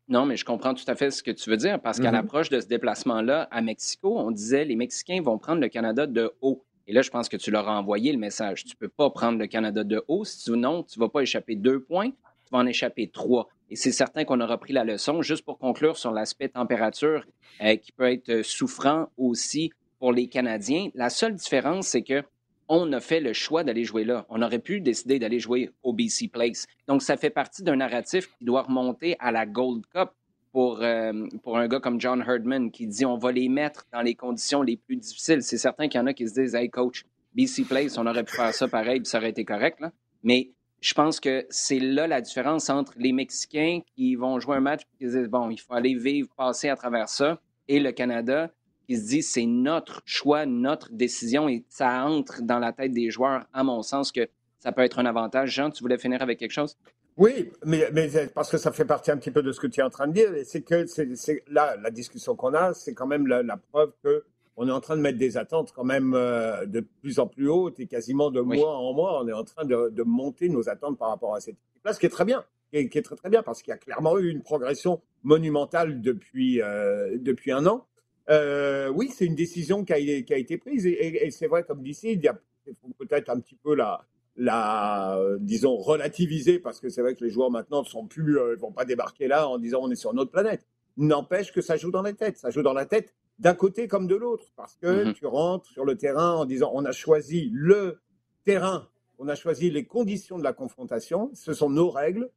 Non, 0.09 0.25
mais 0.25 0.37
je 0.37 0.45
comprends 0.45 0.75
tout 0.75 0.85
à 0.87 0.95
fait 0.95 1.11
ce 1.11 1.23
que 1.23 1.33
tu 1.33 1.51
veux 1.51 1.57
dire, 1.57 1.81
parce 1.81 1.99
qu'à 1.99 2.11
mm-hmm. 2.11 2.13
l'approche 2.13 2.49
de 2.49 2.61
ce 2.61 2.67
déplacement-là 2.67 3.49
à 3.51 3.61
Mexico, 3.61 4.17
on 4.17 4.31
disait 4.31 4.65
les 4.65 4.77
Mexicains 4.77 5.21
vont 5.21 5.37
prendre 5.39 5.61
le 5.61 5.69
Canada 5.69 6.07
de 6.07 6.33
haut. 6.41 6.65
Et 6.87 6.93
là, 6.93 7.03
je 7.03 7.11
pense 7.11 7.29
que 7.29 7.37
tu 7.37 7.51
leur 7.51 7.69
as 7.69 7.77
envoyé 7.77 8.13
le 8.13 8.19
message. 8.19 8.65
Tu 8.65 8.77
peux 8.77 8.89
pas 8.89 9.11
prendre 9.11 9.39
le 9.39 9.49
Canada 9.49 9.83
de 9.83 10.05
haut. 10.07 10.25
Si 10.25 10.45
tu 10.45 10.53
non, 10.53 10.85
tu 10.85 11.01
vas 11.01 11.09
pas 11.09 11.23
échapper 11.23 11.57
deux 11.57 11.81
points, 11.81 12.11
tu 12.11 12.53
vas 12.53 12.59
en 12.59 12.67
échapper 12.67 13.09
trois. 13.09 13.49
Et 13.69 13.75
c'est 13.75 13.91
certain 13.91 14.25
qu'on 14.25 14.41
aura 14.41 14.59
pris 14.59 14.73
la 14.73 14.85
leçon. 14.85 15.23
Juste 15.23 15.45
pour 15.45 15.59
conclure 15.59 15.97
sur 15.97 16.13
l'aspect 16.13 16.51
température, 16.51 17.27
euh, 17.61 17.75
qui 17.75 17.91
peut 17.91 18.13
être 18.13 18.43
souffrant 18.43 19.09
aussi 19.17 19.73
pour 19.99 20.13
les 20.13 20.29
Canadiens. 20.29 20.91
La 20.95 21.11
seule 21.11 21.35
différence, 21.35 21.89
c'est 21.89 22.03
que 22.03 22.23
on 22.69 22.93
a 22.93 23.01
fait 23.01 23.21
le 23.21 23.33
choix 23.33 23.65
d'aller 23.65 23.85
jouer 23.85 24.05
là. 24.05 24.27
On 24.29 24.43
aurait 24.43 24.59
pu 24.59 24.81
décider 24.81 25.19
d'aller 25.19 25.41
jouer 25.41 25.71
au 25.83 25.93
BC 25.93 26.29
Place. 26.29 26.67
Donc, 26.89 27.03
ça 27.03 27.17
fait 27.17 27.31
partie 27.31 27.63
d'un 27.63 27.77
narratif 27.77 28.29
qui 28.39 28.45
doit 28.45 28.63
remonter 28.63 29.17
à 29.19 29.31
la 29.33 29.47
Gold 29.47 29.85
Cup 29.87 30.11
pour, 30.53 30.83
euh, 30.83 31.13
pour 31.43 31.59
un 31.59 31.69
gars 31.69 31.81
comme 31.81 32.01
John 32.01 32.25
Herdman 32.27 32.71
qui 32.71 32.87
dit 32.87 33.05
on 33.05 33.19
va 33.19 33.31
les 33.31 33.49
mettre 33.49 33.87
dans 33.93 34.01
les 34.01 34.15
conditions 34.15 34.63
les 34.63 34.77
plus 34.77 34.97
difficiles. 34.97 35.43
C'est 35.43 35.59
certain 35.59 35.89
qu'il 35.89 36.01
y 36.01 36.03
en 36.03 36.07
a 36.07 36.15
qui 36.15 36.27
se 36.27 36.35
disent 36.35 36.55
Hey, 36.55 36.71
coach, 36.71 37.05
BC 37.35 37.65
Place, 37.65 37.99
on 37.99 38.07
aurait 38.07 38.25
pu 38.25 38.35
faire 38.35 38.55
ça 38.55 38.67
pareil, 38.67 39.01
ça 39.05 39.19
aurait 39.19 39.31
été 39.31 39.45
correct. 39.45 39.81
Là. 39.81 39.93
Mais 40.23 40.51
je 40.81 40.95
pense 40.95 41.21
que 41.21 41.47
c'est 41.51 41.79
là 41.79 42.07
la 42.07 42.21
différence 42.21 42.71
entre 42.71 42.95
les 42.97 43.13
Mexicains 43.13 43.81
qui 43.95 44.15
vont 44.15 44.41
jouer 44.41 44.57
un 44.57 44.61
match 44.61 44.83
et 44.83 45.05
qui 45.05 45.11
disent 45.11 45.29
bon, 45.29 45.51
il 45.51 45.59
faut 45.59 45.75
aller 45.75 45.95
vivre, 45.95 46.29
passer 46.37 46.69
à 46.69 46.77
travers 46.77 47.09
ça, 47.09 47.41
et 47.69 47.81
le 47.81 47.93
Canada 47.93 48.51
qui 48.87 48.97
se 48.97 49.09
dit 49.09 49.23
c'est 49.23 49.47
notre 49.47 50.03
choix, 50.05 50.47
notre 50.47 50.93
décision 50.93 51.49
et 51.49 51.65
ça 51.69 52.05
entre 52.05 52.43
dans 52.43 52.59
la 52.59 52.73
tête 52.73 52.93
des 52.93 53.11
joueurs, 53.11 53.47
à 53.53 53.65
mon 53.65 53.83
sens, 53.83 54.13
que 54.13 54.29
ça 54.59 54.73
peut 54.73 54.83
être 54.83 54.99
un 54.99 55.07
avantage. 55.07 55.53
Jean, 55.55 55.71
tu 55.71 55.83
voulais 55.83 55.99
finir 55.99 56.23
avec 56.23 56.39
quelque 56.39 56.53
chose? 56.53 56.77
Oui, 57.17 57.51
mais, 57.65 57.89
mais 57.93 58.09
parce 58.35 58.51
que 58.51 58.59
ça 58.59 58.73
fait 58.73 58.85
partie 58.85 59.11
un 59.11 59.17
petit 59.17 59.31
peu 59.31 59.43
de 59.43 59.51
ce 59.51 59.59
que 59.59 59.67
tu 59.67 59.81
es 59.81 59.83
en 59.83 59.91
train 59.91 60.07
de 60.07 60.13
dire, 60.13 60.31
c'est 60.45 60.61
que 60.61 60.85
c'est, 60.87 61.43
là, 61.49 61.77
la 61.83 61.91
discussion 61.91 62.37
qu'on 62.37 62.53
a, 62.53 62.75
c'est 62.75 62.93
quand 62.93 63.07
même 63.07 63.27
la, 63.27 63.57
preuve 63.57 63.93
que 64.05 64.25
on 64.59 64.69
est 64.69 64.73
en 64.73 64.81
train 64.81 64.97
de 64.97 65.03
mettre 65.03 65.19
des 65.19 65.37
attentes 65.37 65.73
quand 65.73 65.85
même 65.85 66.15
euh, 66.15 66.65
de 66.67 66.81
plus 66.81 67.19
en 67.19 67.27
plus 67.27 67.49
hautes 67.49 67.79
et 67.79 67.87
quasiment 67.87 68.31
de 68.31 68.41
mois 68.41 68.77
en 68.77 68.93
mois, 68.93 69.23
on 69.23 69.29
est 69.29 69.33
en 69.33 69.45
train 69.45 69.65
de, 69.65 69.91
de, 69.91 70.03
monter 70.03 70.49
nos 70.49 70.69
attentes 70.69 70.99
par 70.99 71.09
rapport 71.09 71.35
à 71.35 71.41
cette 71.41 71.57
équipe-là, 71.57 71.93
ce 71.93 72.01
qui 72.01 72.07
est 72.07 72.11
très 72.11 72.25
bien, 72.25 72.45
qui 72.71 72.79
est, 72.79 73.03
très 73.03 73.17
très 73.17 73.31
bien 73.31 73.43
parce 73.43 73.63
qu'il 73.63 73.71
y 73.71 73.75
a 73.75 73.79
clairement 73.79 74.19
eu 74.19 74.31
une 74.31 74.43
progression 74.43 75.01
monumentale 75.23 76.01
depuis 76.01 76.61
euh, 76.63 77.17
depuis 77.19 77.53
un 77.53 77.67
an. 77.67 77.87
Euh, 78.31 78.89
oui, 78.89 79.11
c'est 79.15 79.27
une 79.27 79.35
décision 79.35 79.85
qui 79.85 79.93
a, 79.93 80.23
qui 80.23 80.35
a 80.35 80.37
été 80.37 80.59
prise. 80.59 80.87
Et, 80.87 81.31
c'est 81.31 81.47
vrai, 81.47 81.65
comme 81.65 81.83
d'ici, 81.83 82.13
il, 82.13 82.33
il 82.67 82.75
faut 82.75 82.89
peut-être 82.99 83.31
un 83.31 83.41
petit 83.41 83.57
peu 83.57 83.75
la, 83.75 84.05
la 84.37 85.19
disons, 85.41 85.77
relativiser, 85.77 86.59
parce 86.59 86.81
que 86.81 86.89
c'est 86.89 87.03
vrai 87.03 87.15
que 87.15 87.25
les 87.25 87.31
joueurs 87.31 87.51
maintenant 87.51 87.83
ne 87.83 87.87
sont 87.87 88.07
plus, 88.07 88.39
euh, 88.39 88.57
vont 88.57 88.73
pas 88.73 88.85
débarquer 88.85 89.29
là 89.29 89.49
en 89.49 89.59
disant 89.59 89.81
on 89.83 89.91
est 89.91 89.97
sur 89.97 90.15
notre 90.15 90.31
planète. 90.31 90.67
N'empêche 90.97 91.53
que 91.53 91.61
ça 91.61 91.77
joue 91.77 91.91
dans 91.91 92.03
la 92.03 92.13
tête. 92.13 92.39
Ça 92.39 92.51
joue 92.51 92.63
dans 92.63 92.73
la 92.73 92.87
tête 92.87 93.15
d'un 93.39 93.55
côté 93.55 93.87
comme 93.87 94.07
de 94.07 94.17
l'autre, 94.17 94.47
parce 94.57 94.77
que 94.77 94.87
mm-hmm. 94.87 95.15
tu 95.15 95.27
rentres 95.27 95.67
sur 95.67 95.85
le 95.85 95.97
terrain 95.97 96.33
en 96.33 96.45
disant 96.47 96.71
on 96.75 96.85
a 96.85 96.93
choisi 96.93 97.51
le 97.53 98.01
terrain, 98.45 98.89
on 99.19 99.29
a 99.29 99.35
choisi 99.35 99.71
les 99.71 99.85
conditions 99.85 100.39
de 100.39 100.45
la 100.45 100.53
confrontation, 100.53 101.31
ce 101.35 101.53
sont 101.53 101.69
nos 101.69 101.91
règles, 101.91 102.31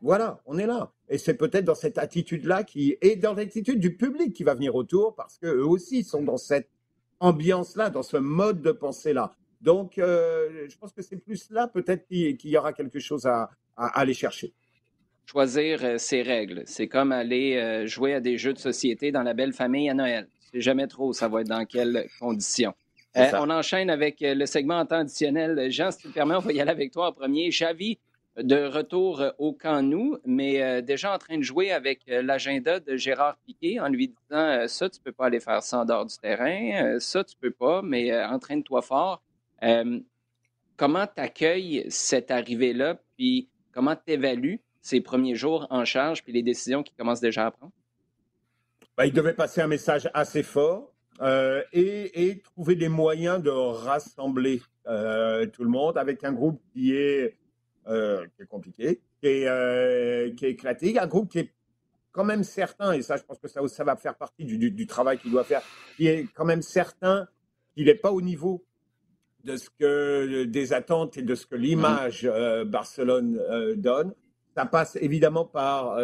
voilà, 0.00 0.40
on 0.46 0.56
est 0.56 0.66
là. 0.66 0.92
Et 1.10 1.18
c'est 1.18 1.34
peut-être 1.34 1.64
dans 1.64 1.74
cette 1.74 1.98
attitude-là 1.98 2.62
qui 2.62 2.96
est 3.00 3.16
dans 3.16 3.34
l'attitude 3.34 3.80
du 3.80 3.96
public 3.96 4.32
qui 4.32 4.44
va 4.44 4.54
venir 4.54 4.76
autour 4.76 5.16
parce 5.16 5.38
qu'eux 5.38 5.64
aussi 5.64 6.04
sont 6.04 6.22
dans 6.22 6.36
cette 6.36 6.70
ambiance-là, 7.18 7.90
dans 7.90 8.04
ce 8.04 8.16
mode 8.16 8.62
de 8.62 8.70
pensée-là. 8.70 9.34
Donc, 9.60 9.98
euh, 9.98 10.68
je 10.68 10.78
pense 10.78 10.92
que 10.92 11.02
c'est 11.02 11.16
plus 11.16 11.50
là 11.50 11.66
peut-être 11.66 12.06
qu'il 12.06 12.38
y 12.44 12.56
aura 12.56 12.72
quelque 12.72 13.00
chose 13.00 13.26
à, 13.26 13.50
aller 13.76 14.14
chercher. 14.14 14.52
choisir 15.26 15.98
ses 15.98 16.22
règles. 16.22 16.62
C'est 16.66 16.86
comme 16.86 17.12
aller 17.12 17.86
jouer 17.86 18.14
à 18.14 18.20
des 18.20 18.38
jeux 18.38 18.52
de 18.52 18.58
société 18.58 19.10
dans 19.10 19.22
la 19.22 19.34
belle 19.34 19.52
famille 19.52 19.90
à 19.90 19.94
Noël. 19.94 20.28
C'est 20.52 20.60
jamais 20.60 20.86
trop, 20.86 21.12
ça 21.12 21.28
va 21.28 21.40
être 21.40 21.48
dans 21.48 21.64
quelles 21.64 22.06
conditions. 22.20 22.74
on 23.14 23.50
enchaîne 23.50 23.90
avec 23.90 24.18
le 24.20 24.46
segment 24.46 24.78
en 24.78 24.86
temps 24.86 25.00
additionnel. 25.00 25.70
Jean, 25.70 25.90
si 25.90 25.98
tu 25.98 26.08
me 26.08 26.12
permets, 26.12 26.36
on 26.36 26.40
va 26.40 26.52
y 26.52 26.60
aller 26.60 26.70
avec 26.70 26.92
toi 26.92 27.08
en 27.08 27.12
premier. 27.12 27.50
Javi, 27.50 27.98
de 28.36 28.64
retour 28.64 29.22
au 29.38 29.52
camp 29.52 29.82
nous, 29.82 30.18
mais 30.24 30.82
déjà 30.82 31.14
en 31.14 31.18
train 31.18 31.36
de 31.36 31.42
jouer 31.42 31.72
avec 31.72 32.02
l'agenda 32.06 32.80
de 32.80 32.96
Gérard 32.96 33.36
Piquet 33.44 33.80
en 33.80 33.88
lui 33.88 34.08
disant 34.08 34.66
ça, 34.68 34.88
tu 34.88 35.00
peux 35.00 35.12
pas 35.12 35.26
aller 35.26 35.40
faire 35.40 35.62
ça 35.62 35.80
en 35.80 35.84
dehors 35.84 36.06
du 36.06 36.16
terrain, 36.16 36.98
ça, 37.00 37.24
tu 37.24 37.36
peux 37.36 37.50
pas, 37.50 37.82
mais 37.82 38.16
entraîne-toi 38.24 38.82
fort. 38.82 39.22
comment 40.76 41.06
tu 41.06 41.20
accueilles 41.20 41.84
cette 41.88 42.30
arrivée-là, 42.30 42.98
puis 43.16 43.48
comment 43.72 43.96
tu 43.96 44.12
évalues 44.12 44.60
ces 44.80 45.00
premiers 45.00 45.34
jours 45.34 45.66
en 45.70 45.84
charge, 45.84 46.22
puis 46.22 46.32
les 46.32 46.42
décisions 46.42 46.82
qu'il 46.82 46.96
commence 46.96 47.20
déjà 47.20 47.46
à 47.46 47.50
prendre? 47.50 47.72
Ben, 48.96 49.06
il 49.06 49.12
devait 49.12 49.34
passer 49.34 49.60
un 49.60 49.66
message 49.66 50.08
assez 50.14 50.42
fort 50.42 50.92
et, 51.72 52.42
trouver 52.44 52.76
des 52.76 52.88
moyens 52.88 53.42
de 53.42 53.50
rassembler 53.50 54.60
tout 54.84 55.64
le 55.64 55.68
monde 55.68 55.98
avec 55.98 56.24
un 56.24 56.32
groupe 56.32 56.62
qui 56.72 56.94
est 56.94 57.36
euh, 57.86 58.26
qui 58.36 58.42
est 58.42 58.46
compliqué, 58.46 59.00
qui 59.20 59.26
est, 59.26 59.48
euh, 59.48 60.30
qui 60.34 60.44
est 60.44 60.50
éclaté, 60.50 60.98
un 60.98 61.06
groupe 61.06 61.30
qui 61.30 61.38
est 61.38 61.50
quand 62.12 62.24
même 62.24 62.44
certain, 62.44 62.92
et 62.92 63.00
ça, 63.00 63.16
je 63.16 63.22
pense 63.22 63.38
que 63.38 63.48
ça, 63.48 63.66
ça 63.68 63.84
va 63.84 63.96
faire 63.96 64.16
partie 64.16 64.44
du, 64.44 64.70
du, 64.70 64.86
travail 64.86 65.18
qu'il 65.18 65.30
doit 65.30 65.44
faire, 65.44 65.62
qui 65.96 66.06
est 66.06 66.26
quand 66.34 66.44
même 66.44 66.60
certain 66.60 67.26
qu'il 67.74 67.86
n'est 67.86 67.94
pas 67.94 68.12
au 68.12 68.20
niveau 68.20 68.62
de 69.44 69.56
ce 69.56 69.70
que 69.70 70.44
des 70.44 70.74
attentes 70.74 71.16
et 71.16 71.22
de 71.22 71.34
ce 71.34 71.46
que 71.46 71.54
l'image 71.54 72.26
euh, 72.26 72.66
Barcelone 72.66 73.40
donne. 73.76 74.14
Ça 74.54 74.66
passe 74.66 74.96
évidemment 75.00 75.46
par 75.46 75.96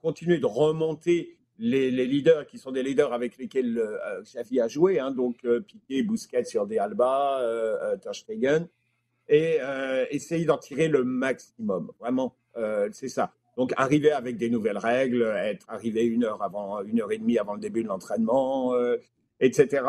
continuer 0.00 0.38
de 0.38 0.46
remonter 0.46 1.36
les, 1.58 1.90
les, 1.90 2.06
leaders 2.06 2.46
qui 2.46 2.58
sont 2.58 2.70
des 2.70 2.84
leaders 2.84 3.12
avec 3.12 3.38
lesquels 3.38 3.82
Xavi 4.22 4.60
a 4.60 4.68
joué, 4.68 5.00
hein, 5.00 5.10
donc 5.10 5.44
Piqué, 5.66 6.04
Busquets 6.04 6.44
sur 6.44 6.66
des 6.66 6.78
Alba, 6.78 7.40
Ter 8.00 8.14
Stegen 8.14 8.68
et 9.28 9.58
euh, 9.60 10.04
essayer 10.10 10.44
d'en 10.44 10.58
tirer 10.58 10.88
le 10.88 11.04
maximum. 11.04 11.90
Vraiment, 11.98 12.36
euh, 12.56 12.88
c'est 12.92 13.08
ça. 13.08 13.32
Donc 13.56 13.72
arriver 13.76 14.10
avec 14.10 14.36
des 14.36 14.50
nouvelles 14.50 14.78
règles, 14.78 15.22
être 15.22 15.64
arrivé 15.68 16.04
une 16.04 16.24
heure 16.24 16.42
avant, 16.42 16.82
une 16.82 17.00
heure 17.00 17.12
et 17.12 17.18
demie 17.18 17.38
avant 17.38 17.54
le 17.54 17.60
début 17.60 17.82
de 17.82 17.88
l'entraînement, 17.88 18.74
euh, 18.74 18.96
etc. 19.40 19.86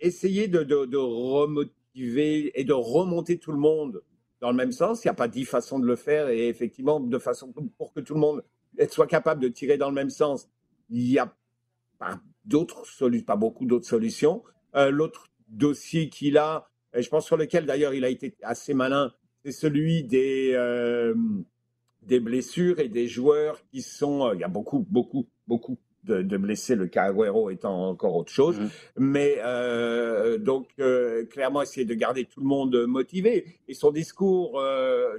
essayer 0.00 0.48
de, 0.48 0.64
de, 0.64 0.84
de, 0.84 0.96
remotiver 0.96 2.58
et 2.58 2.64
de 2.64 2.72
remonter 2.72 3.38
tout 3.38 3.52
le 3.52 3.58
monde 3.58 4.02
dans 4.40 4.50
le 4.50 4.56
même 4.56 4.72
sens. 4.72 5.04
Il 5.04 5.06
n'y 5.06 5.12
a 5.12 5.14
pas 5.14 5.28
dix 5.28 5.44
façons 5.44 5.78
de 5.78 5.86
le 5.86 5.94
faire 5.94 6.28
et 6.28 6.48
effectivement 6.48 6.98
de 6.98 7.18
façon 7.18 7.52
pour 7.78 7.92
que 7.92 8.00
tout 8.00 8.14
le 8.14 8.20
monde 8.20 8.44
soit 8.90 9.06
capable 9.06 9.40
de 9.40 9.48
tirer 9.48 9.78
dans 9.78 9.88
le 9.88 9.94
même 9.94 10.10
sens. 10.10 10.48
Il 10.90 11.04
n'y 11.04 11.18
a 11.18 11.32
d'autres 12.44 12.84
solutions, 12.86 13.24
pas 13.24 13.36
beaucoup 13.36 13.66
d'autres 13.66 13.86
solutions. 13.86 14.42
L'autre 14.74 15.28
dossier 15.48 16.08
qu'il 16.08 16.36
a, 16.38 16.68
et 16.94 17.02
je 17.02 17.08
pense 17.08 17.26
sur 17.26 17.36
lequel 17.36 17.66
d'ailleurs 17.66 17.94
il 17.94 18.04
a 18.04 18.08
été 18.08 18.34
assez 18.42 18.74
malin, 18.74 19.12
c'est 19.44 19.52
celui 19.52 20.04
des, 20.04 20.52
euh, 20.54 21.14
des 22.02 22.20
blessures 22.20 22.80
et 22.80 22.88
des 22.88 23.08
joueurs 23.08 23.60
qui 23.70 23.82
sont. 23.82 24.26
Euh, 24.26 24.34
il 24.34 24.40
y 24.40 24.44
a 24.44 24.48
beaucoup, 24.48 24.86
beaucoup, 24.88 25.26
beaucoup 25.46 25.76
de, 26.04 26.36
blessés, 26.36 26.74
le 26.74 26.86
cas 26.86 27.12
étant 27.50 27.88
encore 27.88 28.14
autre 28.14 28.30
chose. 28.30 28.60
Mmh. 28.60 28.68
Mais 28.98 29.36
euh, 29.38 30.36
donc, 30.36 30.68
clairement, 31.30 31.62
essayer 31.62 31.86
de 31.86 31.94
garder 31.94 32.26
tout 32.26 32.40
le 32.40 32.46
monde 32.46 32.84
motivé. 32.86 33.58
Et 33.68 33.74
son 33.74 33.90
discours 33.90 34.62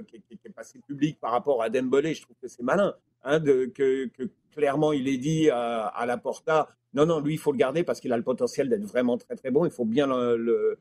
qui, 0.06 0.22
est 0.44 0.48
passé 0.50 0.78
public 0.86 1.18
par 1.20 1.32
rapport 1.32 1.60
à 1.60 1.70
Dembélé, 1.70 2.14
je 2.14 2.22
trouve 2.22 2.36
que 2.40 2.46
c'est 2.46 2.62
malin. 2.62 2.94
Hein, 3.24 3.40
de, 3.40 3.64
que, 3.66 4.08
clairement, 4.52 4.92
il 4.92 5.08
est 5.08 5.16
dit 5.16 5.50
à, 5.50 5.86
à 5.86 6.06
la 6.06 6.18
Porta, 6.18 6.68
non, 6.94 7.04
non, 7.04 7.18
lui, 7.18 7.34
il 7.34 7.38
faut 7.38 7.50
le 7.50 7.58
garder 7.58 7.82
parce 7.82 8.00
qu'il 8.00 8.12
a 8.12 8.16
le 8.16 8.22
potentiel 8.22 8.68
d'être 8.68 8.84
vraiment 8.84 9.18
très, 9.18 9.34
très 9.34 9.50
bon. 9.50 9.64
Il 9.64 9.72
faut 9.72 9.84
bien 9.84 10.06
le 10.06 10.78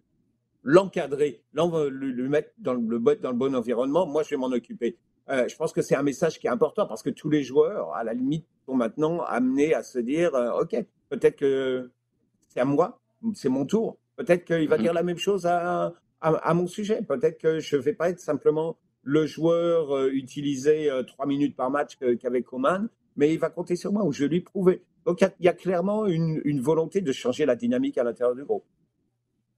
l'encadrer, 0.65 1.43
le, 1.53 2.27
mettre 2.27 2.49
dans 2.57 2.73
le, 2.73 2.99
dans 3.21 3.31
le 3.31 3.37
bon 3.37 3.55
environnement, 3.55 4.07
moi 4.07 4.23
je 4.23 4.31
vais 4.31 4.37
m'en 4.37 4.47
occuper. 4.47 4.97
Euh, 5.29 5.47
je 5.47 5.55
pense 5.55 5.71
que 5.71 5.81
c'est 5.81 5.95
un 5.95 6.03
message 6.03 6.39
qui 6.39 6.47
est 6.47 6.49
important 6.49 6.87
parce 6.87 7.03
que 7.03 7.11
tous 7.11 7.29
les 7.29 7.43
joueurs, 7.43 7.93
à 7.93 8.03
la 8.03 8.13
limite, 8.13 8.45
sont 8.65 8.75
maintenant 8.75 9.21
amenés 9.21 9.73
à 9.73 9.83
se 9.83 9.99
dire 9.99 10.33
euh, 10.35 10.61
Ok, 10.61 10.75
peut-être 11.09 11.37
que 11.37 11.91
c'est 12.49 12.59
à 12.59 12.65
moi, 12.65 12.99
c'est 13.35 13.49
mon 13.49 13.65
tour. 13.65 13.97
Peut-être 14.17 14.43
qu'il 14.43 14.67
va 14.67 14.77
mhm. 14.77 14.83
dire 14.83 14.93
la 14.93 15.03
même 15.03 15.17
chose 15.17 15.45
à, 15.45 15.93
à, 16.19 16.53
mon 16.53 16.67
sujet. 16.67 17.01
Peut-être 17.03 17.39
que 17.39 17.59
je 17.59 17.75
ne 17.75 17.81
vais 17.81 17.93
pas 17.93 18.09
être 18.09 18.19
simplement 18.19 18.77
le 19.03 19.27
joueur 19.27 19.95
euh, 19.95 20.09
utilisé 20.11 20.89
trois 21.07 21.27
minutes 21.27 21.55
par 21.55 21.69
match 21.69 21.97
qu'avec 22.19 22.45
Coman, 22.45 22.89
mais 23.15 23.31
il 23.33 23.39
va 23.39 23.51
compter 23.51 23.75
sur 23.75 23.93
moi 23.93 24.03
ou 24.03 24.11
je 24.11 24.23
vais 24.23 24.29
lui 24.29 24.41
prouver. 24.41 24.83
Donc 25.05 25.21
il 25.21 25.45
y, 25.45 25.47
a 25.47 25.53
clairement 25.53 26.07
une, 26.07 26.41
une 26.43 26.61
volonté 26.61 27.01
de 27.01 27.11
changer 27.11 27.45
la 27.45 27.55
dynamique 27.55 27.99
à 27.99 28.03
l'intérieur 28.03 28.35
du 28.35 28.43
groupe. 28.43 28.65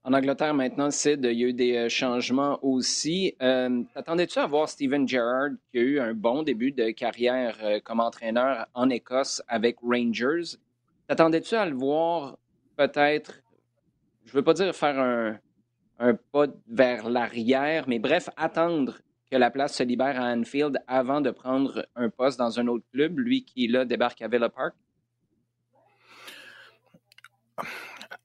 En 0.08 0.14
Angleterre, 0.14 0.54
maintenant, 0.54 0.90
Sid, 0.90 1.22
il 1.22 1.38
y 1.38 1.44
a 1.44 1.48
eu 1.48 1.52
des 1.52 1.76
euh, 1.76 1.88
changements 1.90 2.58
aussi. 2.62 3.36
Euh, 3.42 3.82
t'attendais-tu 3.92 4.38
à 4.38 4.46
voir 4.46 4.66
Steven 4.66 5.06
Gerrard, 5.06 5.50
qui 5.70 5.78
a 5.78 5.82
eu 5.82 6.00
un 6.00 6.14
bon 6.14 6.42
début 6.42 6.72
de 6.72 6.92
carrière 6.92 7.58
euh, 7.62 7.78
comme 7.84 8.00
entraîneur 8.00 8.66
en 8.72 8.88
Écosse 8.88 9.42
avec 9.48 9.76
Rangers? 9.82 10.56
T'attendais-tu 11.08 11.56
à 11.56 11.66
le 11.66 11.76
voir 11.76 12.38
peut-être, 12.78 13.42
je 14.24 14.30
ne 14.30 14.36
veux 14.36 14.42
pas 14.42 14.54
dire 14.54 14.74
faire 14.74 14.98
un, 14.98 15.38
un 15.98 16.14
pas 16.14 16.46
vers 16.66 17.10
l'arrière, 17.10 17.84
mais 17.86 17.98
bref, 17.98 18.30
attendre 18.38 19.02
que 19.30 19.36
la 19.36 19.50
place 19.50 19.76
se 19.76 19.82
libère 19.82 20.18
à 20.18 20.32
Anfield 20.32 20.78
avant 20.86 21.20
de 21.20 21.30
prendre 21.30 21.86
un 21.96 22.08
poste 22.08 22.38
dans 22.38 22.58
un 22.58 22.66
autre 22.68 22.86
club, 22.94 23.18
lui 23.18 23.44
qui, 23.44 23.68
là, 23.68 23.84
débarque 23.84 24.22
à 24.22 24.28
Villa 24.28 24.48
Park? 24.48 24.74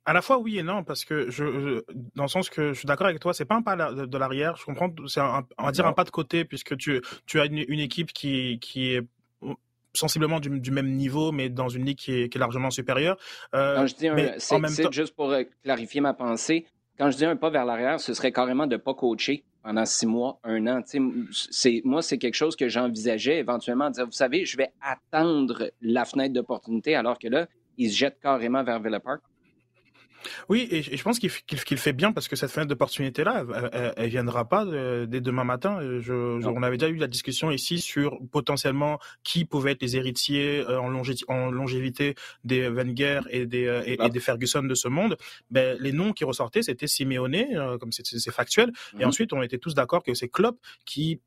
À 0.06 0.14
la 0.14 0.22
fois 0.22 0.38
oui 0.38 0.60
et 0.60 0.64
non 0.64 0.84
parce 0.84 1.06
que 1.06 1.30
je, 1.30 1.82
dans 2.16 2.24
le 2.24 2.30
sens 2.30 2.50
que 2.50 2.74
je 2.74 2.80
suis 2.80 2.86
d'accord 2.86 3.08
avec 3.08 3.20
toi, 3.20 3.34
c'est 3.34 3.46
pas 3.46 3.56
un 3.56 3.62
pas 3.62 3.76
de, 3.76 4.18
l'arrière. 4.18 4.58
Je 4.58 4.66
comprends, 4.66 4.90
c'est 5.08 5.22
on 5.22 5.64
va 5.64 5.72
dire 5.72 5.86
un 5.86 5.94
pas 5.94 6.04
de 6.04 6.10
côté 6.10 6.44
puisque 6.44 6.76
tu 6.78 7.02
tu 7.26 7.40
as 7.40 7.46
une, 7.46 7.80
équipe 7.80 8.12
qui 8.12 8.60
qui 8.60 8.94
est 8.94 9.02
sensiblement 9.94 10.40
du, 10.40 10.72
même 10.72 10.92
niveau, 10.92 11.32
mais 11.32 11.50
dans 11.50 11.70
une 11.70 11.86
ligue 11.86 11.98
qui 11.98 12.12
est, 12.14 12.36
largement 12.36 12.72
supérieure. 12.72 13.18
Euh, 13.54 13.76
quand 13.76 13.88
je 13.88 13.96
dis 13.96 14.08
un, 14.08 14.34
c'est, 14.38 14.92
juste 14.92 15.16
pour 15.16 15.32
euh, 15.32 15.44
clarifier 15.64 16.02
ma 16.02 16.14
pensée. 16.14 16.66
Quand 16.98 17.10
je 17.10 17.18
dis 17.18 17.26
un 17.26 17.36
pas 17.36 17.50
vers 17.50 17.66
l'arrière, 17.66 18.00
ce 18.00 18.14
serait 18.14 18.32
carrément 18.32 18.68
de 18.68 18.78
pas 18.78 18.94
coacher 18.94 19.44
pendant 19.64 19.86
six 19.86 20.06
mois, 20.06 20.40
un 20.44 20.68
an. 20.68 20.82
C'est, 20.86 21.82
moi, 21.86 22.02
c'est 22.02 22.18
quelque 22.18 22.36
chose 22.36 22.56
que 22.56 22.68
j'envisageais 22.68 23.38
éventuellement. 23.38 23.90
Dire, 23.90 24.06
vous 24.06 24.12
savez, 24.12 24.46
je 24.46 24.58
vais 24.58 24.72
attendre 24.82 25.72
la 25.82 26.06
fenêtre 26.06 26.34
d'opportunité, 26.34 26.96
alors 26.96 27.18
que 27.18 27.28
là, 27.28 27.48
ils 27.78 27.92
se 27.92 27.98
jettent 27.98 28.20
carrément 28.22 28.64
vers 28.64 28.80
Villa 28.82 29.00
Park. 29.00 29.22
Oui, 30.50 30.68
et, 30.72 30.82
je 30.82 31.04
pense 31.04 31.20
qu'il 31.20 31.32
qu 31.32 31.78
fait 31.78 31.94
bien 31.94 32.12
parce 32.12 32.28
que 32.28 32.36
cette 32.36 32.52
fenêtre 32.52 32.70
d'opportunité-là, 32.70 33.46
elle, 33.74 33.94
elle, 33.98 34.10
viendra 34.10 34.48
pas 34.48 34.66
euh, 34.66 35.06
dès 35.06 35.22
demain 35.22 35.44
matin. 35.44 35.80
Je, 36.00 36.14
on 36.14 36.64
avait 36.64 36.78
déjà 36.78 36.92
eu 36.92 36.98
la 36.98 37.08
discussion 37.08 37.52
ici 37.52 37.80
sur 37.80 38.20
potentiellement 38.32 39.00
qui 39.24 39.46
pouvaient 39.46 39.72
être 39.72 39.82
les 39.82 39.98
héritiers 39.98 40.64
euh, 40.68 40.80
en, 40.80 40.94
en 41.28 41.52
longévité 41.52 42.16
des 42.44 42.70
Wenger 42.70 43.22
et 43.30 43.46
des, 43.46 43.68
euh, 43.68 43.84
et, 43.86 44.10
des 44.10 44.20
Ferguson 44.20 44.64
de 44.64 44.76
ce 44.76 44.88
monde. 44.88 45.18
Ben, 45.52 45.78
les 45.80 45.92
noms 45.92 46.14
qui 46.14 46.24
ressortaient, 46.24 46.64
c'était 46.64 46.88
Simeone, 46.88 47.78
comme 47.80 47.92
c'est 47.92 48.32
factuel, 48.32 48.72
et 48.94 49.04
mhm. 49.04 49.08
ensuite 49.08 49.34
on 49.34 49.42
était 49.42 49.58
tous 49.58 49.74
d'accord 49.74 50.04
que 50.04 50.14
c'est 50.14 50.28
Klopp 50.28 50.58
qui 50.86 51.20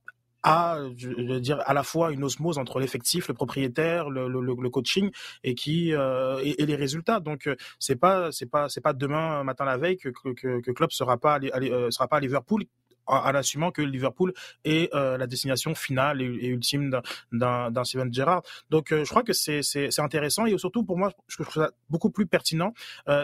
à, 0.46 0.78
je 0.96 1.08
veux 1.08 1.40
dire, 1.40 1.60
à 1.66 1.74
la 1.74 1.82
fois 1.82 2.12
une 2.12 2.22
osmose 2.22 2.56
entre 2.58 2.78
l'effectif, 2.78 3.26
le 3.26 3.34
propriétaire, 3.34 4.10
le, 4.10 4.28
le, 4.28 4.40
le 4.40 4.70
coaching 4.70 5.10
et 5.42 5.56
qui 5.56 5.92
euh, 5.92 6.38
et, 6.44 6.64
les 6.64 6.76
résultats. 6.76 7.18
Donc 7.18 7.48
euh, 7.48 7.56
c'est 7.80 7.96
pas 7.96 8.30
c'est 8.30 8.46
pas 8.46 8.68
c'est 8.68 8.80
pas 8.80 8.92
demain 8.92 9.42
matin 9.42 9.64
la 9.64 9.76
veille 9.76 9.96
que 9.96 10.08
que, 10.08 10.60
que 10.60 10.70
Klopp 10.70 10.92
sera 10.92 11.18
pas 11.18 11.40
euh, 11.40 11.90
sera 11.90 12.06
pas 12.06 12.18
à 12.18 12.20
Liverpool 12.20 12.64
en, 13.06 13.34
assumant 13.34 13.72
que 13.72 13.82
Liverpool 13.82 14.32
est 14.64 14.94
euh, 14.94 15.18
la 15.18 15.26
destination 15.26 15.74
finale 15.74 16.22
et, 16.22 16.46
ultime 16.46 17.00
d'un 17.32 17.84
Steven 17.84 18.12
Gerrard. 18.14 18.42
Donc 18.70 18.90
je 18.90 19.08
crois 19.08 19.24
que 19.24 19.32
c'est 19.32 19.98
intéressant 19.98 20.46
et 20.46 20.56
surtout 20.58 20.84
pour 20.84 20.96
moi 20.96 21.10
je 21.26 21.42
trouve 21.42 21.52
ça 21.52 21.70
beaucoup 21.90 22.10
plus 22.10 22.26
pertinent, 22.26 22.72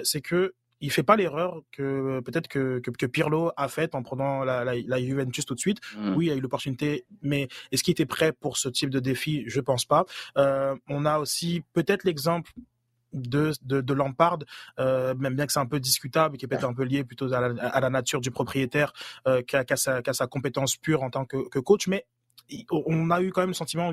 c'est 0.02 0.20
que 0.20 0.54
il 0.82 0.90
fait 0.90 1.02
pas 1.02 1.16
l'erreur 1.16 1.62
que 1.70 2.20
peut-être 2.20 2.48
que, 2.48 2.80
que, 2.80 3.06
Pirlo 3.06 3.52
a 3.56 3.68
faite 3.68 3.94
en 3.94 4.02
prenant 4.02 4.44
la, 4.44 4.64
la, 4.64 5.00
Juventus 5.00 5.46
tout 5.46 5.54
de 5.54 5.60
suite. 5.60 5.78
Mm. 5.96 6.14
Oui, 6.16 6.26
il 6.26 6.32
a 6.32 6.34
eu 6.34 6.40
l'opportunité, 6.40 7.06
mais 7.22 7.48
est-ce 7.70 7.82
qu'il 7.82 7.92
était 7.92 8.04
prêt 8.04 8.32
pour 8.32 8.56
ce 8.56 8.68
type 8.68 8.90
de 8.90 9.00
défi? 9.00 9.44
Je 9.46 9.60
pense 9.60 9.84
pas. 9.84 10.04
Euh, 10.36 10.74
on 10.88 11.06
a 11.06 11.18
aussi 11.18 11.62
peut-être 11.72 12.04
l'exemple 12.04 12.52
de, 13.12 13.52
de, 13.62 13.80
de 13.80 13.94
Lampard, 13.94 14.38
euh, 14.80 15.14
même 15.14 15.36
bien 15.36 15.46
que 15.46 15.52
c'est 15.52 15.60
un 15.60 15.66
peu 15.66 15.78
discutable, 15.80 16.36
qui 16.36 16.46
est 16.46 16.48
peut-être 16.48 16.68
un 16.68 16.74
peu 16.74 16.82
lié 16.82 17.04
plutôt 17.04 17.32
à 17.32 17.40
la, 17.40 17.90
nature 17.90 18.20
du 18.20 18.30
propriétaire 18.30 18.92
euh, 19.28 19.42
qu'à 19.42 19.64
sa, 19.76 20.00
sa 20.12 20.26
compétence 20.26 20.76
pure 20.76 21.02
en 21.02 21.10
tant 21.10 21.24
que, 21.24 21.48
que 21.48 21.58
coach, 21.58 21.86
mais 21.86 22.06
on 22.70 23.10
a 23.10 23.22
eu 23.22 23.32
quand 23.32 23.42
même 23.42 23.50
le 23.50 23.54
sentiment 23.54 23.92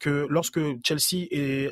que 0.00 0.26
lorsque 0.28 0.60
Chelsea 0.84 1.26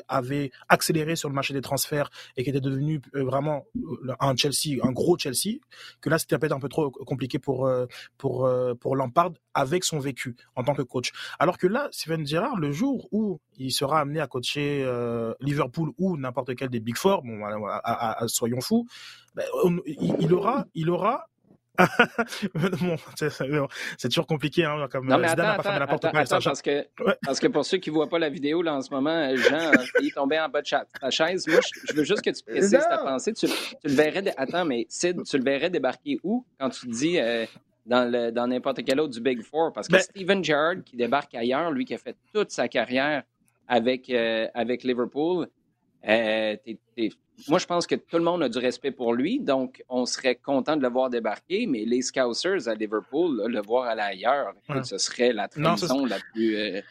avait 0.07 0.51
accéléré 0.69 1.15
sur 1.15 1.29
le 1.29 1.35
marché 1.35 1.53
des 1.53 1.61
transferts 1.61 2.09
et 2.35 2.43
qui 2.43 2.49
était 2.49 2.61
devenu 2.61 3.01
euh, 3.15 3.23
vraiment 3.23 3.65
euh, 3.75 4.13
un 4.19 4.35
Chelsea, 4.35 4.79
un 4.83 4.91
gros 4.91 5.17
Chelsea, 5.17 5.57
que 6.01 6.09
là 6.09 6.19
c'était 6.19 6.37
peut-être 6.37 6.53
un 6.53 6.59
peu 6.59 6.69
trop 6.69 6.89
compliqué 6.91 7.39
pour 7.39 7.67
euh, 7.67 7.85
pour 8.17 8.49
pour 8.79 8.95
Lampard 8.95 9.31
avec 9.53 9.83
son 9.83 9.99
vécu 9.99 10.35
en 10.55 10.63
tant 10.63 10.73
que 10.73 10.81
coach. 10.81 11.11
Alors 11.39 11.57
que 11.57 11.67
là, 11.67 11.89
Steven 11.91 12.25
Gerrard, 12.25 12.57
le 12.57 12.71
jour 12.71 13.07
où 13.11 13.39
il 13.57 13.71
sera 13.71 14.01
amené 14.01 14.19
à 14.19 14.27
coacher 14.27 14.85
Liverpool 15.39 15.91
ou 15.97 16.17
n'importe 16.17 16.55
quel 16.55 16.69
des 16.69 16.79
Big 16.79 16.95
Four, 16.95 17.23
bon, 17.23 17.41
soyons 18.27 18.61
fous, 18.61 18.87
ben, 19.35 19.45
il 19.85 20.33
aura 20.33 20.65
il 20.75 20.89
aura 20.89 21.27
c'est 23.97 24.09
toujours 24.09 24.27
compliqué, 24.27 24.65
hein, 24.65 24.87
comme 24.91 25.07
non, 25.07 25.17
mais 25.17 25.27
attends, 25.27 25.43
attends, 25.43 25.79
la 25.79 25.87
porte 25.87 26.05
attends, 26.05 26.39
parce, 26.43 26.61
que, 26.61 26.85
parce 27.23 27.39
que 27.39 27.47
pour 27.47 27.65
ceux 27.65 27.77
qui 27.77 27.89
ne 27.89 27.95
voient 27.95 28.09
pas 28.09 28.19
la 28.19 28.29
vidéo 28.29 28.61
là, 28.61 28.75
en 28.75 28.81
ce 28.81 28.93
moment, 28.93 29.09
euh, 29.09 29.35
Jean, 29.35 29.71
il 30.01 30.07
est 30.07 30.15
tombé 30.15 30.39
en 30.39 30.49
bas 30.49 30.61
de 30.61 30.67
chat. 30.67 30.85
ta 30.99 31.09
chaise. 31.09 31.47
Moi, 31.47 31.59
je, 31.89 31.93
veux 31.93 32.03
juste 32.03 32.21
que 32.21 32.29
tu 32.29 32.43
précises 32.43 32.71
ta 32.71 32.97
pensée. 32.97 33.33
Tu, 33.33 33.47
tu, 33.47 33.53
le 33.83 33.93
verrais... 33.93 34.33
Attends, 34.37 34.65
mais 34.65 34.85
Sid, 34.89 35.23
tu 35.23 35.37
le 35.37 35.43
verrais 35.43 35.69
débarquer 35.69 36.19
où 36.23 36.45
quand 36.59 36.69
tu 36.69 36.87
dis 36.87 37.19
euh, 37.19 37.45
dans 37.85 38.47
n'importe 38.47 38.83
quel 38.83 38.99
autre 38.99 39.13
du 39.13 39.21
Big 39.21 39.41
Four? 39.41 39.71
Parce 39.73 39.87
que 39.87 39.93
ben 39.93 40.01
Steven 40.01 40.43
Gerrard, 40.43 40.83
qui 40.85 40.95
débarque 40.95 41.33
ailleurs, 41.35 41.71
lui 41.71 41.85
qui 41.85 41.93
a 41.93 41.97
fait 41.97 42.15
toute 42.33 42.51
sa 42.51 42.67
carrière 42.67 43.23
avec, 43.67 44.09
euh, 44.09 44.47
avec 44.53 44.83
Liverpool, 44.83 45.47
t'es 46.03 46.79
moi, 47.47 47.59
je 47.59 47.67
pense 47.67 47.85
que 47.85 47.95
tout 47.95 48.17
le 48.17 48.23
monde 48.23 48.41
a 48.41 48.49
du 48.49 48.57
respect 48.57 48.91
pour 48.91 49.13
lui, 49.13 49.39
donc 49.39 49.83
on 49.89 50.05
serait 50.05 50.35
content 50.35 50.75
de 50.75 50.81
le 50.81 50.89
voir 50.89 51.09
débarquer, 51.09 51.67
mais 51.67 51.85
les 51.85 52.01
Scousers 52.01 52.67
à 52.67 52.73
Liverpool, 52.73 53.43
le 53.47 53.61
voir 53.61 53.85
aller 53.85 54.01
ailleurs, 54.01 54.53
ce 54.83 54.97
serait 54.97 55.33
la 55.33 55.47
trahison 55.47 56.05
la 56.05 56.17
plus. 56.33 56.57
Euh, 56.57 56.81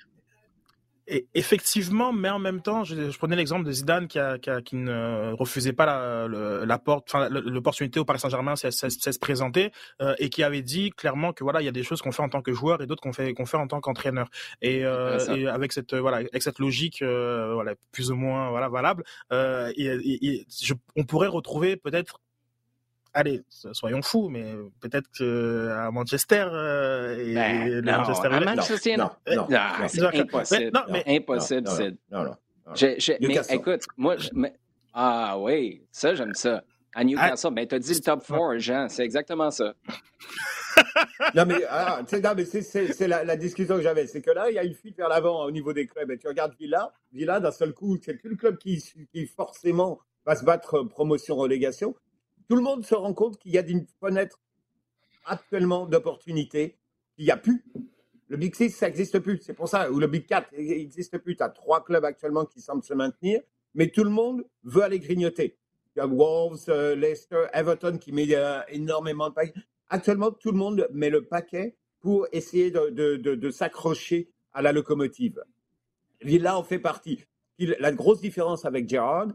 et 1.09 1.29
effectivement, 1.35 2.13
mais 2.13 2.29
en 2.29 2.41
même 2.41 2.63
temps, 2.63 2.83
je, 2.83 3.17
prenais 3.17 3.37
l'exemple 3.37 3.65
de 3.65 3.71
Zidane 3.71 4.09
qui, 4.09 4.19
qui, 4.65 4.77
ne 4.77 5.33
refusait 5.35 5.73
pas 5.73 5.87
la, 5.87 6.67
la, 6.67 6.79
porte, 6.79 7.09
enfin 7.09 7.29
l'opportunité 7.31 8.01
au 8.01 8.05
Paris 8.05 8.19
Saint-Germain 8.19 8.57
c'est 8.57 8.71
se 8.73 9.19
présenter 9.19 9.71
euh, 10.03 10.15
et 10.19 10.31
qui 10.31 10.43
avait 10.43 10.63
dit 10.63 10.91
clairement 10.91 11.33
que 11.33 11.45
voilà, 11.45 11.63
il 11.63 11.65
y 11.65 11.69
a 11.69 11.73
des 11.73 11.85
choses 11.85 12.03
qu'on 12.03 12.11
fait 12.11 12.23
en 12.23 12.29
tant 12.29 12.43
que 12.43 12.53
joueur 12.53 12.83
et 12.83 12.87
d'autres 12.87 13.03
qu'on 13.03 13.13
fait 13.13 13.35
qu'on 13.35 13.47
fait 13.47 13.57
en 13.57 13.69
tant 13.69 13.81
qu'entraîneur. 13.81 14.29
Et, 14.63 14.85
euh, 14.85 15.19
et, 15.35 15.47
avec 15.47 15.73
cette 15.73 15.95
voilà, 15.95 16.19
avec 16.19 16.43
cette 16.43 16.59
logique 16.59 17.03
euh, 17.03 17.55
voilà 17.55 17.75
plus 17.93 18.11
ou 18.11 18.17
moins 18.17 18.51
voilà 18.51 18.69
valable, 18.69 19.05
et, 19.31 20.45
je, 20.61 20.75
on 20.97 21.05
pourrait 21.05 21.29
retrouver 21.29 21.77
peut-être 21.77 22.21
allez, 23.17 23.43
soyons 23.49 24.03
fous, 24.03 24.29
mais 24.29 24.55
peut-être 24.81 25.11
qu'à 25.17 25.91
Manchester 25.91 26.47
euh, 26.53 27.19
et 27.19 27.35
ben, 27.35 27.81
non, 27.81 27.93
Manchester 27.93 28.29
à 28.29 28.41
Manchester, 28.41 28.97
non, 28.97 29.11
non, 29.27 29.47
non, 29.49 29.89
c'est 29.89 30.21
impossible. 30.21 30.71
Non, 30.73 30.83
mais, 30.91 31.03
impossible, 31.07 31.69
Sid. 31.69 31.97
Non, 32.13 32.25
non. 32.25 32.37
mais 33.21 33.41
écoute, 33.51 33.85
moi, 33.97 34.17
je, 34.19 34.29
mais, 34.35 34.53
ah 34.93 35.39
oui, 35.39 35.83
ça, 35.91 36.15
j'aime 36.15 36.35
ça. 36.35 36.63
À 36.95 37.05
Newcastle, 37.05 37.53
ben, 37.53 37.67
t'as 37.67 37.79
dit 37.79 37.93
le 37.93 38.01
top 38.01 38.27
4, 38.27 38.59
Jean, 38.59 38.89
c'est 38.89 39.05
exactement 39.05 39.51
ça. 39.51 39.75
non, 41.35 41.45
mais, 41.47 41.65
ah, 41.69 42.03
mais 42.37 42.45
c'est 42.45 43.09
la, 43.09 43.25
la, 43.25 43.37
discussion 43.37 43.77
que 43.77 43.83
j'avais. 43.83 44.07
C'est 44.07 44.23
que 44.23 44.31
là, 44.31 44.51
il 44.51 44.55
y 44.55 44.59
a 44.59 44.65
une 44.65 44.75
fuite 44.75 44.97
vers 44.97 45.09
l'avant 45.09 45.45
au 45.45 45.51
niveau 45.51 45.73
des 45.73 45.87
clubs. 45.87 46.11
Et 46.11 46.19
tu 46.19 46.29
regardes 46.29 46.55
Villa, 46.59 46.93
Villa, 47.13 47.41
d'un 47.41 47.51
seul 47.51 47.73
coup, 47.73 47.99
c'est 48.03 48.23
le 48.23 48.37
club 48.37 48.59
qui, 48.59 48.83
qui 49.13 49.27
forcément 49.27 50.01
va 50.27 50.37
se 50.37 50.45
battre 50.45 50.83
promotion-relégation 50.83 51.95
tout 52.49 52.57
le 52.57 52.63
monde 52.63 52.85
se 52.85 52.95
rend 52.95 53.15
compte 53.15 53.39
qu'il 53.39 53.53
y 53.53 53.59
a 53.59 53.67
une 53.67 53.87
fenêtre 54.01 54.41
actuellement 55.25 55.87
d'opportunité 55.87 56.79
qu'il 57.15 57.25
n'y 57.25 57.31
a 57.31 57.37
plus. 57.37 57.65
Le 58.29 58.37
Big 58.37 58.55
Six, 58.55 58.71
ça 58.71 58.87
n'existe 58.87 59.19
plus. 59.21 59.41
C'est 59.43 59.55
pour 59.55 59.69
ça, 59.69 59.91
ou 59.91 59.99
le 59.99 60.07
Big 60.07 60.27
4 60.27 60.53
n'existe 60.53 61.19
plus. 61.19 61.37
Tu 61.37 61.43
as 61.43 61.49
trois 61.49 61.85
clubs 61.85 62.05
actuellement 62.05 62.45
qui 62.45 62.61
semblent 62.61 62.83
se 62.83 62.95
maintenir, 62.95 63.41
mais 63.75 63.89
tout 63.89 64.05
le 64.05 64.11
monde 64.11 64.45
veut 64.65 64.83
aller 64.83 64.99
grignoter. 64.99 65.57
Il 65.95 66.01
y 66.01 66.03
a 66.03 66.07
Wolves, 66.07 66.69
euh, 66.69 66.95
Leicester, 66.95 67.47
Everton 67.53 67.99
qui 67.99 68.13
met 68.13 68.27
euh, 68.35 68.61
énormément 68.69 69.29
de 69.29 69.35
paquets. 69.35 69.55
Actuellement, 69.89 70.33
tout 70.33 70.51
le 70.51 70.59
monde 70.59 70.89
met 70.93 71.11
le 71.11 71.25
paquet 71.25 71.77
pour 72.01 72.27
essayer 72.33 72.71
de, 72.71 73.51
s'accrocher 73.51 74.31
à 74.53 74.63
la 74.63 74.73
locomotive. 74.73 75.43
Villa 76.21 76.59
en 76.59 76.65
fait 76.65 76.79
partie. 76.79 77.25
La 77.59 77.93
grosse 77.93 78.21
différence 78.21 78.65
avec 78.65 78.89
Gerrard, 78.89 79.29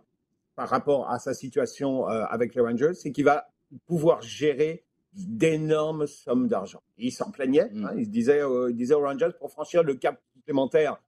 par 0.62 0.70
rapport 0.70 1.09
à 1.09 1.18
sa 1.18 1.34
situation 1.34 2.07
euh, 2.07 2.24
avec 2.26 2.53
les 2.53 2.62
Rangers, 2.62 2.93
c'est 2.93 3.12
qu'il 3.12 3.26
va 3.26 3.47
pouvoir 3.88 4.22
gérer 4.22 4.86
d'énormes 5.12 6.05
sommes 6.05 6.47
d'argent. 6.47 6.84
Il 6.99 7.12
s'en 7.12 7.32
plaignait, 7.32 7.68
mm. 7.72 7.86
hein, 7.86 7.93
il, 7.97 8.12
disait, 8.12 8.41
il 8.70 8.76
disait 8.76 8.93
aux 8.93 9.01
Rangers, 9.01 9.32
pour 9.39 9.49
franchir 9.49 9.82
le 9.82 9.95
cap 9.95 10.22
supplémentaire, 10.36 11.01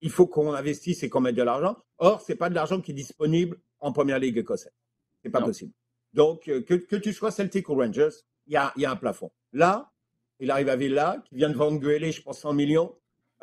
il 0.00 0.10
faut 0.10 0.26
qu'on 0.26 0.52
investisse 0.52 1.04
et 1.04 1.08
qu'on 1.08 1.20
mette 1.20 1.36
de 1.36 1.44
l'argent. 1.44 1.76
Or, 1.98 2.20
ce 2.20 2.32
n'est 2.32 2.36
pas 2.36 2.50
de 2.50 2.56
l'argent 2.56 2.80
qui 2.80 2.90
est 2.90 2.94
disponible 2.94 3.58
en 3.78 3.92
première 3.92 4.18
ligue 4.18 4.38
écossaise. 4.38 4.74
Ce 5.22 5.28
n'est 5.28 5.30
pas 5.30 5.40
possible. 5.40 5.70
Donc, 6.12 6.48
euh, 6.48 6.62
que, 6.62 6.74
que, 6.74 6.96
tu 6.96 7.12
sois 7.12 7.30
Celtic 7.30 7.68
ou 7.68 7.76
Rangers, 7.76 8.08
il 8.48 8.54
y 8.54 8.56
a, 8.56 8.72
y 8.76 8.86
a, 8.86 8.90
un 8.90 8.96
plafond. 8.96 9.30
Là, 9.52 9.92
il 10.40 10.50
arrive 10.50 10.68
à 10.68 10.74
Villa, 10.74 11.22
qui 11.28 11.36
vient 11.36 11.48
de 11.48 11.56
vendre 11.56 11.78
Guélé, 11.78 12.10
je 12.10 12.22
pense, 12.22 12.40
100 12.40 12.54
millions, 12.54 12.92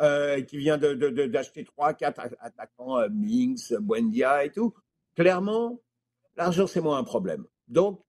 euh, 0.01 0.41
qui 0.41 0.57
vient 0.57 0.78
d'acheter 0.78 1.61
de, 1.61 1.68
de, 1.68 1.72
3, 1.72 1.93
4 1.93 2.22
attaquants, 2.41 2.99
euh, 2.99 3.07
Minx, 3.09 3.72
Buendia 3.80 4.43
et 4.43 4.51
tout 4.51 4.74
clairement, 5.16 5.80
l'argent, 6.36 6.68
c'est 6.68 6.82
moins 6.82 6.97
un 6.97 7.03
problème. 7.03 7.45
Donc, 7.68 8.01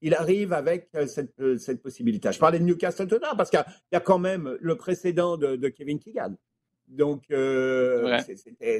il 0.00 0.14
arrive 0.14 0.52
avec 0.52 0.88
euh, 0.94 1.06
euh, 1.40 1.58
cette, 1.58 1.82
possibilité. 1.82 2.30
Je 2.32 2.38
parlais 2.38 2.58
de 2.58 2.64
Newcastle 2.64 3.08
Tottenham 3.08 3.36
parce 3.36 3.50
qu'il 3.50 3.62
y, 3.92 3.96
a 3.96 4.00
quand 4.00 4.18
même 4.18 4.56
le 4.60 4.76
précédent 4.76 5.36
de, 5.36 5.68
Kevin 5.68 5.98
Keegan. 5.98 6.34
Donc, 6.86 7.24
euh, 7.30 8.18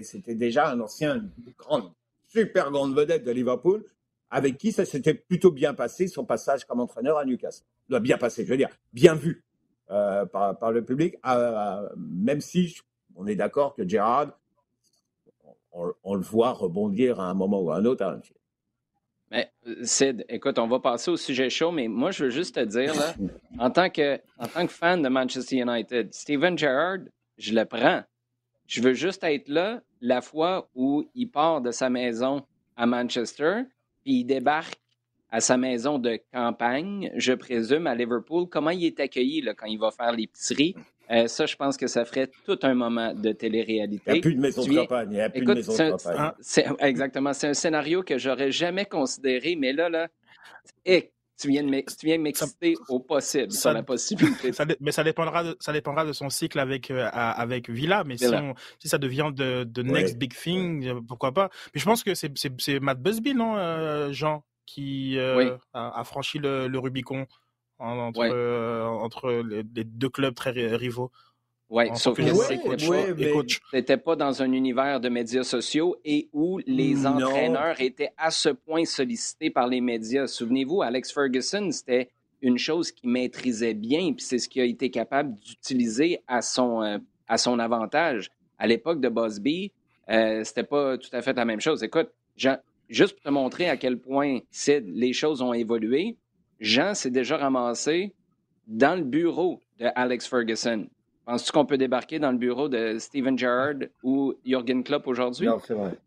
c'était 0.03 0.35
déjà 0.35 0.71
un 0.71 0.81
ancien, 0.81 1.23
grande, 1.59 1.93
super 2.27 2.71
grande 2.71 2.95
vedette 2.95 3.25
de 3.25 3.31
Liverpool, 3.31 3.85
avec 4.31 4.57
qui 4.57 4.73
ça 4.73 4.85
s'était 4.85 5.15
plutôt 5.15 5.51
bien 5.51 5.75
passé, 5.75 6.09
son 6.09 6.25
passage 6.25 6.65
comme 6.65 6.81
entraîneur 6.81 7.19
à 7.19 7.25
Newcastle. 7.25 7.65
Doit 7.89 8.01
bien 8.01 8.17
passé, 8.17 8.45
je 8.45 8.51
veux 8.51 8.57
dire, 8.57 8.71
bien 8.93 9.15
vu 9.15 9.45
par, 9.89 10.73
le 10.73 10.85
public, 10.85 11.17
même 11.97 12.41
si 12.41 12.79
on 13.15 13.27
est 13.27 13.37
d'accord 13.37 13.75
que 13.75 13.87
Gerrard 13.87 14.39
on, 16.05 16.15
le 16.15 16.23
voit 16.23 16.53
rebondir 16.53 17.21
à 17.21 17.29
un 17.31 17.35
moment 17.35 17.61
ou 17.61 17.71
à 17.71 17.77
un 17.77 17.85
autre. 17.85 18.05
Hein. 18.05 18.21
Mais, 19.31 19.51
Sid, 19.83 20.25
écoute, 20.29 20.59
on 20.59 20.67
va 20.67 20.81
passer 20.81 21.11
au 21.11 21.17
sujet 21.17 21.51
chaud, 21.51 21.71
mais 21.71 21.87
moi, 21.87 22.11
je 22.11 22.25
veux 22.25 22.31
juste 22.31 22.55
te 22.55 22.65
dire, 22.65 22.95
là, 22.95 23.15
en, 23.59 23.71
tant 23.71 23.91
que, 23.91 24.17
en 24.39 24.47
tant 24.47 24.67
que 24.67 24.73
fan 24.73 25.03
de 25.03 25.09
Manchester 25.09 25.57
United, 25.57 26.13
Steven 26.15 26.57
Gerrard, 26.57 27.01
je 27.37 27.53
le 27.55 27.65
prends. 27.65 28.03
Je 28.67 28.83
veux 28.83 28.95
juste 28.95 29.25
être 29.25 29.49
là 29.49 29.81
la 30.01 30.21
fois 30.21 30.69
où 30.75 31.05
il 31.15 31.31
part 31.31 31.61
de 31.61 31.71
sa 31.71 31.91
maison 31.91 32.43
à 32.77 32.87
Manchester, 32.87 33.63
puis 34.03 34.21
il 34.21 34.25
débarque 34.25 34.79
à 35.31 35.41
sa 35.41 35.57
maison 35.57 35.99
de 35.99 36.19
campagne, 36.33 37.11
je 37.15 37.33
présume, 37.33 37.87
à 37.87 37.95
Liverpool. 37.95 38.47
Comment 38.49 38.71
il 38.71 38.85
est 38.85 39.01
accueilli 39.01 39.43
là, 39.43 39.55
quand 39.55 39.67
il 39.67 39.79
va 39.79 39.91
faire 39.91 40.13
l'épicerie? 40.13 40.75
Euh, 41.11 41.27
ça, 41.27 41.47
je 41.47 41.57
pense 41.57 41.77
que 41.77 41.87
ça 41.87 42.05
ferait 42.05 42.31
tout 42.45 42.59
un 42.63 42.75
moment 42.75 43.15
de 43.15 43.33
télé-réalité. 43.33 44.03
Il 44.07 44.13
n'y 44.13 44.19
a 44.19 44.23
plus 44.23 44.35
de 44.35 44.41
maison 44.41 44.65
de 44.65 44.75
campagne. 44.75 45.09
Il 45.11 45.15
n'y 45.15 45.21
a 45.21 45.31
plus 45.31 45.45
de 45.45 45.55
maison 45.55 45.73
de 45.73 45.91
campagne. 45.91 46.33
exactement. 46.81 47.33
C'est 47.33 47.49
un 47.49 47.55
scénario 47.55 48.03
que 48.03 48.19
j'aurais 48.19 48.53
jamais 48.53 48.85
considéré, 48.85 49.57
mais 49.57 49.73
là, 49.73 49.89
là, 49.89 50.09
et 50.85 51.13
tu 51.41 51.49
viens 51.49 51.63
de 51.63 51.71
m'exciter 52.19 52.75
au 52.89 52.99
possible 52.99 53.53
ça, 53.53 53.61
sur 53.61 53.73
la 53.73 53.85
possibilité. 53.85 54.51
mais 54.81 54.91
ça 54.91 55.05
dépendra, 55.05 55.45
de, 55.45 55.57
ça 55.61 55.73
dépendra 55.73 56.05
de 56.05 56.13
son 56.13 56.29
cycle 56.31 56.59
avec, 56.59 56.91
euh, 56.91 57.09
avec 57.13 57.71
Villa. 57.71 58.03
Mais 58.05 58.17
si, 58.17 58.27
si, 58.81 58.89
ça 58.89 58.99
devient 58.99 59.31
de, 59.33 59.63
de 59.65 59.83
next 59.83 60.19
big 60.19 60.35
thing, 60.35 60.87
euh, 60.87 61.01
pourquoi 61.07 61.33
pas. 61.33 61.49
Mais 61.73 61.81
je 61.81 61.85
pense 61.85 62.03
que 62.03 62.15
c'est 62.15 62.81
Matt 62.81 63.01
Busby, 63.01 63.35
non, 63.35 64.13
Jean, 64.13 64.45
qui 64.67 65.17
a, 65.19 66.05
franchi 66.05 66.39
le 66.39 66.79
Rubicon? 66.79 67.27
Entre, 67.79 68.21
euh, 68.21 68.85
entre 68.85 69.31
les, 69.31 69.63
deux 69.63 70.09
clubs 70.09 70.35
très 70.35 70.51
rivaux. 70.77 71.11
Oui, 71.71 71.85
sauf 71.97 72.17
que 72.17 72.23
c'était 73.73 73.99
pas 73.99 74.17
dans 74.17 74.43
un 74.43 74.53
univers 74.53 75.01
de 75.01 75.11
médias 75.11 75.43
sociaux 75.43 75.97
et 76.03 76.29
où 76.33 76.61
les 76.67 77.07
entraîneurs 77.07 77.79
étaient 77.81 78.13
à 78.17 78.31
ce 78.31 78.49
point 78.49 78.87
sollicités 78.87 79.51
par 79.51 79.69
les 79.69 79.83
médias. 79.83 80.27
Souvenez-vous, 80.27 80.81
Alex 80.81 81.13
Ferguson, 81.13 81.71
c'était 81.71 82.09
une 82.41 82.57
chose 82.57 82.91
qu'il 82.91 83.11
maîtrisait 83.11 83.75
bien, 83.75 84.15
puis 84.15 84.25
c'est 84.25 84.39
ce 84.39 84.49
qu'il 84.49 84.63
a 84.63 84.65
été 84.65 84.91
capable 84.91 85.35
d'utiliser 85.41 86.23
à 86.27 86.41
son, 86.41 86.83
euh, 86.83 86.99
à 87.27 87.37
son 87.37 87.59
avantage. 87.59 88.31
À 88.59 88.67
l'époque 88.67 89.01
de 89.01 89.11
Bosby, 89.11 89.71
euh, 90.09 90.43
c'était 90.45 90.65
pas 90.65 90.97
tout 90.97 91.11
à 91.13 91.21
fait 91.21 91.35
la 91.35 91.45
même 91.45 91.61
chose. 91.61 91.83
Écoute, 91.83 92.11
juste 92.89 93.15
pour 93.15 93.23
te 93.25 93.31
montrer 93.31 93.69
à 93.69 93.77
quel 93.77 93.99
point 93.99 94.39
les 94.67 95.13
choses 95.13 95.43
ont 95.43 95.53
évolué, 95.53 96.17
Jean 96.61 96.95
s'est 96.95 97.11
déjà 97.11 97.37
ramassé 97.37 98.15
dans 98.67 98.99
le 98.99 99.05
bureau 99.05 99.61
de 99.79 99.87
Alex 99.95 100.27
Ferguson. 100.27 100.87
Penses-tu 101.25 101.53
qu'on 101.53 101.67
peut 101.67 101.79
débarquer 101.79 102.19
dans 102.19 102.33
le 102.33 102.39
bureau 102.39 102.69
de 102.69 102.99
Steven 102.99 103.39
Gerrard 103.39 103.81
ou 104.03 104.35
Jürgen 104.45 104.83
Klopp 104.83 105.07
aujourd'hui? 105.07 105.47
Non, 105.47 105.59
c'est 105.65 105.75
vrai. 105.75 105.99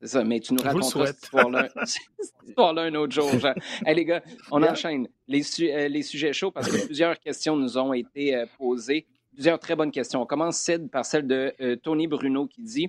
C'est 0.00 0.08
ça, 0.08 0.24
mais 0.24 0.40
tu 0.40 0.52
nous 0.54 0.62
raconteras 0.62 1.06
cette 1.06 1.22
histoire-là 1.22 1.68
histoire 2.46 2.76
un 2.76 2.94
autre 2.94 3.12
jour, 3.12 3.30
Jean. 3.38 3.54
hey, 3.86 3.94
les 3.94 4.04
gars, 4.04 4.22
on 4.50 4.62
enchaîne 4.62 5.08
les, 5.26 5.42
euh, 5.60 5.88
les, 5.88 6.02
sujets 6.02 6.32
chauds 6.32 6.50
parce 6.50 6.68
que 6.68 6.84
plusieurs 6.84 7.18
questions 7.18 7.56
nous 7.56 7.78
ont 7.78 7.92
été 7.92 8.36
euh, 8.36 8.46
posées 8.58 9.06
plusieurs 9.32 9.58
très 9.58 9.74
bonnes 9.74 9.90
questions. 9.90 10.22
On 10.22 10.26
commence, 10.26 10.58
Sid, 10.58 10.90
par 10.90 11.04
celle 11.04 11.26
de 11.26 11.54
Tony 11.82 12.06
Bruno 12.06 12.46
qui 12.46 12.62
dit 12.62 12.88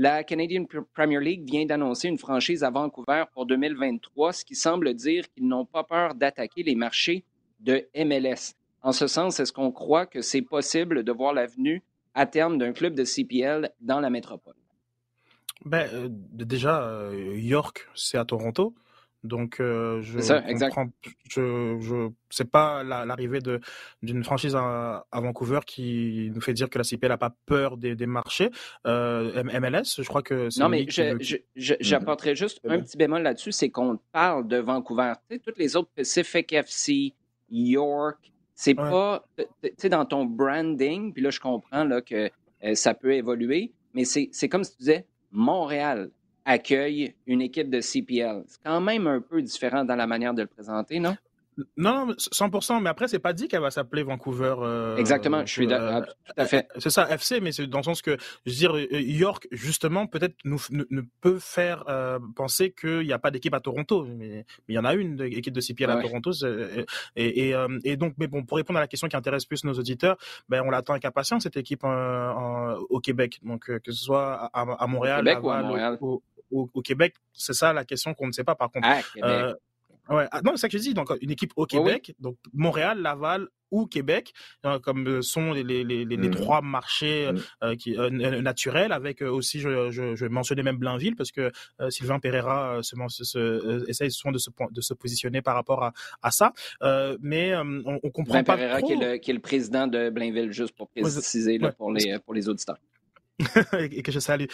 La 0.00 0.22
Canadian 0.22 0.64
Premier 0.94 1.18
League 1.18 1.50
vient 1.50 1.66
d'annoncer 1.66 2.06
une 2.06 2.18
franchise 2.18 2.62
à 2.62 2.70
Vancouver 2.70 3.24
pour 3.32 3.46
2023, 3.46 4.32
ce 4.32 4.44
qui 4.44 4.54
semble 4.54 4.94
dire 4.94 5.28
qu'ils 5.28 5.48
n'ont 5.48 5.64
pas 5.64 5.82
peur 5.82 6.14
d'attaquer 6.14 6.62
les 6.62 6.76
marchés 6.76 7.24
de 7.58 7.84
MLS. 7.96 8.54
En 8.80 8.92
ce 8.92 9.08
sens, 9.08 9.40
est-ce 9.40 9.52
qu'on 9.52 9.72
croit 9.72 10.06
que 10.06 10.22
c'est 10.22 10.42
possible 10.42 11.02
de 11.02 11.10
voir 11.10 11.32
l'avenue 11.32 11.82
à 12.14 12.26
terme 12.26 12.58
d'un 12.58 12.72
club 12.72 12.94
de 12.94 13.02
CPL 13.02 13.72
dans 13.80 13.98
la 13.98 14.08
métropole? 14.08 14.54
Ben, 15.64 15.90
euh, 15.92 16.06
déjà, 16.08 16.80
euh, 16.80 17.36
York, 17.36 17.88
c'est 17.96 18.18
à 18.18 18.24
Toronto. 18.24 18.76
Donc, 19.24 19.60
euh, 19.60 20.00
je 20.02 20.20
ça, 20.20 20.42
je, 21.28 21.78
je 21.80 22.08
c'est 22.30 22.50
pas 22.50 22.84
l'arrivée 22.84 23.40
de 23.40 23.60
d'une 24.02 24.22
franchise 24.22 24.54
à, 24.54 25.04
Vancouver 25.12 25.60
qui 25.66 26.30
nous 26.34 26.40
fait 26.40 26.52
dire 26.52 26.70
que 26.70 26.78
la 26.78 26.84
CPL 26.84 27.08
n'a 27.08 27.18
pas 27.18 27.34
peur 27.46 27.76
des, 27.76 27.96
des 27.96 28.06
marchés. 28.06 28.50
MLS, 28.84 29.96
je 29.98 30.06
crois 30.06 30.22
que 30.22 30.48
non, 30.60 30.68
mais 30.68 30.86
j'apporterai 31.56 32.34
juste 32.34 32.60
un 32.64 32.80
petit 32.80 32.96
bémol 32.96 33.22
là-dessus, 33.22 33.52
c'est 33.52 33.70
qu'on 33.70 33.98
parle 34.12 34.46
de 34.46 34.58
Vancouver. 34.58 35.14
Tu 35.28 35.36
sais, 35.36 35.40
toutes 35.40 35.58
les 35.58 35.76
autres 35.76 35.90
Pacific 35.94 36.52
FC, 36.52 37.14
York, 37.50 38.32
c'est 38.54 38.74
pas, 38.74 39.24
tu 39.36 39.70
sais, 39.76 39.88
dans 39.88 40.04
ton 40.04 40.24
branding, 40.24 41.12
puis 41.12 41.22
là, 41.22 41.30
je 41.30 41.40
comprends 41.40 41.84
là, 41.84 42.00
que 42.02 42.30
euh, 42.64 42.74
ça 42.74 42.92
peut 42.94 43.14
évoluer, 43.14 43.72
mais 43.94 44.04
c'est 44.04 44.48
comme 44.48 44.64
si 44.64 44.72
tu 44.72 44.78
disais, 44.78 45.06
Montréal 45.30 46.10
accueille 46.48 47.14
une 47.26 47.42
équipe 47.42 47.68
de 47.68 47.80
CPL. 47.80 48.42
C'est 48.46 48.62
quand 48.64 48.80
même 48.80 49.06
un 49.06 49.20
peu 49.20 49.42
différent 49.42 49.84
dans 49.84 49.96
la 49.96 50.06
manière 50.06 50.32
de 50.32 50.42
le 50.42 50.48
présenter, 50.48 50.98
non? 50.98 51.14
Non, 51.76 52.12
100%, 52.12 52.80
mais 52.80 52.88
après, 52.88 53.08
c'est 53.08 53.18
pas 53.18 53.32
dit 53.32 53.48
qu'elle 53.48 53.60
va 53.60 53.70
s'appeler 53.70 54.02
Vancouver. 54.04 54.54
Euh, 54.60 54.96
Exactement, 54.96 55.44
je 55.44 55.52
suis 55.52 55.66
d'accord, 55.66 56.02
euh, 56.02 56.12
tout 56.26 56.32
à 56.36 56.46
fait. 56.46 56.68
C'est 56.78 56.90
ça, 56.90 57.08
FC, 57.10 57.40
mais 57.40 57.52
c'est 57.52 57.66
dans 57.66 57.78
le 57.78 57.84
sens 57.84 58.00
que, 58.00 58.16
je 58.46 58.52
veux 58.52 58.56
dire, 58.56 58.76
euh, 58.76 59.00
York, 59.00 59.48
justement, 59.50 60.06
peut-être 60.06 60.36
nous, 60.44 60.60
ne 60.70 61.00
peut 61.20 61.38
faire 61.38 61.84
penser 62.36 62.70
qu'il 62.70 63.00
n'y 63.00 63.12
a 63.12 63.18
pas 63.18 63.30
d'équipe 63.30 63.54
à 63.54 63.60
Toronto, 63.60 64.04
mais, 64.04 64.44
il 64.68 64.74
y 64.74 64.78
en 64.78 64.84
a 64.84 64.94
une 64.94 65.20
équipe 65.20 65.54
de 65.54 65.60
CPL 65.60 65.90
à 65.90 66.00
Toronto. 66.00 66.30
Et, 67.16 67.52
et, 67.84 67.96
donc, 67.96 68.14
mais 68.18 68.28
bon, 68.28 68.44
pour 68.44 68.56
répondre 68.56 68.78
à 68.78 68.82
la 68.82 68.88
question 68.88 69.08
qui 69.08 69.16
intéresse 69.16 69.44
plus 69.44 69.64
nos 69.64 69.74
auditeurs, 69.74 70.16
ben, 70.48 70.62
on 70.64 70.70
l'attend 70.70 70.92
avec 70.92 71.04
impatience, 71.04 71.42
cette 71.42 71.56
équipe 71.56 71.82
au 71.84 73.00
Québec. 73.00 73.40
Donc, 73.42 73.64
que 73.66 73.92
ce 73.92 74.04
soit 74.04 74.50
à, 74.52 74.86
Montréal, 74.86 75.26
ou 76.00 76.06
Au, 76.06 76.22
Québec, 76.82 77.14
c'est 77.32 77.54
ça 77.54 77.72
la 77.72 77.84
question 77.84 78.14
qu'on 78.14 78.26
ne 78.28 78.32
sait 78.32 78.44
pas, 78.44 78.54
par 78.54 78.70
contre. 78.70 78.88
Ah, 78.88 79.52
Ouais. 80.08 80.26
Ah, 80.30 80.40
non, 80.42 80.52
c'est 80.52 80.62
ça 80.62 80.68
que 80.68 80.78
je 80.78 80.82
dis. 80.82 80.94
Donc, 80.94 81.10
une 81.20 81.30
équipe 81.30 81.52
au 81.56 81.66
Québec, 81.66 82.14
donc 82.18 82.36
Montréal, 82.54 83.00
Laval 83.00 83.48
ou 83.70 83.86
Québec, 83.86 84.32
hein, 84.64 84.78
comme 84.82 85.06
euh, 85.06 85.20
sont 85.20 85.52
les, 85.52 85.62
les, 85.62 85.84
les, 85.84 86.06
les 86.06 86.16
mmh. 86.16 86.30
trois 86.30 86.62
marchés 86.62 87.30
euh, 87.62 87.76
qui, 87.76 87.94
euh, 87.98 88.08
naturels, 88.40 88.92
avec 88.92 89.20
aussi, 89.20 89.60
je, 89.60 89.90
je, 89.90 90.14
je 90.14 90.24
mentionnais 90.24 90.62
même 90.62 90.78
Blainville, 90.78 91.14
parce 91.16 91.30
que 91.30 91.52
Sylvain 91.90 92.18
Pereira 92.18 92.80
se, 92.82 92.96
se, 93.24 93.86
essaye 93.90 94.10
souvent 94.10 94.32
de 94.32 94.38
se, 94.38 94.48
de 94.70 94.80
se 94.80 94.94
positionner 94.94 95.42
par 95.42 95.54
rapport 95.54 95.84
à, 95.84 95.92
à 96.22 96.30
ça. 96.30 96.54
mais 97.20 97.54
on, 97.56 98.00
on 98.02 98.10
comprend 98.10 98.42
pas 98.42 98.56
Pereira 98.56 98.78
trop... 98.78 98.86
Qui, 98.86 98.92
est 98.94 98.96
le, 99.12 99.16
qui 99.18 99.30
est 99.30 99.34
le 99.34 99.40
président 99.40 99.86
de 99.86 100.08
Blainville, 100.08 100.52
juste 100.52 100.74
pour 100.74 100.88
préciser 100.88 101.58
là, 101.58 101.72
pour, 101.72 101.92
les, 101.92 102.18
pour 102.20 102.32
les 102.32 102.48
auditeurs. 102.48 102.78
et 103.78 104.02
que 104.02 104.12
je 104.12 104.18
salue. 104.18 104.46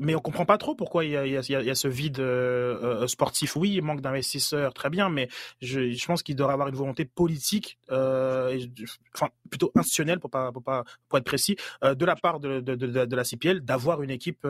mais 0.00 0.14
on 0.14 0.20
comprend 0.20 0.44
pas 0.44 0.58
trop 0.58 0.74
pourquoi 0.74 1.04
il 1.04 1.12
y 1.12 1.16
a, 1.16 1.26
il 1.26 1.32
y 1.32 1.36
a, 1.36 1.60
il 1.60 1.66
y 1.66 1.70
a 1.70 1.74
ce 1.74 1.88
vide 1.88 2.18
euh, 2.18 3.02
euh, 3.02 3.06
sportif. 3.06 3.56
Oui, 3.56 3.74
il 3.74 3.82
manque 3.82 4.00
d'investisseurs, 4.00 4.74
très 4.74 4.90
bien, 4.90 5.08
mais 5.08 5.28
je, 5.60 5.92
je 5.92 6.06
pense 6.06 6.22
qu'il 6.22 6.36
devrait 6.36 6.52
avoir 6.52 6.68
une 6.68 6.74
volonté 6.74 7.04
politique, 7.04 7.78
euh, 7.90 8.58
enfin 9.14 9.28
plutôt 9.50 9.70
institutionnelle 9.76 10.18
pour 10.18 10.30
pas 10.30 10.50
pour 10.50 10.62
pas 10.62 10.84
pour 11.08 11.18
être 11.18 11.24
précis, 11.24 11.56
euh, 11.84 11.94
de 11.94 12.04
la 12.04 12.16
part 12.16 12.40
de, 12.40 12.60
de, 12.60 12.74
de, 12.74 13.04
de 13.04 13.16
la 13.16 13.24
CPL 13.24 13.60
d'avoir 13.60 14.02
une 14.02 14.10
équipe 14.10 14.46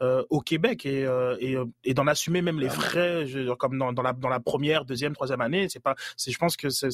au 0.00 0.40
Québec 0.40 0.86
et, 0.86 1.06
et, 1.40 1.56
et 1.84 1.94
d'en 1.94 2.06
assumer 2.06 2.42
même 2.42 2.60
les 2.60 2.68
frais, 2.68 3.26
je, 3.26 3.52
comme 3.54 3.78
dans, 3.78 3.92
dans, 3.92 4.02
la 4.02 4.12
dans 4.12 4.28
la 4.28 4.40
première, 4.40 4.84
deuxième, 4.84 5.14
troisième 5.14 5.40
année. 5.40 5.68
C'est 5.68 5.80
pas, 5.80 5.94
je 6.18 6.36
pense 6.38 6.56
que 6.56 6.68
c'est 6.70 6.88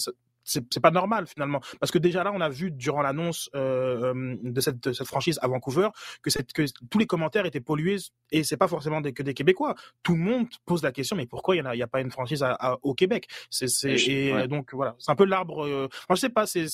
c'est 0.44 0.80
pas 0.80 0.90
normal 0.90 1.26
finalement. 1.26 1.60
Parce 1.80 1.92
que 1.92 1.98
déjà 1.98 2.24
là 2.24 2.32
on 2.34 2.40
a 2.40 2.48
vu 2.48 2.70
durant 2.70 3.02
l'annonce 3.02 3.50
euh, 3.54 4.12
euh 4.14 4.36
de, 4.42 4.60
cette, 4.60 4.82
de, 4.82 4.92
cette, 4.92 5.06
franchise 5.06 5.38
à 5.42 5.48
Vancouver 5.48 5.88
que, 6.22 6.30
cette, 6.30 6.52
que 6.52 6.64
tous 6.90 6.98
les 6.98 7.06
commentaires 7.06 7.46
étaient 7.46 7.60
pollués 7.60 7.98
et 8.30 8.44
c'est 8.44 8.56
pas 8.56 8.68
forcément 8.68 9.00
des, 9.00 9.12
que 9.12 9.22
des 9.22 9.34
Québécois. 9.34 9.74
Tout 10.02 10.14
le 10.14 10.20
monde 10.20 10.48
pose 10.64 10.82
la 10.82 10.92
question 10.92 11.16
mais 11.16 11.26
pourquoi 11.26 11.56
il 11.56 11.62
n'y 11.62 11.82
a, 11.82 11.84
a, 11.84 11.88
pas 11.88 12.00
une 12.00 12.10
franchise 12.10 12.42
à, 12.42 12.52
à, 12.52 12.78
au 12.82 12.94
Québec? 12.94 13.28
C'est 13.50 13.68
et, 13.84 14.48
donc 14.48 14.74
voilà. 14.74 14.96
C'est 14.98 15.10
un 15.10 15.16
peu 15.16 15.24
l'arbre 15.24 15.64
euh, 15.64 15.88
moi 16.08 16.16
je 16.16 16.20
sais 16.20 16.30
pas 16.30 16.46
c'est 16.46 16.66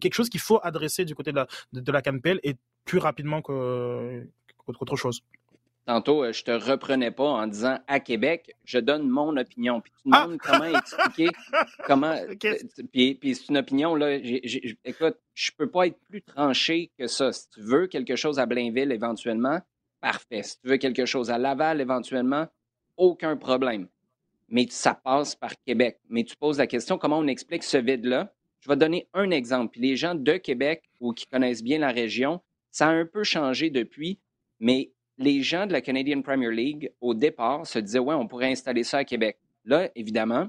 quelque 0.00 0.14
chose 0.14 0.28
qu'il 0.28 0.40
faut 0.40 0.60
adresser 0.62 1.04
du 1.04 1.14
côté 1.14 1.30
de 1.30 1.36
la 1.36 1.46
de, 1.72 1.80
de 1.80 1.92
la 1.92 2.02
CanPL 2.02 2.40
et 2.42 2.56
plus 2.84 2.98
rapidement 2.98 3.42
qu'autre 3.42 4.96
chose 4.96 5.22
Tantôt, 5.86 6.24
euh, 6.24 6.32
je 6.32 6.42
te 6.42 6.50
reprenais 6.50 7.12
pas 7.12 7.28
en 7.28 7.46
disant 7.46 7.78
à 7.86 8.00
Québec, 8.00 8.56
je 8.64 8.78
donne 8.78 9.08
mon 9.08 9.36
opinion. 9.36 9.80
Puis 9.80 9.92
tu 10.02 10.08
me 10.08 10.16
demandes 10.16 10.38
comment 10.38 10.64
expliquer 10.64 11.28
comment. 11.86 12.10
Euh, 12.12 12.34
puis, 12.92 13.14
puis 13.14 13.34
c'est 13.36 13.48
une 13.50 13.58
opinion, 13.58 13.94
là. 13.94 14.20
J 14.20 14.76
écoute, 14.84 15.16
je 15.34 15.52
peux 15.56 15.70
pas 15.70 15.86
être 15.86 15.98
plus 16.08 16.22
tranché 16.22 16.90
que 16.98 17.06
ça. 17.06 17.32
Si 17.32 17.48
tu 17.50 17.60
veux 17.60 17.86
quelque 17.86 18.16
chose 18.16 18.40
à 18.40 18.46
Blainville 18.46 18.90
éventuellement, 18.90 19.60
parfait. 20.00 20.42
Si 20.42 20.60
tu 20.60 20.66
veux 20.66 20.76
quelque 20.78 21.06
chose 21.06 21.30
à 21.30 21.38
Laval 21.38 21.80
éventuellement, 21.80 22.48
aucun 22.96 23.36
problème. 23.36 23.86
Mais 24.48 24.66
ça 24.68 24.92
passe 24.92 25.36
par 25.36 25.52
Québec. 25.64 26.00
Mais 26.08 26.24
tu 26.24 26.36
poses 26.36 26.58
la 26.58 26.66
question 26.66 26.98
comment 26.98 27.18
on 27.18 27.28
explique 27.28 27.62
ce 27.62 27.76
vide-là? 27.76 28.32
Je 28.58 28.68
vais 28.68 28.76
donner 28.76 29.06
un 29.14 29.30
exemple. 29.30 29.70
Puis 29.70 29.82
les 29.82 29.94
gens 29.94 30.16
de 30.16 30.36
Québec 30.36 30.82
ou 30.98 31.12
qui 31.12 31.26
connaissent 31.26 31.62
bien 31.62 31.78
la 31.78 31.92
région, 31.92 32.40
ça 32.72 32.88
a 32.88 32.90
un 32.90 33.06
peu 33.06 33.22
changé 33.22 33.70
depuis, 33.70 34.18
mais 34.58 34.90
les 35.18 35.42
gens 35.42 35.66
de 35.66 35.72
la 35.72 35.80
Canadian 35.80 36.22
Premier 36.22 36.50
League, 36.50 36.92
au 37.00 37.14
départ, 37.14 37.66
se 37.66 37.78
disaient, 37.78 37.98
ouais, 37.98 38.14
on 38.14 38.28
pourrait 38.28 38.50
installer 38.50 38.84
ça 38.84 38.98
à 38.98 39.04
Québec. 39.04 39.38
Là, 39.64 39.90
évidemment, 39.94 40.48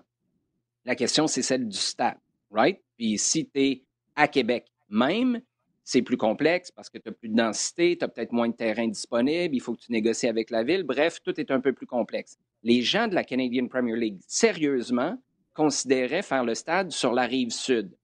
la 0.85 0.95
question, 0.95 1.27
c'est 1.27 1.41
celle 1.41 1.67
du 1.67 1.77
stade, 1.77 2.17
right? 2.51 2.79
Puis 2.97 3.17
si 3.17 3.49
tu 3.49 3.59
es 3.59 3.83
à 4.15 4.27
Québec 4.27 4.65
même, 4.89 5.41
c'est 5.83 6.01
plus 6.01 6.17
complexe 6.17 6.71
parce 6.71 6.89
que 6.89 6.97
tu 6.97 7.09
as 7.09 7.11
plus 7.11 7.29
de 7.29 7.35
densité, 7.35 7.97
tu 7.97 8.03
as 8.03 8.07
peut-être 8.07 8.33
moins 8.33 8.49
de 8.49 8.55
terrain 8.55 8.87
disponible, 8.87 9.55
il 9.55 9.61
faut 9.61 9.73
que 9.73 9.79
tu 9.79 9.91
négocies 9.91 10.27
avec 10.27 10.49
la 10.49 10.63
ville. 10.63 10.83
Bref, 10.83 11.19
tout 11.23 11.39
est 11.39 11.51
un 11.51 11.61
peu 11.61 11.73
plus 11.73 11.87
complexe. 11.87 12.37
Les 12.63 12.81
gens 12.81 13.07
de 13.07 13.15
la 13.15 13.23
Canadian 13.23 13.67
Premier 13.67 13.95
League, 13.95 14.19
sérieusement, 14.27 15.17
considéraient 15.53 16.23
faire 16.23 16.43
le 16.43 16.55
stade 16.55 16.91
sur 16.91 17.13
la 17.13 17.23
rive 17.23 17.51
sud. 17.51 17.95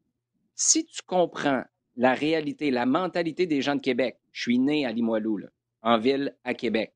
Si 0.55 0.85
tu 0.85 1.01
comprends 1.05 1.63
la 1.95 2.13
réalité, 2.13 2.71
la 2.71 2.85
mentalité 2.85 3.45
des 3.47 3.61
gens 3.61 3.75
de 3.75 3.81
Québec, 3.81 4.17
je 4.31 4.43
suis 4.43 4.59
né 4.59 4.85
à 4.85 4.91
Limoilou, 4.91 5.37
là, 5.37 5.47
en 5.83 5.99
ville 5.99 6.35
à 6.43 6.53
Québec. 6.55 6.93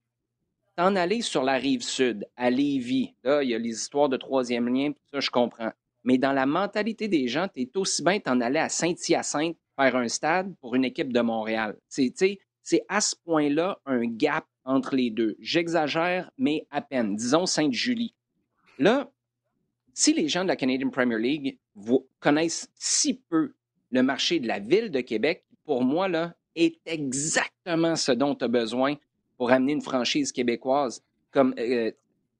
T'en 0.75 0.95
aller 0.95 1.21
sur 1.21 1.43
la 1.43 1.53
rive 1.53 1.81
sud, 1.81 2.27
à 2.35 2.49
Lévis, 2.49 3.13
là, 3.23 3.43
il 3.43 3.49
y 3.49 3.55
a 3.55 3.59
les 3.59 3.69
histoires 3.69 4.09
de 4.09 4.17
troisième 4.17 4.73
lien, 4.73 4.91
ça, 5.11 5.19
je 5.19 5.29
comprends. 5.29 5.71
Mais 6.03 6.17
dans 6.17 6.31
la 6.31 6.45
mentalité 6.45 7.07
des 7.07 7.27
gens, 7.27 7.47
tu 7.53 7.69
aussi 7.75 8.01
bien 8.01 8.19
t'en 8.19 8.39
aller 8.39 8.59
à 8.59 8.69
Saint-Hyacinthe 8.69 9.57
faire 9.75 9.95
un 9.95 10.07
stade 10.07 10.55
pour 10.61 10.75
une 10.75 10.85
équipe 10.85 11.11
de 11.11 11.19
Montréal. 11.19 11.77
C'est 11.89 12.13
à 12.88 13.01
ce 13.01 13.15
point-là 13.25 13.79
un 13.85 14.05
gap 14.05 14.45
entre 14.63 14.95
les 14.95 15.09
deux. 15.09 15.35
J'exagère, 15.39 16.31
mais 16.38 16.65
à 16.71 16.81
peine. 16.81 17.15
Disons 17.15 17.45
Sainte-Julie. 17.45 18.13
Là, 18.79 19.11
si 19.93 20.13
les 20.13 20.29
gens 20.29 20.43
de 20.43 20.49
la 20.49 20.55
Canadian 20.55 20.89
Premier 20.89 21.17
League 21.17 21.57
connaissent 22.19 22.71
si 22.75 23.15
peu 23.29 23.55
le 23.89 24.03
marché 24.03 24.39
de 24.39 24.47
la 24.47 24.59
ville 24.59 24.91
de 24.91 25.01
Québec, 25.01 25.45
pour 25.65 25.83
moi, 25.83 26.07
là, 26.07 26.36
est 26.58 26.80
exactement 26.86 27.95
ce 27.95 28.12
dont 28.12 28.36
tu 28.36 28.45
as 28.45 28.47
besoin 28.47 28.95
pour 29.38 29.51
amener 29.51 29.74
une 29.74 29.82
franchise 29.82 30.32
québécoise. 30.32 31.01
Comme 31.32 31.53
euh, 31.60 31.91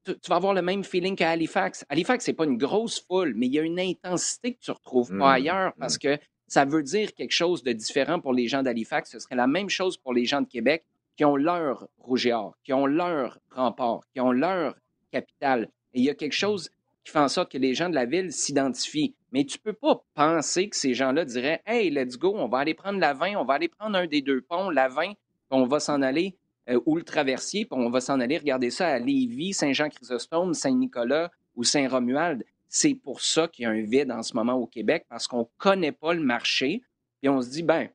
tu, 0.04 0.14
vas 0.30 0.38
avoir 0.38 0.54
le 0.54 0.62
même 0.62 0.84
feeling 0.84 1.16
qu'à 1.16 1.30
Halifax. 1.30 1.86
Halifax, 1.90 2.26
c'est 2.26 2.34
pas 2.34 2.46
une 2.46 2.58
grosse 2.58 3.06
foule, 3.06 3.34
mais 3.36 3.48
il 3.48 3.54
y 3.54 3.60
a 3.60 3.64
une 3.64 3.80
intensité 3.80 4.54
que 4.54 4.60
tu 4.60 4.72
retrouves 4.72 5.10
pas 5.10 5.16
mmh, 5.16 5.22
ailleurs 5.22 5.70
mmh. 5.70 5.80
parce 5.80 5.98
que 5.98 6.18
ça 6.48 6.66
veut 6.66 6.84
dire 6.84 7.14
quelque 7.14 7.34
chose 7.34 7.62
de 7.62 7.74
différent 7.74 8.20
pour 8.20 8.34
les 8.34 8.48
gens 8.48 8.64
d'Halifax. 8.64 9.12
Ce 9.12 9.20
serait 9.20 9.36
la 9.36 9.48
même 9.48 9.70
chose 9.70 9.98
pour 9.98 10.14
les 10.14 10.26
gens 10.26 10.42
de 10.42 10.48
Québec 10.48 10.86
qui 11.18 11.26
ont 11.26 11.36
leur 11.36 11.88
rouge 11.98 12.26
et 12.28 12.34
or, 12.34 12.56
qui 12.64 12.74
ont 12.74 12.86
leur 12.86 13.40
rempart, 13.52 14.02
qui 14.14 14.22
ont 14.22 14.32
leur 14.32 14.76
capitale. 15.12 15.70
Et 15.94 16.00
il 16.00 16.06
y 16.06 16.10
a 16.10 16.16
quelque 16.16 16.36
chose 16.36 16.70
qui 17.08 17.14
fait 17.14 17.20
en 17.20 17.30
sorte 17.30 17.54
que 17.54 17.58
les 17.58 17.74
gens 17.74 17.88
de 17.88 17.96
la 17.96 18.04
ville 18.04 18.34
s'identifient. 18.34 19.16
Mais 19.32 19.46
tu 19.46 19.58
peux 19.58 19.72
pas 19.72 20.04
penser 20.14 20.68
que 20.68 20.76
ces 20.76 20.94
gens-là 20.94 21.24
diraient 21.24 21.62
Hey, 21.66 21.90
let's 21.90 22.18
go, 22.18 22.34
on 22.36 22.50
va 22.50 22.58
aller 22.58 22.74
prendre 22.74 23.00
la 23.00 23.14
20, 23.14 23.38
on 23.38 23.46
va 23.46 23.54
aller 23.54 23.70
prendre 23.70 23.98
un 23.98 24.08
des 24.08 24.22
deux 24.22 24.42
ponts, 24.42 24.70
la 24.70 24.90
20, 24.90 25.14
puis 25.14 25.16
on 25.52 25.66
va 25.66 25.80
s'en 25.80 26.02
aller, 26.02 26.36
euh, 26.70 26.82
ou 26.86 26.98
le 26.98 27.04
traversier, 27.04 27.64
puis 27.64 27.80
on 27.80 27.90
va 27.90 28.02
s'en 28.02 28.20
aller 28.20 28.38
regarder 28.38 28.72
ça 28.72 28.90
à 28.90 29.00
Lévis, 29.00 29.54
Saint-Jean-Chrysostome, 29.54 30.54
Saint-Nicolas 30.54 31.32
ou 31.56 31.64
Saint-Romuald. 31.64 32.44
C'est 32.68 32.96
pour 32.96 33.22
ça 33.22 33.48
qu'il 33.48 33.64
y 33.64 33.66
a 33.66 33.70
un 33.70 33.84
vide 33.84 34.12
en 34.12 34.22
ce 34.22 34.34
moment 34.34 34.56
au 34.56 34.68
Québec, 34.68 35.06
parce 35.08 35.28
qu'on 35.28 35.40
ne 35.40 35.58
connaît 35.58 35.94
pas 35.94 36.14
le 36.14 36.20
marché, 36.20 36.84
puis 37.22 37.30
on 37.30 37.42
se 37.42 37.50
dit, 37.50 37.64
ben, 37.64 37.88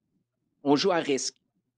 on 0.64 0.74
joue 0.74 0.90
à 0.90 0.96
risque. 0.96 1.36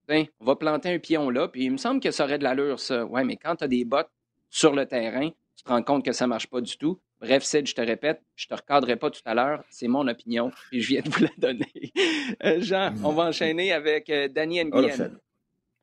on 0.08 0.24
va 0.40 0.54
planter 0.54 0.94
un 0.94 1.00
pion 1.00 1.30
là, 1.30 1.48
puis 1.48 1.64
il 1.64 1.72
me 1.72 1.78
semble 1.78 1.98
que 1.98 2.12
ça 2.12 2.26
aurait 2.26 2.38
de 2.38 2.44
l'allure, 2.44 2.78
ça. 2.78 3.04
Ouais, 3.04 3.24
mais 3.24 3.36
quand 3.36 3.56
tu 3.56 3.64
as 3.64 3.68
des 3.68 3.84
bottes 3.84 4.10
sur 4.50 4.72
le 4.72 4.86
terrain, 4.86 5.30
tu 5.56 5.64
te 5.64 5.68
rends 5.68 5.82
compte 5.82 6.04
que 6.04 6.12
ça 6.12 6.26
ne 6.26 6.28
marche 6.28 6.46
pas 6.46 6.60
du 6.60 6.76
tout. 6.76 7.00
Bref, 7.20 7.42
Sid, 7.44 7.66
je 7.66 7.74
te 7.74 7.80
répète, 7.80 8.22
je 8.36 8.46
ne 8.46 8.56
te 8.56 8.62
recadrerai 8.62 8.96
pas 8.96 9.10
tout 9.10 9.20
à 9.24 9.34
l'heure, 9.34 9.64
c'est 9.70 9.88
mon 9.88 10.06
opinion 10.08 10.50
et 10.72 10.80
je 10.80 10.88
viens 10.88 11.02
de 11.02 11.08
vous 11.08 11.22
la 11.22 11.30
donner. 11.38 11.92
Euh, 12.42 12.60
Jean, 12.60 12.94
on 13.04 13.12
va 13.12 13.24
enchaîner 13.24 13.72
avec 13.72 14.10
euh, 14.10 14.28
Danny 14.28 14.62
NBN. 14.64 15.18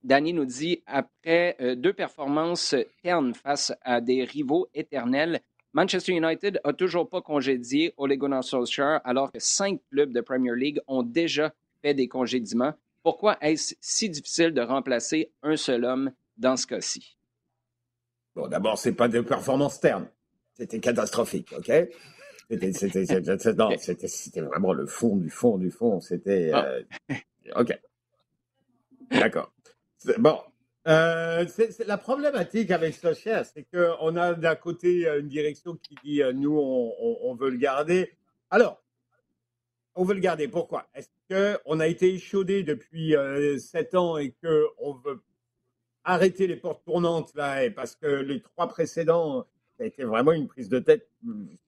Danny 0.03 0.33
nous 0.33 0.45
dit 0.45 0.83
après 0.85 1.55
euh, 1.61 1.75
deux 1.75 1.93
performances 1.93 2.75
ternes 3.01 3.33
face 3.33 3.73
à 3.81 4.01
des 4.01 4.23
rivaux 4.23 4.67
éternels, 4.73 5.41
Manchester 5.73 6.13
United 6.13 6.59
a 6.63 6.73
toujours 6.73 7.07
pas 7.07 7.21
congédié 7.21 7.93
Ole 7.97 8.17
Gunnar 8.17 8.43
Solskjaer 8.43 8.99
alors 9.05 9.31
que 9.31 9.39
cinq 9.39 9.79
clubs 9.89 10.11
de 10.11 10.21
Premier 10.21 10.55
League 10.55 10.81
ont 10.87 11.03
déjà 11.03 11.53
fait 11.81 11.93
des 11.93 12.07
congédiements. 12.07 12.73
Pourquoi 13.03 13.37
est-ce 13.41 13.75
si 13.79 14.09
difficile 14.09 14.51
de 14.53 14.61
remplacer 14.61 15.31
un 15.43 15.55
seul 15.55 15.85
homme 15.85 16.11
dans 16.37 16.57
ce 16.57 16.67
cas-ci? 16.67 17.17
Bon, 18.35 18.47
d'abord, 18.47 18.77
c'est 18.77 18.93
pas 18.93 19.07
de 19.07 19.21
performance 19.21 19.79
terne. 19.79 20.07
C'était 20.61 20.79
catastrophique, 20.79 21.55
OK? 21.57 21.71
C'était 22.51 24.41
vraiment 24.41 24.73
le 24.73 24.85
fond 24.85 25.15
du 25.15 25.31
fond 25.31 25.57
du 25.57 25.71
fond. 25.71 25.99
C'était. 25.99 26.51
Ah. 26.53 26.65
Euh, 26.67 26.83
OK. 27.55 27.79
D'accord. 29.09 29.51
Bon. 30.19 30.37
Euh, 30.87 31.45
la 31.87 31.97
problématique 31.97 32.69
avec 32.69 32.93
Solskjaer, 32.93 33.43
c'est 33.43 33.65
qu'on 33.73 34.15
a 34.15 34.35
d'un 34.35 34.55
côté 34.55 35.07
une 35.07 35.29
direction 35.29 35.75
qui 35.77 35.95
dit 36.03 36.21
euh, 36.21 36.31
nous, 36.31 36.55
on, 36.55 37.33
veut 37.33 37.49
le 37.49 37.57
garder. 37.57 38.11
Alors, 38.51 38.83
on 39.95 40.03
veut 40.03 40.13
le 40.13 40.19
garder. 40.19 40.47
Pourquoi? 40.47 40.87
Est-ce 40.93 41.09
qu'on 41.27 41.79
a 41.79 41.87
été 41.87 42.13
échaudé 42.13 42.61
depuis 42.61 43.15
sept 43.57 43.95
ans 43.95 44.17
et 44.17 44.35
qu'on 44.43 44.93
veut 44.93 45.23
arrêter 46.03 46.45
les 46.45 46.55
portes 46.55 46.85
tournantes 46.85 47.33
là, 47.33 47.67
parce 47.71 47.95
que 47.95 48.05
les 48.05 48.41
trois 48.41 48.67
précédents, 48.67 49.47
ça 49.81 49.85
a 49.85 49.87
été 49.87 50.03
vraiment 50.03 50.31
une 50.31 50.47
prise 50.47 50.69
de 50.69 50.77
tête. 50.77 51.07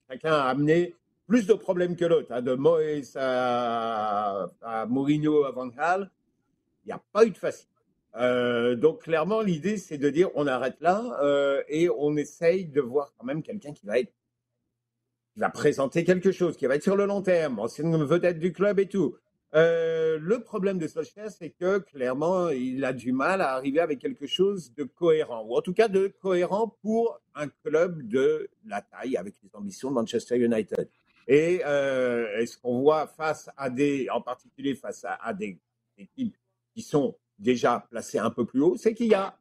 Chacun 0.08 0.32
a 0.32 0.44
amené 0.44 0.94
plus 1.26 1.48
de 1.48 1.54
problèmes 1.54 1.96
que 1.96 2.04
l'autre. 2.04 2.30
Hein, 2.30 2.42
de 2.42 2.54
Moïse 2.54 3.16
à, 3.20 4.48
à 4.62 4.86
Mourinho 4.86 5.42
à 5.42 5.50
Van 5.50 5.66
Gaal, 5.66 6.08
il 6.84 6.90
n'y 6.90 6.92
a 6.92 7.02
pas 7.12 7.26
eu 7.26 7.30
de 7.30 7.36
facile. 7.36 7.66
Euh, 8.14 8.76
donc 8.76 9.02
clairement, 9.02 9.40
l'idée, 9.40 9.78
c'est 9.78 9.98
de 9.98 10.10
dire 10.10 10.30
on 10.36 10.46
arrête 10.46 10.80
là 10.80 11.18
euh, 11.24 11.64
et 11.68 11.90
on 11.90 12.16
essaye 12.16 12.66
de 12.66 12.80
voir 12.80 13.12
quand 13.18 13.26
même 13.26 13.42
quelqu'un 13.42 13.72
qui 13.72 13.84
va 13.84 13.98
être, 13.98 14.12
qui 15.32 15.40
va 15.40 15.48
présenter 15.48 16.04
quelque 16.04 16.30
chose, 16.30 16.56
qui 16.56 16.66
va 16.66 16.76
être 16.76 16.84
sur 16.84 16.94
le 16.94 17.06
long 17.06 17.20
terme, 17.20 17.58
ancienne 17.58 17.96
vedette 18.04 18.38
du 18.38 18.52
club 18.52 18.78
et 18.78 18.86
tout. 18.86 19.16
Euh, 19.54 20.18
le 20.20 20.40
problème 20.40 20.78
de 20.78 20.88
Solskjaer, 20.88 21.30
c'est 21.30 21.50
que 21.50 21.78
clairement, 21.78 22.48
il 22.48 22.84
a 22.84 22.92
du 22.92 23.12
mal 23.12 23.40
à 23.40 23.52
arriver 23.52 23.78
avec 23.78 24.00
quelque 24.00 24.26
chose 24.26 24.74
de 24.74 24.82
cohérent, 24.82 25.44
ou 25.44 25.56
en 25.56 25.62
tout 25.62 25.72
cas 25.72 25.86
de 25.86 26.08
cohérent 26.20 26.76
pour 26.82 27.20
un 27.36 27.46
club 27.48 28.02
de 28.08 28.50
la 28.66 28.82
taille 28.82 29.16
avec 29.16 29.36
les 29.44 29.50
ambitions 29.54 29.90
de 29.90 29.94
Manchester 29.94 30.38
United. 30.38 30.88
Et 31.28 31.64
euh, 31.64 32.44
ce 32.44 32.58
qu'on 32.58 32.80
voit 32.80 33.06
face 33.06 33.48
à 33.56 33.70
des, 33.70 34.08
en 34.10 34.20
particulier 34.20 34.74
face 34.74 35.06
à, 35.08 35.32
des 35.32 35.58
équipes 35.98 36.36
qui 36.74 36.82
sont 36.82 37.16
déjà 37.38 37.86
placées 37.90 38.18
un 38.18 38.30
peu 38.30 38.44
plus 38.44 38.60
haut, 38.60 38.76
c'est 38.76 38.92
qu'il 38.92 39.06
y 39.06 39.14
a, 39.14 39.38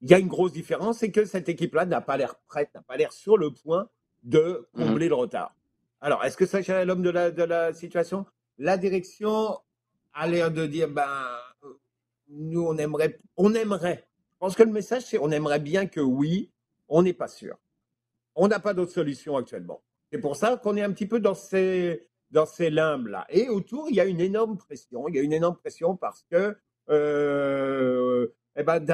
il 0.00 0.10
y 0.10 0.14
a 0.14 0.18
une 0.18 0.28
grosse 0.28 0.52
différence, 0.52 0.98
c'est 0.98 1.12
que 1.12 1.24
cette 1.24 1.48
équipe-là 1.48 1.86
n'a 1.86 2.00
pas 2.00 2.16
l'air 2.16 2.34
prête, 2.48 2.74
n'a 2.74 2.82
pas 2.82 2.96
l'air 2.96 3.12
sur 3.12 3.38
le 3.38 3.52
point 3.52 3.88
de 4.24 4.66
mmh 4.74 4.84
combler 4.84 5.08
le 5.08 5.14
retard. 5.14 5.54
Alors, 6.04 6.22
est-ce 6.22 6.36
que 6.36 6.44
ça 6.44 6.60
est 6.60 6.84
l'homme 6.84 7.00
de 7.00 7.08
la, 7.08 7.72
situation? 7.72 8.26
La 8.58 8.76
direction 8.76 9.58
a 10.12 10.28
l'air 10.28 10.50
de 10.50 10.66
dire, 10.66 10.86
ben, 10.90 11.08
nous, 12.28 12.60
on 12.60 12.76
aimerait, 12.76 13.18
on 13.38 13.54
aimerait. 13.54 14.04
Je 14.34 14.38
pense 14.38 14.54
que 14.54 14.64
le 14.64 14.70
message, 14.70 15.06
c'est 15.06 15.16
on 15.16 15.30
aimerait 15.30 15.60
bien 15.60 15.86
que 15.86 16.00
oui, 16.00 16.50
on 16.90 17.00
n'est 17.00 17.14
pas 17.14 17.26
sûr. 17.26 17.56
On 18.34 18.48
n'a 18.48 18.60
pas 18.60 18.74
d'autre 18.74 18.92
solution 18.92 19.38
actuellement. 19.38 19.82
C'est 20.12 20.18
pour 20.18 20.36
ça 20.36 20.58
qu'on 20.58 20.76
est 20.76 20.82
un 20.82 20.92
petit 20.92 21.06
peu 21.06 21.20
dans 21.20 21.32
ces, 21.32 22.06
dans 22.30 22.44
ces 22.44 22.68
limbes-là. 22.68 23.24
Et 23.30 23.48
autour, 23.48 23.88
il 23.88 23.96
y 23.96 24.00
a 24.00 24.04
une 24.04 24.20
énorme 24.20 24.58
pression. 24.58 25.08
Il 25.08 25.16
y 25.16 25.18
a 25.18 25.22
une 25.22 25.32
énorme 25.32 25.56
pression 25.56 25.96
parce 25.96 26.22
que 26.30 26.54
euh, 26.90 28.28
eh 28.56 28.62
ben, 28.62 28.84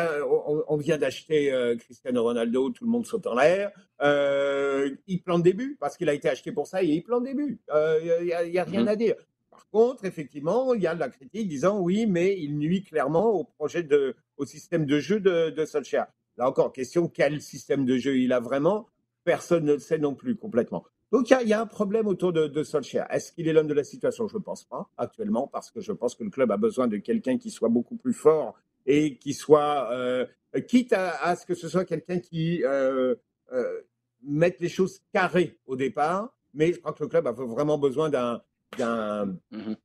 on, 0.69 0.77
vient 0.79 0.97
d'acheter 0.97 1.53
euh, 1.53 1.77
Cristiano 1.77 2.23
Ronaldo, 2.23 2.71
tout 2.71 2.85
le 2.85 2.91
monde 2.91 3.07
saute 3.07 3.27
en 3.27 3.35
l'air. 3.35 3.71
Euh, 4.01 4.91
il 5.07 5.23
plante 5.23 5.43
des 5.43 5.53
buts 5.53 5.77
parce 5.79 5.99
qu'il 5.99 6.09
a 6.09 6.15
été 6.15 6.31
acheté 6.31 6.51
pour 6.51 6.67
ça 6.67 6.83
et 6.83 6.87
il 6.87 7.03
plante 7.03 7.25
des 7.25 7.35
buts. 7.35 7.61
Il 7.69 7.75
euh, 7.75 8.47
n'y 8.49 8.59
a, 8.59 8.65
rien 8.65 8.83
mhm. 8.83 8.89
à 8.89 8.97
dire. 8.97 9.17
Par 9.51 9.69
contre, 9.69 10.07
effectivement, 10.07 10.73
il 10.73 10.81
y 10.81 10.87
a 10.87 10.95
de 10.95 11.01
la 11.01 11.11
critique 11.11 11.47
disant 11.47 11.79
oui, 11.79 12.07
mais 12.07 12.39
il 12.41 12.57
nuit 12.57 12.83
clairement 12.83 13.33
au 13.33 13.45
projet 13.45 13.83
de, 13.83 14.17
au 14.39 14.47
système 14.47 14.87
de 14.87 14.99
jeu 14.99 15.21
de, 15.21 15.51
de 15.51 15.65
Solskjaer. 15.67 16.07
Là 16.39 16.49
encore, 16.49 16.73
question 16.73 17.09
quel 17.09 17.43
système 17.43 17.85
de 17.85 17.99
jeu 17.99 18.17
il 18.17 18.33
a 18.33 18.41
vraiment? 18.41 18.87
Personne 19.25 19.67
ne 19.67 19.75
le 19.75 19.79
sait 19.79 19.99
non 19.99 20.15
plus 20.15 20.37
complètement. 20.37 20.85
Donc 21.13 21.29
il 21.29 21.49
y, 21.49 21.53
a 21.53 21.61
un 21.61 21.67
problème 21.67 22.07
autour 22.07 22.33
de, 22.33 22.47
de 22.47 22.63
Solskjaer. 22.63 23.05
Est-ce 23.11 23.33
qu'il 23.33 23.47
est 23.47 23.53
l'homme 23.53 23.67
de 23.67 23.75
la 23.75 23.85
situation? 23.85 24.27
Je 24.27 24.39
ne 24.39 24.43
pense 24.43 24.65
pas 24.65 24.89
actuellement 24.97 25.49
parce 25.49 25.71
que 25.71 25.81
je 25.81 25.93
pense 25.93 26.15
que 26.15 26.25
le 26.25 26.31
club 26.31 26.51
a 26.51 26.57
besoin 26.57 26.87
de 26.87 26.97
quelqu'un 26.97 27.37
qui 27.37 27.51
soit 27.51 27.69
beaucoup 27.69 27.97
plus 27.97 28.15
fort 28.15 28.57
et 28.87 29.17
qui 29.17 29.35
soit, 29.35 29.91
euh, 29.93 30.27
quitte 30.69 30.93
à, 30.93 31.37
ce 31.37 31.47
que 31.47 31.55
ce 31.55 31.69
soit 31.69 31.85
quelqu'un 31.85 32.19
qui 32.19 32.65
euh, 32.65 33.15
euh, 33.53 33.81
mette 34.23 34.61
les 34.61 34.69
choses 34.69 35.01
carrées 35.13 35.59
au 35.67 35.77
départ, 35.77 36.35
mais 36.55 36.73
je 36.73 36.81
crois 36.81 36.93
que 36.93 37.03
le 37.03 37.09
club 37.09 37.27
a 37.27 37.33
vraiment 37.33 37.79
besoin 37.79 38.09
d'un 38.11 38.43
d'un 38.79 39.37
mm-hmm. 39.53 39.77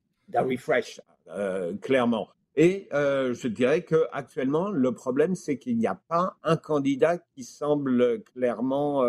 refresh, 0.48 1.02
clairement. 1.82 2.30
Et 2.56 2.88
je 2.92 3.48
dirais 3.48 3.84
que 3.84 4.06
actuellement, 4.12 4.70
le 4.70 4.92
problème, 4.94 5.36
c'est 5.36 5.58
qu'il 5.58 5.78
n'y 5.78 5.88
a 5.88 5.96
pas 5.96 6.38
un 6.44 6.56
candidat 6.56 7.18
qui 7.18 7.44
semble 7.44 8.22
clairement 8.24 9.04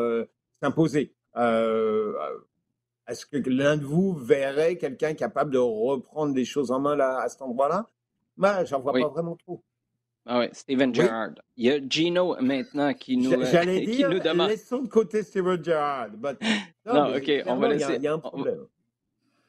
s'imposer. 0.62 1.14
Est-ce 1.34 3.26
que 3.26 3.36
l'un 3.48 3.76
de 3.76 3.84
vous 3.84 4.14
verrait 4.14 4.76
quelqu'un 4.76 5.14
capable 5.14 5.52
de 5.52 5.58
reprendre 5.58 6.34
des 6.34 6.44
choses 6.44 6.70
en 6.70 6.80
main 6.80 6.96
là, 6.96 7.20
à 7.20 7.28
cet 7.28 7.42
endroit-là? 7.42 7.88
Moi, 8.36 8.64
j'en 8.64 8.80
vois 8.80 8.92
pas 8.92 9.08
vraiment 9.08 9.36
trop. 9.36 9.62
Ah 10.28 10.40
oui, 10.40 10.46
Steven 10.52 10.92
Gerrard. 10.92 11.34
Il 11.56 11.66
y 11.66 11.70
a 11.70 11.78
Gino 11.88 12.36
maintenant 12.40 12.92
qui 12.92 13.16
nous, 13.16 13.30
J'allais 13.44 13.80
dire, 13.86 14.10
nous 14.10 14.18
demande. 14.18 14.50
Laissons 14.50 14.82
de 14.82 14.88
côté 14.88 15.22
Steven 15.22 15.62
Gerrard. 15.62 16.10
Non, 16.84 17.16
OK, 17.16 17.30
on 17.46 17.56
va 17.56 17.68
laisser. 17.68 17.94
Il 17.96 18.02
y, 18.02 18.06
a 18.06 18.14
un 18.14 18.18
problème. 18.18 18.66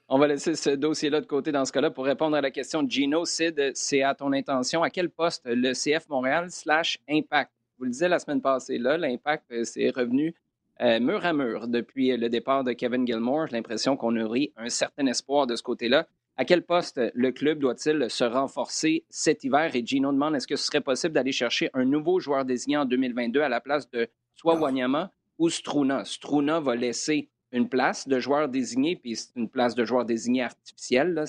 On 0.07 0.17
va 0.17 0.27
laisser 0.27 0.55
ce 0.55 0.71
dossier-là 0.71 1.21
de 1.21 1.25
côté 1.25 1.51
dans 1.51 1.65
ce 1.65 1.71
cas-là 1.71 1.91
pour 1.91 2.05
répondre 2.05 2.35
à 2.35 2.41
la 2.41 2.49
question 2.49 2.81
de 2.81 2.89
Gino. 2.89 3.25
Sid, 3.25 3.71
c'est 3.75 4.01
à 4.01 4.15
ton 4.15 4.33
intention. 4.33 4.81
À 4.81 4.89
quel 4.89 5.09
poste 5.09 5.43
le 5.45 5.73
CF 5.73 6.09
Montréal 6.09 6.49
slash 6.49 6.97
Impact? 7.09 7.51
Vous 7.77 7.85
le 7.85 7.91
disiez 7.91 8.07
la 8.07 8.17
semaine 8.17 8.41
passée, 8.41 8.79
là, 8.79 8.97
l'Impact, 8.97 9.45
euh, 9.51 9.63
c'est 9.63 9.89
revenu 9.91 10.33
euh, 10.81 10.99
mur 10.99 11.25
à 11.25 11.33
mur 11.33 11.67
depuis 11.67 12.15
le 12.15 12.29
départ 12.29 12.63
de 12.63 12.71
Kevin 12.73 13.05
Gilmore. 13.05 13.47
J'ai 13.47 13.55
l'impression 13.55 13.95
qu'on 13.95 14.11
nourrit 14.11 14.51
un 14.57 14.69
certain 14.69 15.05
espoir 15.07 15.45
de 15.45 15.55
ce 15.55 15.63
côté-là. 15.63 16.07
À 16.39 16.45
quel 16.45 16.61
poste 16.61 17.01
le 17.15 17.31
club 17.31 17.57
doit-il 17.57 18.11
se 18.11 18.23
renforcer 18.23 19.03
cet 19.09 19.43
hiver? 19.43 19.75
Et 19.75 19.83
Gino 19.83 20.11
demande 20.11 20.35
est-ce 20.35 20.45
que 20.45 20.55
ce 20.55 20.67
serait 20.67 20.81
possible 20.81 21.15
d'aller 21.15 21.31
chercher 21.31 21.71
un 21.73 21.83
nouveau 21.83 22.19
joueur 22.19 22.45
désigné 22.45 22.77
en 22.77 22.85
2022 22.85 23.41
à 23.41 23.49
la 23.49 23.59
place 23.59 23.89
de 23.89 24.07
soit 24.35 24.53
ah. 24.55 24.61
Wanyama 24.61 25.11
ou 25.39 25.49
Struna? 25.49 26.05
Struna 26.05 26.59
va 26.59 26.75
laisser 26.75 27.27
une 27.51 27.67
place 27.67 28.07
de 28.07 28.19
joueur 28.19 28.49
désigné, 28.49 28.95
puis 28.95 29.15
c'est 29.15 29.35
une 29.35 29.49
place 29.49 29.73
de 29.73 29.83
joueur 29.83 30.05
désigné 30.05 30.43
artificielle. 30.43 31.23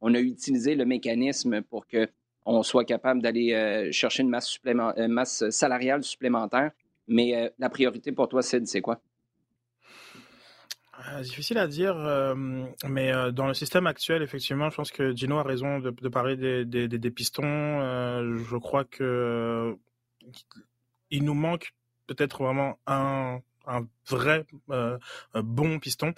On 0.00 0.12
a 0.14 0.18
utilisé 0.18 0.74
le 0.74 0.84
mécanisme 0.84 1.62
pour 1.62 1.86
qu'on 1.86 2.62
soit 2.64 2.84
capable 2.84 3.22
d'aller 3.22 3.52
euh, 3.52 3.92
chercher 3.92 4.24
une 4.24 4.28
masse, 4.28 4.58
euh, 4.66 5.06
masse, 5.06 5.48
salariale 5.50 6.02
supplémentaire. 6.02 6.72
Mais 7.06 7.36
euh, 7.36 7.48
la 7.60 7.70
priorité 7.70 8.10
pour 8.10 8.28
toi, 8.28 8.42
c'est 8.42 8.80
quoi? 8.80 9.00
Euh, 11.14 11.22
difficile 11.22 11.58
à 11.58 11.66
dire, 11.66 11.96
euh, 11.96 12.34
mais 12.88 13.12
euh, 13.12 13.30
dans 13.30 13.46
le 13.46 13.54
système 13.54 13.86
actuel, 13.86 14.22
effectivement, 14.22 14.70
je 14.70 14.76
pense 14.76 14.90
que 14.90 15.14
Gino 15.14 15.38
a 15.38 15.42
raison 15.42 15.78
de, 15.78 15.90
parler 16.08 16.36
des, 16.36 17.10
pistons. 17.10 17.42
je 17.44 18.56
crois 18.56 18.84
que 18.84 19.76
il 21.10 21.24
nous 21.24 21.34
manque 21.34 21.74
peut-être 22.06 22.42
vraiment 22.42 22.78
un 22.86 23.40
vrai 24.08 24.46
bon 25.34 25.78
piston. 25.78 26.12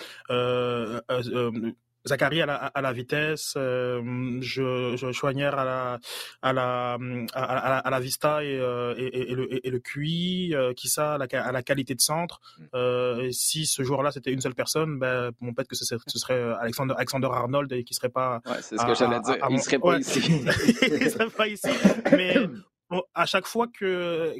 Zachary 2.07 2.43
à 2.43 2.47
la, 2.47 2.55
à 2.55 2.81
la 2.81 2.93
vitesse, 2.93 3.55
euh, 3.57 4.39
je, 4.41 4.97
je 4.97 5.13
Chouanière 5.13 5.59
à 5.59 5.65
la 5.65 5.99
à 6.43 6.53
la 6.53 6.99
à, 7.35 7.91
la, 7.91 8.01
vista 8.01 8.43
et, 8.43 8.59
euh, 8.59 8.95
et, 8.97 9.31
et, 9.31 9.35
le, 9.35 9.67
et 9.67 9.71
le 9.71 9.79
QI, 9.79 10.55
euh, 10.55 10.73
qui 10.73 10.89
ça 10.89 11.15
à 11.15 11.19
la, 11.19 11.27
à 11.33 11.53
la 11.53 11.63
qualité 11.63 11.95
de 11.95 12.01
centre. 12.01 12.41
Mm. 12.59 12.65
Euh, 12.75 13.31
si 13.33 13.67
ce 13.67 13.83
jour-là 13.83 14.11
c'était 14.11 14.33
une 14.33 14.41
seule 14.41 14.55
personne, 14.55 14.99
ben 14.99 15.31
bon 15.41 15.53
peut-être 15.53 15.69
que 15.69 15.77
ce 15.77 15.85
serait, 15.85 16.01
ce 16.07 16.19
serait 16.19 16.41
Alexander 16.61 16.95
Alexander 16.97 17.29
Arnold 17.33 17.73
et 17.73 17.85
qui 17.85 17.95
serait 17.95 18.09
pas. 18.09 18.41
Ouais, 18.47 18.63
c'est 18.63 18.79
ce 18.79 18.87
que 18.87 18.95
j'allais 18.95 19.21
dire. 19.21 19.37
il 19.51 19.61
serait 19.61 19.79
pas 19.79 19.99
ici. 19.99 20.21
il 20.83 21.11
serait 21.11 21.31
pas 21.31 21.49
ici. 21.49 21.69
Mais 22.13 22.37
à 23.15 23.27
chaque 23.27 23.47
fois 23.47 23.67
que, 23.69 24.37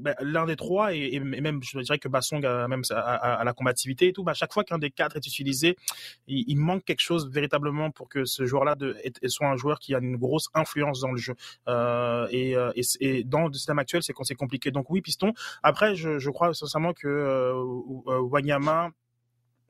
ben, 0.00 0.14
l'un 0.20 0.46
des 0.46 0.56
trois, 0.56 0.94
et, 0.94 1.18
même 1.18 1.60
je 1.62 1.78
dirais 1.80 1.98
que 1.98 2.08
Bassong 2.08 2.44
a 2.44 2.68
même 2.68 2.82
à, 2.90 3.42
la 3.44 3.52
combativité 3.52 4.08
et 4.08 4.12
tout, 4.12 4.22
ben, 4.22 4.32
à 4.32 4.34
chaque 4.34 4.52
fois 4.52 4.64
qu'un 4.64 4.78
des 4.78 4.90
quatre 4.90 5.16
est 5.16 5.26
utilisé, 5.26 5.76
il, 6.26 6.56
manque 6.56 6.84
quelque 6.84 7.00
chose 7.00 7.28
véritablement 7.28 7.90
pour 7.90 8.08
que 8.08 8.24
ce 8.24 8.46
joueur-là 8.46 8.76
soit 9.26 9.48
un 9.48 9.56
joueur 9.56 9.78
qui 9.78 9.94
a 9.94 9.98
une 9.98 10.16
grosse 10.16 10.48
influence 10.54 11.00
dans 11.00 11.12
le 11.12 11.18
jeu. 11.18 11.34
Euh, 11.68 12.26
et, 12.30 12.56
euh, 12.56 12.72
et, 12.76 12.82
et, 13.00 13.24
dans 13.24 13.48
le 13.48 13.52
système 13.52 13.78
actuel, 13.78 14.02
c'est 14.02 14.12
c'est 14.22 14.34
compliqué. 14.34 14.70
Donc 14.70 14.90
oui, 14.90 15.00
piston. 15.00 15.32
Après, 15.62 15.96
je, 15.96 16.18
je 16.18 16.30
crois 16.30 16.54
sincèrement 16.54 16.92
que 16.92 17.08
euh, 17.08 18.20
Wanyama, 18.20 18.90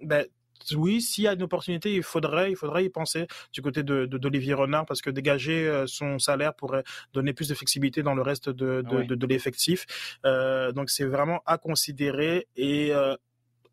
ben, 0.03 0.27
oui, 0.75 1.01
s'il 1.01 1.25
y 1.25 1.29
a 1.29 1.33
une 1.33 1.43
opportunité, 1.43 1.95
il 1.95 2.03
faudrait, 2.03 2.51
il 2.51 2.57
faudrait 2.57 2.85
y 2.85 2.89
penser 2.89 3.27
du 3.53 3.63
côté 3.63 3.83
de, 3.83 4.07
d'Olivier 4.07 4.55
Renard 4.55 4.87
parce 4.87 5.03
que 5.03 5.11
dégager 5.11 5.67
euh, 5.67 5.87
son 5.87 6.19
salaire 6.19 6.55
pourrait 6.55 6.85
donner 7.13 7.33
plus 7.33 7.49
de 7.49 7.55
flexibilité 7.55 8.03
dans 8.03 8.15
le 8.15 8.23
reste 8.23 8.49
de, 8.49 8.83
de, 8.83 9.15
de, 9.15 9.27
l'effectif. 9.27 10.19
Euh, 10.25 10.73
donc 10.73 10.91
c'est 10.91 11.05
vraiment 11.05 11.43
à 11.47 11.59
considérer 11.59 12.49
et 12.57 12.95
euh, 12.95 13.17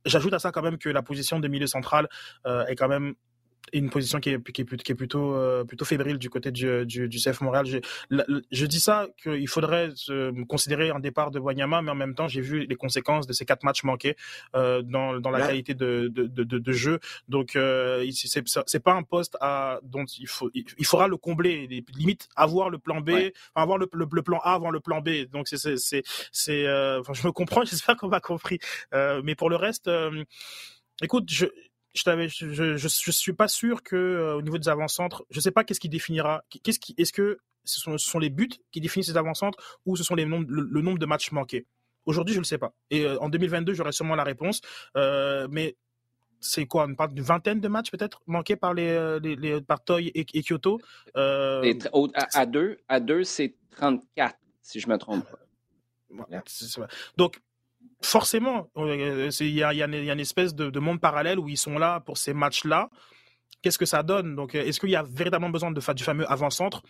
J'ajoute 0.06 0.34
à 0.34 0.40
ça 0.40 0.52
quand 0.52 0.62
même 0.62 0.78
que 0.78 0.90
la 0.90 1.02
position 1.02 1.40
de 1.40 1.48
milieu 1.48 1.68
central 1.68 2.08
euh, 2.46 2.66
est 2.68 2.76
quand 2.76 2.88
même 2.88 3.16
une 3.74 3.90
position 3.90 4.20
qui 4.20 4.32
est, 4.32 4.52
qui 4.52 4.62
est, 4.62 4.84
qui 4.84 4.92
est 4.92 4.96
plutôt, 4.96 5.36
euh, 5.36 5.64
plutôt 5.64 5.86
fébrile 5.86 6.18
du 6.18 6.30
côté 6.30 6.52
du, 6.52 6.86
du, 6.86 7.08
du 7.08 7.18
CF 7.18 7.42
Montréal. 7.42 7.66
Je, 7.66 7.78
je 8.52 8.66
dis 8.66 8.80
ça 8.80 9.08
qu'il 9.22 9.48
faudrait 9.48 9.90
considérer 10.48 10.90
un 10.90 11.00
départ 11.00 11.32
de 11.32 11.40
Wanyama, 11.40 11.82
mais 11.82 11.92
en 11.92 11.96
même 11.96 12.16
temps, 12.16 12.28
j'ai 12.28 12.42
vu 12.42 12.66
les 12.66 12.76
conséquences 12.76 13.28
de 13.28 13.34
ces 13.34 13.46
quatre 13.46 13.64
matchs 13.64 13.84
manqués 13.84 14.16
euh, 14.56 14.82
dans, 14.82 15.20
dans 15.20 15.30
la 15.30 15.48
qualité 15.48 15.74
de, 15.74 16.08
de, 16.12 16.26
de, 16.28 16.44
de, 16.58 16.72
jeu. 16.72 17.00
Donc, 17.28 17.56
euh, 17.56 18.06
c'est, 18.12 18.44
c'est 18.48 18.84
pas 18.84 18.94
un 18.94 19.04
poste 19.04 19.38
à, 19.42 19.80
dont 19.84 20.06
il, 20.06 20.28
faut, 20.28 20.50
il, 20.54 20.86
faudra 20.86 21.08
le 21.08 21.18
combler. 21.18 21.68
Limite, 21.96 22.28
avoir 22.36 22.70
le 22.70 22.78
plan 22.78 23.02
B, 23.02 23.12
avoir 23.56 23.78
le, 23.78 23.90
le, 23.94 24.22
plan 24.22 24.40
A 24.44 24.54
avant 24.54 24.72
le 24.72 24.80
plan 24.80 25.02
B. 25.02 25.26
Donc, 25.32 25.48
c'est, 25.48 25.78
c'est, 25.78 26.04
c'est, 26.32 26.66
euh, 26.66 27.00
enfin, 27.00 27.14
je 27.14 27.26
me 27.26 27.32
comprends, 27.32 27.64
j'espère 27.66 27.98
qu'on 27.98 28.08
m'a 28.08 28.20
compris. 28.20 28.60
Euh, 28.94 29.22
mais 29.24 29.36
pour 29.36 29.50
le 29.50 29.56
reste, 29.56 29.88
euh, 29.88 30.24
écoute, 31.02 31.26
je, 31.30 31.46
je, 31.94 32.28
je, 32.28 32.78
je, 32.78 33.12
suis 33.12 33.34
pas 33.34 33.48
sûr 33.48 33.84
que 33.84 33.96
euh, 33.96 34.36
au 34.36 34.42
niveau 34.42 34.58
des 34.58 34.70
avant-centres, 34.70 35.26
je 35.30 35.40
sais 35.40 35.52
pas 35.52 35.64
qu'est-ce 35.64 35.80
qui 35.80 35.90
définira. 35.90 36.44
Qu'est-ce 36.64 36.80
qui, 36.80 36.94
est-ce 36.98 37.14
que 37.14 37.40
ce 37.64 37.80
sont, 37.80 37.98
ce 37.98 38.10
sont, 38.10 38.20
les 38.20 38.30
buts 38.30 38.50
qui 38.72 38.82
définissent 38.82 39.08
ces 39.08 39.18
avant-centres 39.18 39.80
ou 39.86 39.96
ce 39.96 40.04
sont 40.04 40.16
les 40.16 40.26
nombres, 40.26 40.48
le, 40.50 40.82
nombre 40.82 41.00
de 41.00 41.06
matchs 41.06 41.32
manqués 41.32 41.66
Aujourd'hui, 42.06 42.34
je 42.34 42.40
ne 42.40 42.44
le 42.44 42.48
sais 42.48 42.58
pas. 42.58 42.74
Et 42.90 43.06
euh, 43.06 43.20
en 43.20 43.30
2022, 43.30 43.74
j'aurai 43.74 43.92
sûrement 43.92 44.16
la 44.16 44.24
réponse. 44.24 44.62
Euh, 44.96 45.48
mais 45.50 45.76
c'est 46.40 46.66
quoi 46.66 46.88
On 46.90 46.96
parle 46.96 47.14
d'une 47.14 47.24
vingtaine 47.24 47.60
de 47.60 47.68
matchs 47.68 47.92
peut-être 47.92 48.22
manqués 48.26 48.56
par 48.56 48.74
les, 48.74 49.20
les, 49.22 49.36
les 49.36 49.62
par 49.62 49.84
Toy 49.84 50.12
et, 50.16 50.26
Kyoto? 50.26 50.80
à, 51.16 51.62
à, 52.34 52.46
deux, 52.46 52.78
à 52.88 53.00
deux, 53.00 53.24
c'est 53.24 53.56
34 53.72 54.38
si 54.62 54.80
je 54.80 54.88
me 54.88 54.98
trompe 54.98 55.26
pas. 55.30 55.40
Donc 57.18 57.42
forcément, 58.02 58.70
il 58.76 59.50
y 59.50 59.64
a, 59.64 59.72
une 59.72 60.20
espèce 60.20 60.56
de, 60.56 60.80
monde 60.80 61.00
parallèle 61.00 61.40
où 61.40 61.50
ils 61.50 61.58
sont 61.58 61.78
là 61.78 62.00
pour 62.00 62.18
ces 62.18 62.34
matchs-là. 62.34 62.90
Qu'est-ce 63.62 63.78
que 63.78 63.86
ça 63.86 64.04
donne? 64.04 64.36
Donc, 64.36 64.56
euh, 64.56 64.64
est-ce 64.64 64.80
qu'il 64.80 64.90
y 64.90 64.96
a 64.96 65.04
véritablement 65.04 65.50
besoin 65.50 65.72
de, 65.72 65.94
du 65.94 66.04
fameux 66.04 66.32
avant-centre? 66.32 66.82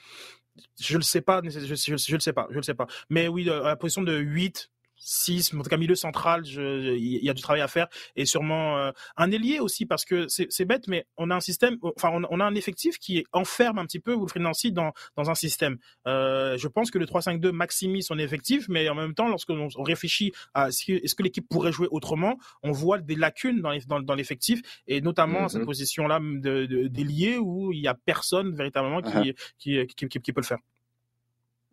Je 0.79 0.93
ne 0.93 0.99
le 0.99 1.03
sais 1.03 1.21
pas. 1.21 1.41
Je, 1.43 1.49
je, 1.49 2.13
le 2.13 2.19
sais 2.19 2.33
pas. 2.33 2.47
Je 2.51 2.57
le 2.57 2.61
sais 2.61 2.75
pas. 2.75 2.85
Mais 3.09 3.27
oui, 3.27 3.45
la 3.45 3.75
position 3.75 4.03
de 4.03 4.15
8, 4.15 4.69
6, 4.99 5.53
en 5.53 5.61
tout 5.61 5.69
cas 5.69 5.77
milieu 5.77 5.95
central, 5.95 6.43
il 6.45 7.23
y 7.23 7.29
a 7.29 7.33
du 7.33 7.41
travail 7.41 7.61
à 7.61 7.67
faire 7.67 7.87
et 8.15 8.25
sûrement 8.25 8.77
euh, 8.77 8.91
un 9.17 9.31
ailier 9.31 9.59
aussi 9.59 9.85
parce 9.85 10.05
que 10.05 10.27
c'est 10.27 10.65
bête, 10.65 10.87
mais 10.87 11.05
on 11.17 11.29
a 11.29 11.35
un 11.35 11.39
système, 11.39 11.77
enfin 11.81 12.11
on, 12.29 12.39
a 12.39 12.45
un 12.45 12.55
effectif 12.55 12.99
qui 12.99 13.25
enferme 13.31 13.79
un 13.79 13.85
petit 13.85 13.99
peu 13.99 14.15
Wilfried 14.15 14.43
Nancy 14.43 14.71
dans 14.71 14.91
dans 15.15 15.29
un 15.29 15.35
système. 15.35 15.77
Euh, 16.07 16.57
je 16.57 16.67
pense 16.67 16.91
que 16.91 16.97
le 16.97 17.05
3-5-2 17.05 17.51
maximise 17.51 18.07
son 18.07 18.19
effectif, 18.19 18.67
mais 18.69 18.89
en 18.89 18.95
même 18.95 19.13
temps, 19.13 19.27
lorsque 19.27 19.49
on, 19.49 19.67
réfléchit 19.81 20.31
à 20.53 20.69
est-ce 20.69 21.15
que, 21.15 21.23
l'équipe 21.23 21.47
pourrait 21.47 21.71
jouer 21.71 21.87
autrement, 21.91 22.37
on 22.63 22.71
voit 22.71 22.99
des 22.99 23.15
lacunes 23.15 23.61
dans 23.61 24.01
dans, 24.01 24.15
l'effectif 24.15 24.61
et 24.87 25.01
notamment 25.01 25.47
cette 25.47 25.61
mm-hmm. 25.61 25.65
position-là 25.65 26.19
d'ailier 26.89 27.37
où 27.37 27.71
il 27.71 27.79
y 27.79 27.87
a 27.87 27.93
personne 27.93 28.55
véritablement 28.55 29.01
uh-huh. 29.01 29.33
qui, 29.57 29.85
qui, 29.87 30.07
qui, 30.07 30.19
qui 30.19 30.33
peut 30.33 30.41
le 30.41 30.45
faire. 30.45 30.59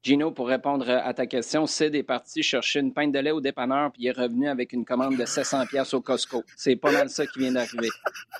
Gino, 0.06 0.30
pour 0.30 0.46
répondre 0.46 0.88
à 0.88 1.12
ta 1.14 1.26
question, 1.26 1.66
Sid 1.66 1.92
est 1.96 2.04
parti 2.04 2.40
chercher 2.40 2.78
une 2.78 2.92
pinte 2.92 3.10
de 3.10 3.18
lait 3.18 3.32
au 3.32 3.40
dépanneur 3.40 3.90
puis 3.90 4.04
il 4.04 4.06
est 4.06 4.12
revenu 4.12 4.48
avec 4.48 4.72
une 4.72 4.84
commande 4.84 5.16
de 5.16 5.24
700 5.24 5.66
pièces 5.66 5.94
au 5.94 6.00
Costco. 6.00 6.44
C'est 6.56 6.76
pas 6.76 6.92
mal 6.92 7.10
ça 7.10 7.26
qui 7.26 7.40
vient 7.40 7.50
d'arriver. 7.50 7.88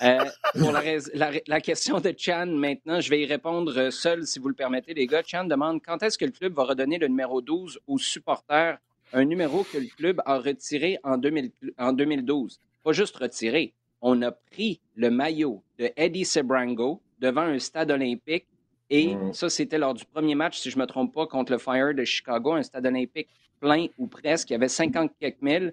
Euh, 0.03 0.19
pour 0.61 0.71
la, 0.71 1.61
question 1.61 1.99
de 1.99 2.15
Chan, 2.17 2.47
maintenant, 2.47 3.01
je 3.01 3.11
vais 3.11 3.21
y 3.23 3.27
répondre 3.27 3.91
seul, 3.91 4.29
si 4.29 4.39
vous 4.39 4.47
le 4.47 4.55
permettez, 4.55 4.95
les 4.95 5.09
gars. 5.09 5.23
Chan 5.27 5.43
demande 5.43 5.83
quand 5.83 6.05
est-ce 6.05 6.17
que 6.17 6.25
le 6.25 6.31
club 6.31 6.53
va 6.53 6.63
redonner 6.63 6.99
le 6.99 7.09
numéro 7.09 7.41
12 7.41 7.81
aux 7.89 7.99
supporters, 7.99 8.79
un 9.13 9.25
numéro 9.25 9.65
que 9.65 9.79
le 9.79 9.89
club 9.89 10.23
a 10.25 10.39
retiré 10.39 10.99
en, 11.03 11.19
2000, 11.19 11.51
en 11.79 11.93
2012. 11.93 12.61
Pas 12.85 12.93
juste 12.93 13.17
retiré. 13.17 13.73
On 14.03 14.23
a 14.23 14.31
pris 14.31 14.81
le 14.95 15.11
maillot 15.11 15.65
de 15.81 15.91
Eddie 15.97 16.27
Sebrango 16.27 17.01
devant 17.19 17.41
un 17.41 17.59
stade 17.59 17.91
olympique 17.91 18.47
et 18.91 19.15
mm. 19.15 19.33
ça, 19.33 19.49
c'était 19.49 19.79
lors 19.79 19.95
du 19.95 20.05
premier 20.05 20.35
match, 20.35 20.59
si 20.59 20.71
je 20.71 20.77
ne 20.77 20.83
me 20.83 20.87
trompe 20.87 21.13
pas, 21.15 21.27
contre 21.27 21.53
le 21.53 21.59
Fire 21.59 21.95
de 21.95 22.05
Chicago, 22.05 22.53
un 22.53 22.63
stade 22.63 22.87
olympique 22.87 23.29
plein 23.61 23.87
ou 23.99 24.07
presque. 24.07 24.51
Il 24.51 24.53
y 24.53 24.57
avait 24.57 24.69
50 24.69 25.13
quelques 25.19 25.43
mille. 25.43 25.73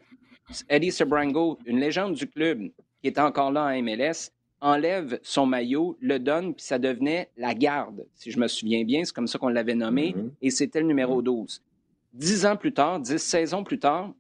Eddie 0.70 0.92
Sebrango, 0.92 1.60
une 1.66 1.80
légende 1.80 2.16
du 2.16 2.28
club, 2.28 2.70
qui 3.02 3.08
était 3.08 3.22
encore 3.22 3.52
là 3.52 3.66
en 3.66 3.82
MLS, 3.82 4.32
enlève 4.62 5.20
son 5.24 5.46
maillot, 5.46 5.98
le 6.00 6.20
donne, 6.20 6.54
puis 6.54 6.64
ça 6.64 6.80
devenait 6.80 7.30
la 7.38 7.54
garde, 7.54 8.06
si 8.16 8.32
je 8.32 8.40
me 8.40 8.48
souviens 8.48 8.84
bien. 8.84 9.04
C'est 9.04 9.14
comme 9.14 9.28
ça 9.28 9.38
qu'on 9.38 9.50
l'avait 9.50 9.76
nommé. 9.76 10.12
Mm-hmm. 10.12 10.30
Et 10.42 10.50
c'était 10.50 10.82
le 10.82 10.88
numéro 10.88 11.22
12. 11.22 11.62
Mm. 11.62 12.18
Dix 12.18 12.46
ans 12.46 12.56
plus 12.56 12.74
tard, 12.74 13.00
dix 13.00 13.20
saisons 13.20 13.64
plus 13.64 13.80
tard, 13.80 14.14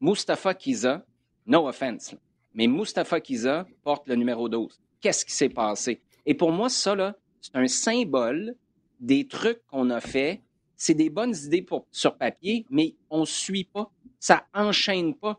Mustafa 0.00 0.54
Kiza, 0.54 1.04
no 1.46 1.66
offense, 1.66 2.14
mais 2.52 2.66
Mustafa 2.66 3.20
Kiza 3.20 3.66
porte 3.82 4.06
le 4.08 4.16
numéro 4.16 4.48
12. 4.48 4.80
Qu'est-ce 5.00 5.24
qui 5.24 5.32
s'est 5.32 5.48
passé? 5.48 6.00
Et 6.26 6.34
pour 6.34 6.52
moi, 6.52 6.68
ça, 6.68 6.94
là, 6.94 7.14
c'est 7.44 7.56
un 7.56 7.68
symbole 7.68 8.56
des 9.00 9.26
trucs 9.26 9.60
qu'on 9.66 9.90
a 9.90 10.00
fait. 10.00 10.40
C'est 10.76 10.94
des 10.94 11.10
bonnes 11.10 11.34
idées 11.44 11.60
pour, 11.60 11.86
sur 11.92 12.16
papier, 12.16 12.64
mais 12.70 12.94
on 13.10 13.20
ne 13.20 13.26
suit 13.26 13.64
pas. 13.64 13.90
Ça 14.18 14.46
enchaîne 14.54 15.14
pas. 15.14 15.38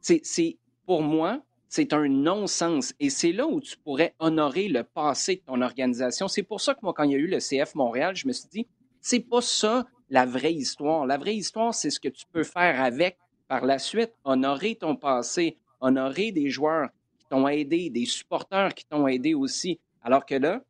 C'est, 0.00 0.58
pour 0.84 1.00
moi, 1.00 1.40
c'est 1.68 1.94
un 1.94 2.08
non-sens. 2.08 2.92
Et 3.00 3.08
c'est 3.08 3.32
là 3.32 3.46
où 3.46 3.60
tu 3.62 3.78
pourrais 3.78 4.14
honorer 4.18 4.68
le 4.68 4.84
passé 4.84 5.36
de 5.36 5.40
ton 5.40 5.62
organisation. 5.62 6.28
C'est 6.28 6.42
pour 6.42 6.60
ça 6.60 6.74
que 6.74 6.80
moi, 6.82 6.92
quand 6.94 7.04
il 7.04 7.12
y 7.12 7.14
a 7.14 7.18
eu 7.18 7.26
le 7.26 7.38
CF 7.38 7.74
Montréal, 7.74 8.14
je 8.14 8.28
me 8.28 8.34
suis 8.34 8.48
dit, 8.50 8.66
c'est 9.00 9.20
pas 9.20 9.40
ça 9.40 9.86
la 10.10 10.26
vraie 10.26 10.54
histoire. 10.54 11.06
La 11.06 11.16
vraie 11.16 11.36
histoire, 11.36 11.74
c'est 11.74 11.90
ce 11.90 11.98
que 11.98 12.08
tu 12.08 12.26
peux 12.30 12.44
faire 12.44 12.82
avec 12.82 13.16
par 13.48 13.64
la 13.64 13.78
suite. 13.78 14.12
Honorer 14.24 14.74
ton 14.76 14.94
passé, 14.94 15.56
honorer 15.80 16.32
des 16.32 16.50
joueurs 16.50 16.90
qui 17.18 17.26
t'ont 17.30 17.48
aidé, 17.48 17.88
des 17.88 18.04
supporters 18.04 18.74
qui 18.74 18.84
t'ont 18.84 19.08
aidé 19.08 19.32
aussi. 19.32 19.80
Alors 20.02 20.26
que 20.26 20.34
là, 20.34 20.62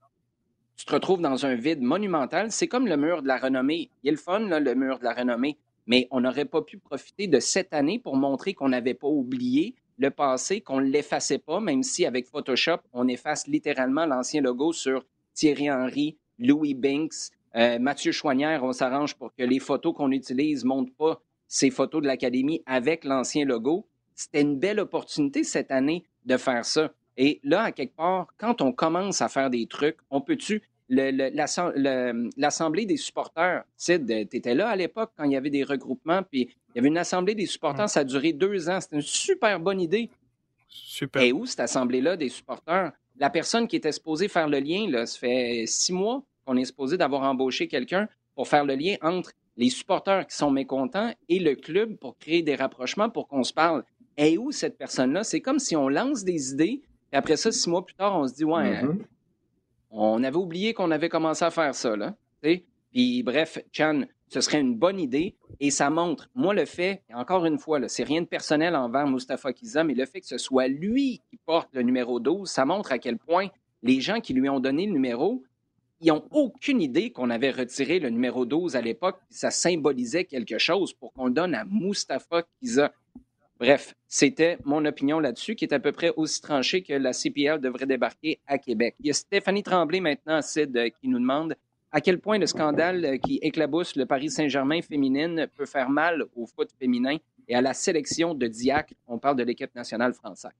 tu 0.76 0.84
te 0.84 0.92
retrouves 0.92 1.20
dans 1.22 1.46
un 1.46 1.54
vide 1.54 1.80
monumental. 1.80 2.52
C'est 2.52 2.68
comme 2.68 2.86
le 2.86 2.96
mur 2.96 3.22
de 3.22 3.28
la 3.28 3.38
renommée. 3.38 3.90
Il 4.02 4.08
est 4.08 4.12
le 4.12 4.18
fun, 4.18 4.40
le 4.40 4.74
mur 4.74 4.98
de 4.98 5.04
la 5.04 5.14
renommée, 5.14 5.56
mais 5.86 6.06
on 6.10 6.20
n'aurait 6.20 6.44
pas 6.44 6.62
pu 6.62 6.78
profiter 6.78 7.26
de 7.26 7.40
cette 7.40 7.72
année 7.72 7.98
pour 7.98 8.16
montrer 8.16 8.54
qu'on 8.54 8.68
n'avait 8.68 8.94
pas 8.94 9.08
oublié 9.08 9.74
le 9.98 10.10
passé, 10.10 10.60
qu'on 10.60 10.80
ne 10.80 10.90
l'effaçait 10.90 11.38
pas, 11.38 11.60
même 11.60 11.82
si 11.82 12.04
avec 12.04 12.26
Photoshop, 12.26 12.78
on 12.92 13.08
efface 13.08 13.46
littéralement 13.46 14.04
l'ancien 14.04 14.42
logo 14.42 14.72
sur 14.72 15.04
Thierry 15.32 15.70
Henry, 15.70 16.18
Louis 16.38 16.74
Binks, 16.74 17.30
euh, 17.56 17.78
Mathieu 17.78 18.12
Chouanière. 18.12 18.62
On 18.62 18.72
s'arrange 18.72 19.14
pour 19.14 19.34
que 19.34 19.42
les 19.42 19.58
photos 19.58 19.94
qu'on 19.94 20.12
utilise 20.12 20.64
ne 20.64 20.68
montrent 20.68 20.94
pas 20.94 21.22
ces 21.48 21.70
photos 21.70 22.02
de 22.02 22.06
l'Académie 22.06 22.62
avec 22.66 23.04
l'ancien 23.04 23.46
logo. 23.46 23.86
C'était 24.14 24.42
une 24.42 24.58
belle 24.58 24.80
opportunité 24.80 25.44
cette 25.44 25.70
année 25.70 26.04
de 26.26 26.36
faire 26.36 26.64
ça. 26.66 26.92
Et 27.16 27.40
là, 27.42 27.62
à 27.62 27.72
quelque 27.72 27.96
part, 27.96 28.28
quand 28.36 28.60
on 28.60 28.72
commence 28.72 29.22
à 29.22 29.28
faire 29.28 29.50
des 29.50 29.66
trucs, 29.66 29.96
on 30.10 30.20
peut-tu 30.20 30.62
l'assemblée 30.88 32.86
des 32.86 32.96
supporters, 32.96 33.64
Sid, 33.76 34.06
tu 34.06 34.36
étais 34.36 34.54
là 34.54 34.68
à 34.68 34.76
l'époque 34.76 35.12
quand 35.16 35.24
il 35.24 35.32
y 35.32 35.36
avait 35.36 35.50
des 35.50 35.64
regroupements, 35.64 36.22
puis 36.22 36.42
il 36.68 36.76
y 36.76 36.78
avait 36.78 36.88
une 36.88 36.98
assemblée 36.98 37.34
des 37.34 37.46
supporters, 37.46 37.88
ça 37.88 38.00
a 38.00 38.04
duré 38.04 38.32
deux 38.32 38.68
ans. 38.68 38.80
C'était 38.80 38.96
une 38.96 39.02
super 39.02 39.58
bonne 39.58 39.80
idée. 39.80 40.10
Super. 40.68 41.22
Et 41.22 41.32
où 41.32 41.46
cette 41.46 41.60
assemblée-là 41.60 42.16
des 42.16 42.28
supporters? 42.28 42.92
La 43.18 43.30
personne 43.30 43.66
qui 43.66 43.76
était 43.76 43.92
supposée 43.92 44.28
faire 44.28 44.48
le 44.48 44.60
lien, 44.60 44.88
là, 44.90 45.06
ça 45.06 45.18
fait 45.18 45.64
six 45.66 45.92
mois 45.92 46.22
qu'on 46.44 46.56
est 46.56 46.66
supposé 46.66 46.98
d'avoir 46.98 47.22
embauché 47.22 47.66
quelqu'un 47.66 48.08
pour 48.34 48.46
faire 48.46 48.64
le 48.64 48.74
lien 48.74 48.96
entre 49.00 49.32
les 49.56 49.70
supporters 49.70 50.26
qui 50.26 50.36
sont 50.36 50.50
mécontents 50.50 51.12
et 51.30 51.38
le 51.38 51.54
club 51.54 51.96
pour 51.96 52.18
créer 52.18 52.42
des 52.42 52.54
rapprochements 52.54 53.08
pour 53.08 53.26
qu'on 53.26 53.42
se 53.42 53.54
parle. 53.54 53.84
Et 54.18 54.36
où 54.36 54.52
cette 54.52 54.76
personne-là? 54.76 55.24
C'est 55.24 55.40
comme 55.40 55.58
si 55.58 55.74
on 55.74 55.88
lance 55.88 56.24
des 56.24 56.52
idées, 56.52 56.82
et 57.12 57.16
après 57.16 57.36
ça, 57.36 57.52
six 57.52 57.68
mois 57.68 57.84
plus 57.84 57.94
tard, 57.94 58.18
on 58.18 58.26
se 58.26 58.34
dit, 58.34 58.44
ouais, 58.44 58.82
mm-hmm. 58.82 58.98
on 59.90 60.22
avait 60.24 60.36
oublié 60.36 60.74
qu'on 60.74 60.90
avait 60.90 61.08
commencé 61.08 61.44
à 61.44 61.50
faire 61.50 61.74
ça, 61.74 61.96
là. 61.96 62.14
Puis 62.92 63.22
bref, 63.22 63.58
Chan, 63.72 64.02
ce 64.28 64.40
serait 64.40 64.60
une 64.60 64.76
bonne 64.76 64.98
idée 64.98 65.36
et 65.60 65.70
ça 65.70 65.90
montre, 65.90 66.28
moi, 66.34 66.54
le 66.54 66.64
fait, 66.64 67.02
encore 67.12 67.46
une 67.46 67.58
fois, 67.58 67.80
c'est 67.88 68.04
rien 68.04 68.22
de 68.22 68.26
personnel 68.26 68.74
envers 68.74 69.06
Mustafa 69.06 69.52
Kiza, 69.52 69.84
mais 69.84 69.94
le 69.94 70.06
fait 70.06 70.20
que 70.20 70.26
ce 70.26 70.38
soit 70.38 70.68
lui 70.68 71.22
qui 71.30 71.36
porte 71.44 71.68
le 71.72 71.82
numéro 71.82 72.20
12, 72.20 72.48
ça 72.48 72.64
montre 72.64 72.92
à 72.92 72.98
quel 72.98 73.18
point 73.18 73.48
les 73.82 74.00
gens 74.00 74.20
qui 74.20 74.34
lui 74.34 74.48
ont 74.48 74.60
donné 74.60 74.86
le 74.86 74.92
numéro, 74.92 75.44
ils 76.00 76.08
n'ont 76.08 76.26
aucune 76.30 76.82
idée 76.82 77.10
qu'on 77.10 77.30
avait 77.30 77.50
retiré 77.50 77.98
le 77.98 78.10
numéro 78.10 78.44
12 78.44 78.76
à 78.76 78.82
l'époque, 78.82 79.18
ça 79.30 79.50
symbolisait 79.50 80.24
quelque 80.24 80.58
chose 80.58 80.92
pour 80.92 81.12
qu'on 81.12 81.26
le 81.26 81.32
donne 81.32 81.54
à 81.54 81.64
Mustapha 81.64 82.42
Kiza. 82.60 82.92
Bref, 83.58 83.94
c'était 84.06 84.58
mon 84.64 84.84
opinion 84.84 85.18
là-dessus, 85.18 85.54
qui 85.54 85.64
est 85.64 85.72
à 85.72 85.80
peu 85.80 85.90
près 85.90 86.12
aussi 86.16 86.42
tranchée 86.42 86.82
que 86.82 86.92
la 86.92 87.14
CPL 87.14 87.58
devrait 87.58 87.86
débarquer 87.86 88.38
à 88.46 88.58
Québec. 88.58 88.94
Il 89.00 89.06
y 89.06 89.10
a 89.10 89.14
Stéphanie 89.14 89.62
Tremblay 89.62 90.00
maintenant, 90.00 90.42
Sid, 90.42 90.78
qui 91.00 91.08
nous 91.08 91.18
demande 91.18 91.54
à 91.90 92.02
quel 92.02 92.20
point 92.20 92.36
le 92.36 92.46
scandale 92.46 93.18
qui 93.20 93.38
éclabousse 93.40 93.96
le 93.96 94.04
Paris 94.04 94.28
Saint-Germain 94.28 94.82
féminine 94.82 95.46
peut 95.56 95.64
faire 95.64 95.88
mal 95.88 96.24
au 96.34 96.44
foot 96.46 96.68
féminin 96.78 97.16
et 97.48 97.54
à 97.54 97.62
la 97.62 97.72
sélection 97.72 98.34
de 98.34 98.46
Diacre. 98.46 98.92
On 99.06 99.18
parle 99.18 99.36
de 99.36 99.44
l'équipe 99.44 99.74
nationale 99.74 100.12
française. 100.12 100.52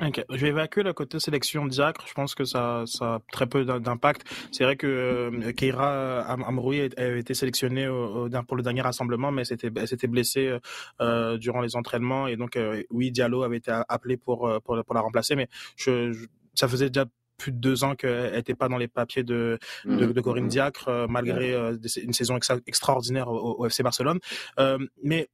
Je 0.00 0.36
vais 0.36 0.48
évacuer 0.48 0.82
le 0.82 0.92
côté 0.92 1.18
sélection 1.18 1.64
Diacre. 1.66 2.06
Je 2.06 2.12
pense 2.12 2.34
que 2.34 2.44
ça, 2.44 2.84
ça 2.86 3.14
a 3.14 3.20
très 3.32 3.46
peu 3.46 3.64
d'impact. 3.64 4.26
C'est 4.52 4.64
vrai 4.64 4.76
que 4.76 4.86
euh, 4.86 5.52
Keira 5.52 6.20
Amroui 6.20 6.80
a 6.96 7.06
été 7.16 7.32
sélectionnée 7.32 7.86
pour 8.46 8.56
le 8.56 8.62
dernier 8.62 8.82
rassemblement, 8.82 9.32
mais 9.32 9.42
elle 9.48 9.88
s'était 9.88 10.06
blessée 10.06 10.58
euh, 11.00 11.38
durant 11.38 11.62
les 11.62 11.76
entraînements. 11.76 12.26
Et 12.26 12.36
donc, 12.36 12.56
euh, 12.56 12.82
oui, 12.90 13.10
Diallo 13.10 13.42
avait 13.42 13.56
été 13.56 13.72
appelé 13.88 14.16
pour, 14.18 14.50
pour, 14.64 14.84
pour 14.84 14.94
la 14.94 15.00
remplacer, 15.00 15.34
mais 15.34 15.48
je, 15.76 16.12
ça 16.54 16.68
faisait 16.68 16.90
déjà 16.90 17.06
plus 17.38 17.52
de 17.52 17.58
deux 17.58 17.84
ans 17.84 17.94
qu'elle 17.94 18.32
n'était 18.32 18.54
pas 18.54 18.68
dans 18.68 18.78
les 18.78 18.88
papiers 18.88 19.22
de, 19.22 19.58
de, 19.84 20.06
de 20.06 20.20
Corinne 20.20 20.48
Diacre, 20.48 21.06
malgré 21.08 21.54
une 22.02 22.12
saison 22.12 22.38
extraordinaire 22.66 23.28
au, 23.28 23.60
au, 23.60 23.66
FC 23.66 23.82
Barcelone. 23.82 24.18
mais 25.02 25.28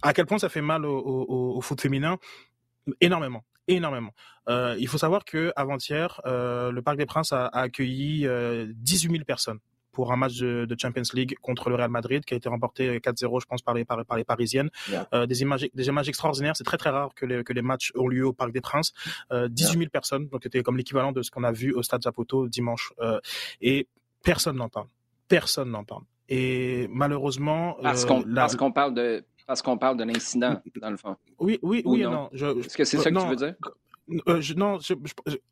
à 0.00 0.12
quel 0.14 0.26
point 0.26 0.38
ça 0.38 0.48
fait 0.48 0.62
mal 0.62 0.86
au, 0.86 0.96
au, 0.98 1.56
au 1.56 1.60
foot 1.60 1.80
féminin? 1.80 2.18
Énormément, 3.00 3.44
énormément. 3.68 4.12
Euh, 4.48 4.76
il 4.78 4.88
faut 4.88 4.98
savoir 4.98 5.24
que 5.24 5.52
avant-hier, 5.56 6.20
euh, 6.26 6.72
le 6.72 6.82
Parc 6.82 6.96
des 6.96 7.06
Princes 7.06 7.32
a, 7.32 7.46
a 7.46 7.60
accueilli 7.60 8.26
euh, 8.26 8.66
18 8.74 9.12
000 9.12 9.24
personnes 9.24 9.60
pour 9.98 10.12
un 10.12 10.16
match 10.16 10.38
de, 10.38 10.64
de, 10.64 10.76
Champions 10.80 11.02
League 11.12 11.34
contre 11.42 11.70
le 11.70 11.74
Real 11.74 11.90
Madrid 11.90 12.24
qui 12.24 12.32
a 12.32 12.36
été 12.36 12.48
remporté 12.48 13.00
4-0, 13.00 13.40
je 13.40 13.46
pense, 13.46 13.62
par 13.62 13.74
les, 13.74 13.84
par, 13.84 14.04
par 14.04 14.16
les 14.16 14.22
Parisiennes. 14.22 14.70
Euh, 15.12 15.26
des, 15.26 15.42
images, 15.42 15.66
des 15.74 15.88
images 15.88 16.08
extraordinaires. 16.08 16.54
C'est 16.56 16.62
très 16.62 16.76
très 16.76 16.90
rare 16.90 17.10
que 17.16 17.26
les, 17.26 17.42
que 17.42 17.52
les 17.52 17.62
matchs 17.62 17.90
ont 17.96 18.06
lieu 18.06 18.24
au 18.24 18.32
Parc 18.32 18.52
des 18.52 18.60
Princes. 18.60 18.92
Euh, 19.32 19.48
18 19.48 19.78
000 19.78 19.90
personnes, 19.90 20.28
donc 20.28 20.42
c'était 20.44 20.62
comme 20.62 20.76
l'équivalent 20.76 21.10
de 21.10 21.22
ce 21.22 21.32
qu'on 21.32 21.42
a 21.42 21.50
vu 21.50 21.72
au 21.72 21.82
Stade 21.82 22.02
Zapoto 22.04 22.46
dimanche. 22.46 22.92
Euh, 23.00 23.18
et 23.60 23.88
personne 24.22 24.56
n'en 24.56 24.68
parle. 24.68 24.86
Personne 25.26 25.72
n'en 25.72 25.82
parle. 25.82 26.04
Et 26.28 26.86
malheureusement, 26.92 27.76
parce 27.82 28.04
qu'on 28.04 28.22
parce 28.22 28.54
qu'on 28.54 28.70
parle 28.70 28.94
de 28.94 29.24
parce 29.48 29.62
qu'on 29.62 29.78
parle 29.78 29.96
de 29.96 30.04
l'incident, 30.04 30.60
dans 30.80 30.90
le 30.90 30.98
fond. 30.98 31.16
Oui, 31.38 31.58
oui, 31.62 31.82
oui, 31.86 32.02
non? 32.02 32.28
non. 32.30 32.30
Est-ce 32.60 32.76
que 32.76 32.84
c'est 32.84 32.98
ça 32.98 33.10
que 33.10 33.18
tu 33.18 33.26
veux 33.26 33.36
dire? 33.36 33.54
Euh, 34.28 34.42
non, 34.56 34.78
je, 34.78 34.94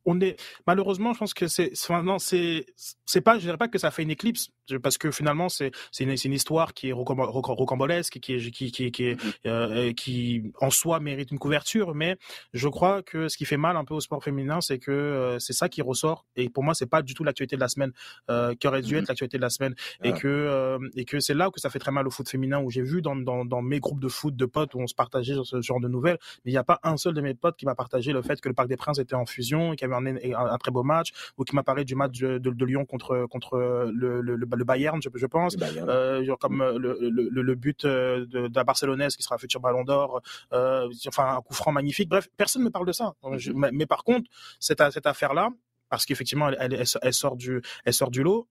on 0.05 0.21
est 0.21 0.37
malheureusement, 0.67 1.13
je 1.15 1.19
pense 1.19 1.35
que 1.35 1.47
c'est, 1.47 1.73
non, 1.91 2.19
c'est, 2.19 2.67
c'est 3.05 3.21
pas, 3.23 3.39
je 3.39 3.45
dirais 3.45 3.57
pas 3.57 3.69
que 3.69 3.79
ça 3.79 3.91
fait 3.91 4.03
une 4.03 4.11
éclipse, 4.11 4.51
parce 4.83 4.99
que 4.99 5.11
finalement 5.11 5.49
c'est, 5.49 5.71
c'est 5.93 6.05
une, 6.05 6.15
une, 6.25 6.33
histoire 6.33 6.75
qui 6.75 6.89
est 6.89 6.93
rocambolesque, 6.93 8.19
qui 8.21 8.35
est, 8.35 8.51
qui, 8.51 8.73
qui, 8.73 8.91
qui, 8.91 9.05
est, 9.05 9.15
mm-hmm. 9.15 9.35
euh, 9.47 9.93
qui 9.93 10.53
en 10.61 10.71
soi 10.71 11.01
mérite 11.01 11.31
une 11.31 11.39
couverture, 11.39 11.95
mais 11.95 12.17
je 12.53 12.69
crois 12.69 13.03
que 13.03 13.29
ce 13.29 13.37
qui 13.37 13.45
fait 13.45 13.57
mal 13.57 13.77
un 13.77 13.85
peu 13.85 13.95
au 13.95 14.01
sport 14.01 14.23
féminin, 14.23 14.61
c'est 14.61 14.79
que 14.79 14.91
euh, 14.91 15.39
c'est 15.39 15.53
ça 15.53 15.69
qui 15.69 15.83
ressort, 15.83 16.25
et 16.37 16.49
pour 16.49 16.65
moi 16.65 16.75
c'est 16.75 16.87
pas 16.87 17.03
du 17.03 17.15
tout 17.15 17.25
l'actualité 17.25 17.57
de 17.57 17.61
la 17.61 17.69
semaine 17.69 17.93
euh, 18.31 18.55
qui 18.55 18.67
aurait 18.67 18.83
dû 18.83 18.95
mm-hmm. 18.95 18.99
être 18.99 19.09
l'actualité 19.09 19.37
de 19.37 19.43
la 19.43 19.51
semaine, 19.51 19.75
et 20.03 20.13
que 20.13 20.27
euh, 20.27 20.79
et 20.97 21.05
que 21.05 21.21
c'est 21.21 21.35
là 21.35 21.51
que 21.51 21.61
ça 21.61 21.71
fait 21.71 21.79
très 21.79 21.93
mal 21.93 22.07
au 22.07 22.11
foot 22.11 22.29
féminin, 22.29 22.61
où 22.61 22.71
j'ai 22.71 22.83
vu 22.83 23.03
dans, 23.03 23.17
dans, 23.17 23.45
dans 23.45 23.63
mes 23.63 23.81
groupes 23.81 24.01
de 24.01 24.09
foot 24.09 24.35
de 24.35 24.47
potes 24.47 24.75
où 24.75 24.81
on 24.81 24.87
se 24.87 24.95
partageait 24.95 25.35
ce 25.45 25.61
genre 25.61 25.81
de 25.81 25.89
nouvelles, 25.89 26.19
mais 26.45 26.53
il 26.53 26.55
n'y 26.55 26.59
a 26.59 26.65
pas 26.65 26.81
un 26.83 26.97
seul 26.97 27.13
de 27.15 27.21
mes 27.21 27.35
potes 27.35 27.57
qui 27.57 27.67
m'a 27.67 27.75
partagé 27.75 28.13
le 28.13 28.23
fait 28.23 28.41
que 28.41 28.47
que 28.47 28.49
le 28.49 28.55
Parc 28.55 28.69
des 28.69 28.77
Princes 28.77 29.01
était 29.01 29.17
en 29.17 29.27
fusion 29.27 29.73
et 29.73 29.77
qu'il 29.77 29.89
y 29.89 29.93
avait 29.93 30.35
un, 30.35 30.39
un, 30.39 30.59
très 30.59 30.71
beau 30.71 30.85
match, 30.85 31.13
ou 31.37 31.43
qui 31.43 31.55
m'a 31.57 31.65
parlé 31.65 31.85
du 31.85 31.97
match 31.97 32.19
de, 32.19 32.39
de, 32.39 32.65
Lyon 32.65 32.85
contre 32.85 33.27
contre 33.29 33.59
le, 33.93 34.21
le, 34.21 34.37
le 34.37 34.47
Bayern, 34.65 35.01
je, 35.03 35.09
je 35.15 35.27
pense, 35.27 35.57
euh, 35.61 36.37
comme 36.41 36.61
euh, 36.61 36.79
le, 36.79 36.99
le, 37.11 37.55
but 37.55 37.85
euh, 37.85 38.27
de, 38.27 38.49
de, 38.49 38.55
la 38.55 38.65
Barcelonaise 38.65 39.17
qui 39.17 39.23
sera 39.23 39.39
futur 39.39 39.61
Ballon 39.61 39.85
d'Or, 39.85 40.21
euh, 40.53 40.89
enfin 41.09 41.37
un 41.37 41.41
coup 41.43 41.55
franc 41.55 41.73
magnifique. 41.73 42.09
Bref, 42.09 42.29
personne 42.37 42.63
ne 42.63 42.67
me 42.67 42.71
parle 42.71 42.87
de 42.87 42.93
ça. 42.93 43.15
Mhm. 43.23 43.71
mais, 43.73 43.87
par 43.87 44.05
contre, 44.05 44.29
cette, 44.61 44.83
cette 44.93 45.07
affaire-là, 45.07 45.51
parce 45.89 46.05
qu'effectivement, 46.05 46.49
elle, 46.49 46.73
elle, 46.73 46.85
elle, 47.03 47.13
sort 47.13 47.37
du, 47.37 47.63
elle 47.85 47.95
sort 47.95 48.11
du 48.11 48.23
lot 48.23 48.49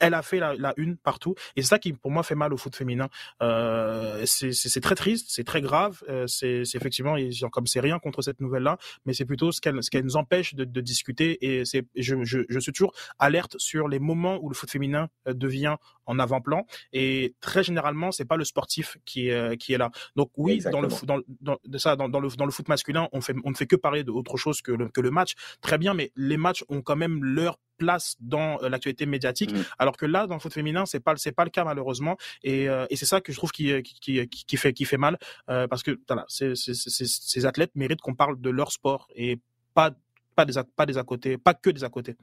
elle 0.00 0.14
a 0.14 0.22
fait 0.22 0.38
la, 0.38 0.54
la 0.54 0.74
une 0.76 0.96
partout. 0.96 1.34
Et 1.56 1.62
c'est 1.62 1.68
ça 1.68 1.78
qui 1.78 1.92
pour 1.92 2.10
moi 2.10 2.22
fait 2.22 2.34
mal 2.34 2.52
au 2.52 2.56
foot 2.56 2.74
féminin. 2.74 3.08
Euh, 3.42 4.24
c'est 4.26 4.80
très 4.80 4.94
triste 4.94 5.26
c'est 5.30 5.44
très 5.44 5.60
grave. 5.60 6.02
Euh, 6.08 6.26
c'est 6.26 6.62
effectivement 6.74 7.16
comme 7.52 7.66
c'est 7.66 7.80
rien 7.80 7.98
contre 7.98 8.22
cette 8.22 8.40
nouvelle 8.40 8.62
là 8.62 8.78
mais 9.06 9.12
c'est 9.12 9.24
plutôt 9.24 9.52
ce 9.52 9.60
qu'elle 9.60 9.80
qu'elle 9.90 10.04
nous 10.04 10.16
empêche 10.16 10.54
de, 10.54 10.64
de 10.64 10.80
discuter. 10.80 11.44
Et 11.44 11.64
c'est 11.64 11.86
je, 11.96 12.22
je, 12.24 12.40
je, 12.48 12.58
suis 12.58 12.72
toujours 12.72 12.94
alerte 13.18 13.56
sur 13.58 13.88
les 13.88 13.98
moments 13.98 14.38
où 14.40 14.48
le 14.48 14.54
foot 14.54 14.70
féminin 14.70 15.08
euh, 15.28 15.34
devient 15.34 15.76
en 16.06 16.18
avant-plan. 16.18 16.66
Et 16.92 17.34
très 17.40 17.62
généralement 17.62 18.12
c'est 18.12 18.24
pas 18.24 18.36
le 18.36 18.44
sportif 18.44 18.98
qui 19.04 19.28
est 19.28 19.32
euh, 19.32 19.56
qui 19.56 19.72
est 19.72 19.78
là. 19.78 19.90
Donc 20.16 20.30
oui 20.36 20.60
dans 20.70 20.80
le 20.80 20.88
dans, 21.04 21.20
dans 21.40 21.58
de 21.64 21.78
ça 21.78 21.96
dans, 21.96 22.08
dans, 22.08 22.20
le 22.20 22.28
dans 22.30 22.46
le 22.46 22.50
foot 22.50 22.68
masculin 22.68 23.08
on 23.12 23.20
fait 23.20 23.34
on 23.44 23.50
ne 23.50 23.54
fait 23.54 23.66
que 23.66 23.76
parler 23.76 24.04
d'autre 24.04 24.36
chose 24.36 24.62
que 24.62 24.72
le, 24.72 24.88
que 24.88 25.00
le 25.00 25.10
match. 25.10 25.34
Très 25.60 25.78
bien 25.78 25.94
mais 25.94 26.12
les 26.16 26.36
matchs 26.36 26.64
ont 26.68 26.82
quand 26.82 26.96
même 26.96 27.22
leur 27.22 27.58
place 27.76 28.16
dans 28.20 28.62
euh, 28.62 28.68
l'actualité 28.68 29.06
médiatique. 29.06 29.52
Mmh. 29.52 29.64
Alors 29.84 29.96
que 29.96 30.06
là 30.06 30.26
dans 30.26 30.34
le 30.34 30.40
foot 30.40 30.52
féminin 30.52 30.86
c'est 30.86 31.00
pas 31.00 31.14
c'est 31.16 31.32
pas 31.32 31.44
le 31.44 31.50
cas 31.50 31.64
malheureusement 31.64 32.16
et, 32.42 32.68
euh, 32.68 32.86
et 32.90 32.96
c'est 32.96 33.06
ça 33.06 33.20
que 33.20 33.32
je 33.32 33.36
trouve 33.36 33.52
qui 33.52 33.66
qui, 33.82 33.94
qui, 34.00 34.28
qui 34.28 34.56
fait 34.56 34.72
qui 34.72 34.84
fait 34.84 34.96
mal 34.96 35.18
euh, 35.50 35.66
parce 35.68 35.82
que 35.82 35.92
voilà 36.08 36.24
ces 36.28 37.46
athlètes 37.46 37.72
méritent 37.74 38.00
qu'on 38.00 38.14
parle 38.14 38.40
de 38.40 38.50
leur 38.50 38.72
sport 38.72 39.08
et 39.14 39.38
pas 39.74 39.92
pas 40.34 40.44
des 40.44 40.54
pas 40.76 40.86
des 40.86 40.98
à 40.98 41.04
côté 41.04 41.38
pas 41.38 41.54
que 41.54 41.70
des 41.70 41.84
à 41.84 41.88
côté 41.88 42.16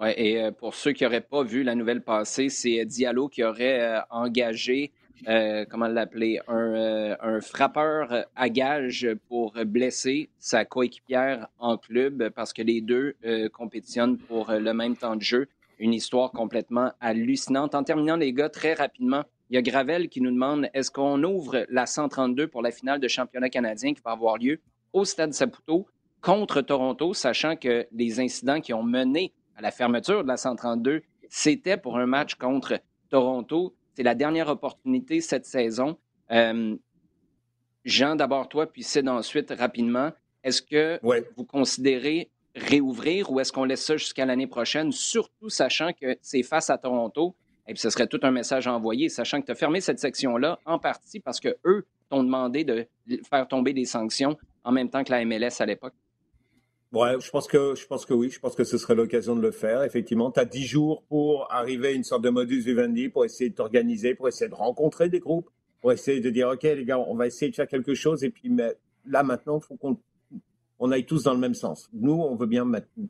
Ouais, 0.00 0.14
et 0.16 0.52
pour 0.52 0.76
ceux 0.76 0.92
qui 0.92 1.02
n'auraient 1.02 1.20
pas 1.20 1.42
vu 1.42 1.64
la 1.64 1.74
nouvelle 1.74 2.02
passer, 2.02 2.50
c'est 2.50 2.84
Diallo 2.84 3.26
qui 3.26 3.42
aurait 3.42 4.00
engagé 4.10 4.92
euh, 5.26 5.64
comment 5.68 5.88
l'appeler, 5.88 6.38
un, 6.46 6.74
euh, 6.74 7.16
un, 7.20 7.40
frappeur 7.40 8.26
à 8.36 8.48
gage 8.48 9.08
pour 9.28 9.54
blesser 9.66 10.28
sa 10.38 10.64
coéquipière 10.64 11.48
en 11.58 11.76
club 11.76 12.30
parce 12.30 12.52
que 12.52 12.62
les 12.62 12.80
deux 12.80 13.16
euh, 13.24 13.48
compétitionnent 13.48 14.18
pour 14.18 14.52
le 14.52 14.72
même 14.72 14.96
temps 14.96 15.16
de 15.16 15.22
jeu. 15.22 15.48
Une 15.78 15.94
histoire 15.94 16.32
complètement 16.32 16.92
hallucinante. 17.00 17.74
En 17.74 17.84
terminant, 17.84 18.16
les 18.16 18.32
gars, 18.32 18.48
très 18.48 18.74
rapidement, 18.74 19.22
il 19.50 19.54
y 19.54 19.58
a 19.58 19.62
Gravel 19.62 20.08
qui 20.08 20.20
nous 20.20 20.30
demande 20.30 20.68
est-ce 20.74 20.90
qu'on 20.90 21.22
ouvre 21.22 21.64
la 21.70 21.86
132 21.86 22.48
pour 22.48 22.62
la 22.62 22.70
finale 22.70 23.00
de 23.00 23.08
championnat 23.08 23.48
canadien 23.48 23.94
qui 23.94 24.02
va 24.04 24.10
avoir 24.10 24.36
lieu 24.36 24.60
au 24.92 25.04
Stade 25.04 25.32
Saputo 25.32 25.86
contre 26.20 26.60
Toronto, 26.60 27.14
sachant 27.14 27.56
que 27.56 27.86
les 27.92 28.20
incidents 28.20 28.60
qui 28.60 28.74
ont 28.74 28.82
mené 28.82 29.32
à 29.56 29.62
la 29.62 29.70
fermeture 29.70 30.22
de 30.22 30.28
la 30.28 30.36
132, 30.36 31.02
c'était 31.28 31.76
pour 31.76 31.96
un 31.98 32.06
match 32.06 32.34
contre 32.34 32.80
Toronto. 33.08 33.74
C'est 33.94 34.02
la 34.02 34.14
dernière 34.14 34.48
opportunité 34.48 35.20
cette 35.20 35.46
saison. 35.46 35.96
Euh, 36.30 36.76
Jean, 37.84 38.16
d'abord 38.16 38.48
toi, 38.48 38.66
puis 38.66 38.82
Sid 38.82 39.08
ensuite 39.08 39.52
rapidement. 39.56 40.10
Est-ce 40.42 40.62
que 40.62 41.00
vous 41.36 41.44
considérez 41.44 42.30
réouvrir 42.58 43.30
ou 43.30 43.40
est-ce 43.40 43.52
qu'on 43.52 43.64
laisse 43.64 43.84
ça 43.84 43.96
jusqu'à 43.96 44.26
l'année 44.26 44.46
prochaine, 44.46 44.92
surtout 44.92 45.48
sachant 45.48 45.92
que 45.92 46.16
c'est 46.20 46.42
face 46.42 46.70
à 46.70 46.78
Toronto? 46.78 47.34
Et 47.66 47.74
puis 47.74 47.80
ce 47.80 47.90
serait 47.90 48.06
tout 48.06 48.20
un 48.22 48.30
message 48.30 48.66
à 48.66 48.72
envoyer, 48.72 49.08
sachant 49.08 49.40
que 49.40 49.46
tu 49.46 49.52
as 49.52 49.54
fermé 49.54 49.80
cette 49.80 49.98
section-là 49.98 50.58
en 50.64 50.78
partie 50.78 51.20
parce 51.20 51.38
que 51.38 51.56
eux 51.66 51.86
t'ont 52.08 52.24
demandé 52.24 52.64
de 52.64 52.86
faire 53.28 53.46
tomber 53.46 53.72
des 53.72 53.84
sanctions 53.84 54.36
en 54.64 54.72
même 54.72 54.88
temps 54.88 55.04
que 55.04 55.10
la 55.10 55.24
MLS 55.24 55.60
à 55.60 55.66
l'époque. 55.66 55.94
Ouais, 56.90 57.20
je 57.20 57.30
pense 57.30 57.46
que 57.46 57.74
je 57.74 57.86
pense 57.86 58.06
que 58.06 58.14
oui, 58.14 58.30
je 58.30 58.40
pense 58.40 58.54
que 58.54 58.64
ce 58.64 58.78
serait 58.78 58.94
l'occasion 58.94 59.36
de 59.36 59.42
le 59.42 59.50
faire. 59.50 59.82
Effectivement, 59.82 60.30
tu 60.30 60.40
as 60.40 60.46
dix 60.46 60.64
jours 60.64 61.02
pour 61.10 61.52
arriver 61.52 61.88
à 61.88 61.90
une 61.90 62.04
sorte 62.04 62.22
de 62.22 62.30
modus 62.30 62.60
vivendi, 62.60 63.10
pour 63.10 63.26
essayer 63.26 63.50
de 63.50 63.54
t'organiser, 63.54 64.14
pour 64.14 64.26
essayer 64.26 64.48
de 64.48 64.54
rencontrer 64.54 65.10
des 65.10 65.20
groupes, 65.20 65.50
pour 65.82 65.92
essayer 65.92 66.20
de 66.20 66.30
dire 66.30 66.48
ok 66.48 66.62
les 66.62 66.86
gars, 66.86 66.98
on 66.98 67.14
va 67.14 67.26
essayer 67.26 67.50
de 67.50 67.56
faire 67.56 67.68
quelque 67.68 67.92
chose 67.92 68.24
et 68.24 68.30
puis 68.30 68.50
là 69.04 69.22
maintenant, 69.22 69.58
il 69.58 69.66
faut 69.66 69.76
qu'on 69.76 69.98
on 70.78 70.92
aille 70.92 71.06
tous 71.06 71.24
dans 71.24 71.34
le 71.34 71.40
même 71.40 71.54
sens. 71.54 71.88
Nous, 71.92 72.12
on 72.12 72.36
veut 72.36 72.46
bien 72.46 72.66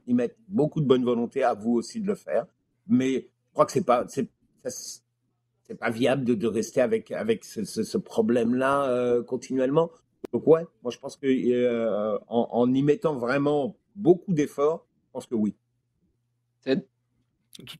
y 0.06 0.14
mettre 0.14 0.36
beaucoup 0.48 0.80
de 0.80 0.86
bonne 0.86 1.04
volonté, 1.04 1.42
à 1.42 1.54
vous 1.54 1.72
aussi 1.72 2.00
de 2.00 2.06
le 2.06 2.14
faire, 2.14 2.46
mais 2.86 3.28
je 3.48 3.52
crois 3.52 3.66
que 3.66 3.72
c'est 3.72 3.84
pas 3.84 4.06
c'est 4.08 5.78
pas 5.78 5.90
viable 5.90 6.24
de, 6.24 6.34
de 6.34 6.46
rester 6.46 6.80
avec 6.80 7.10
avec 7.10 7.44
ce, 7.44 7.98
problème-là 7.98 8.88
euh, 8.90 9.22
continuellement. 9.22 9.90
Donc 10.32 10.46
ouais, 10.46 10.66
moi 10.82 10.90
je 10.90 10.98
pense 10.98 11.16
que 11.16 11.26
euh, 11.26 12.18
en, 12.28 12.72
y 12.72 12.82
mettant 12.82 13.14
vraiment 13.16 13.76
beaucoup 13.94 14.32
d'efforts, 14.32 14.86
je 15.06 15.12
pense 15.12 15.26
que 15.26 15.34
oui. 15.34 15.54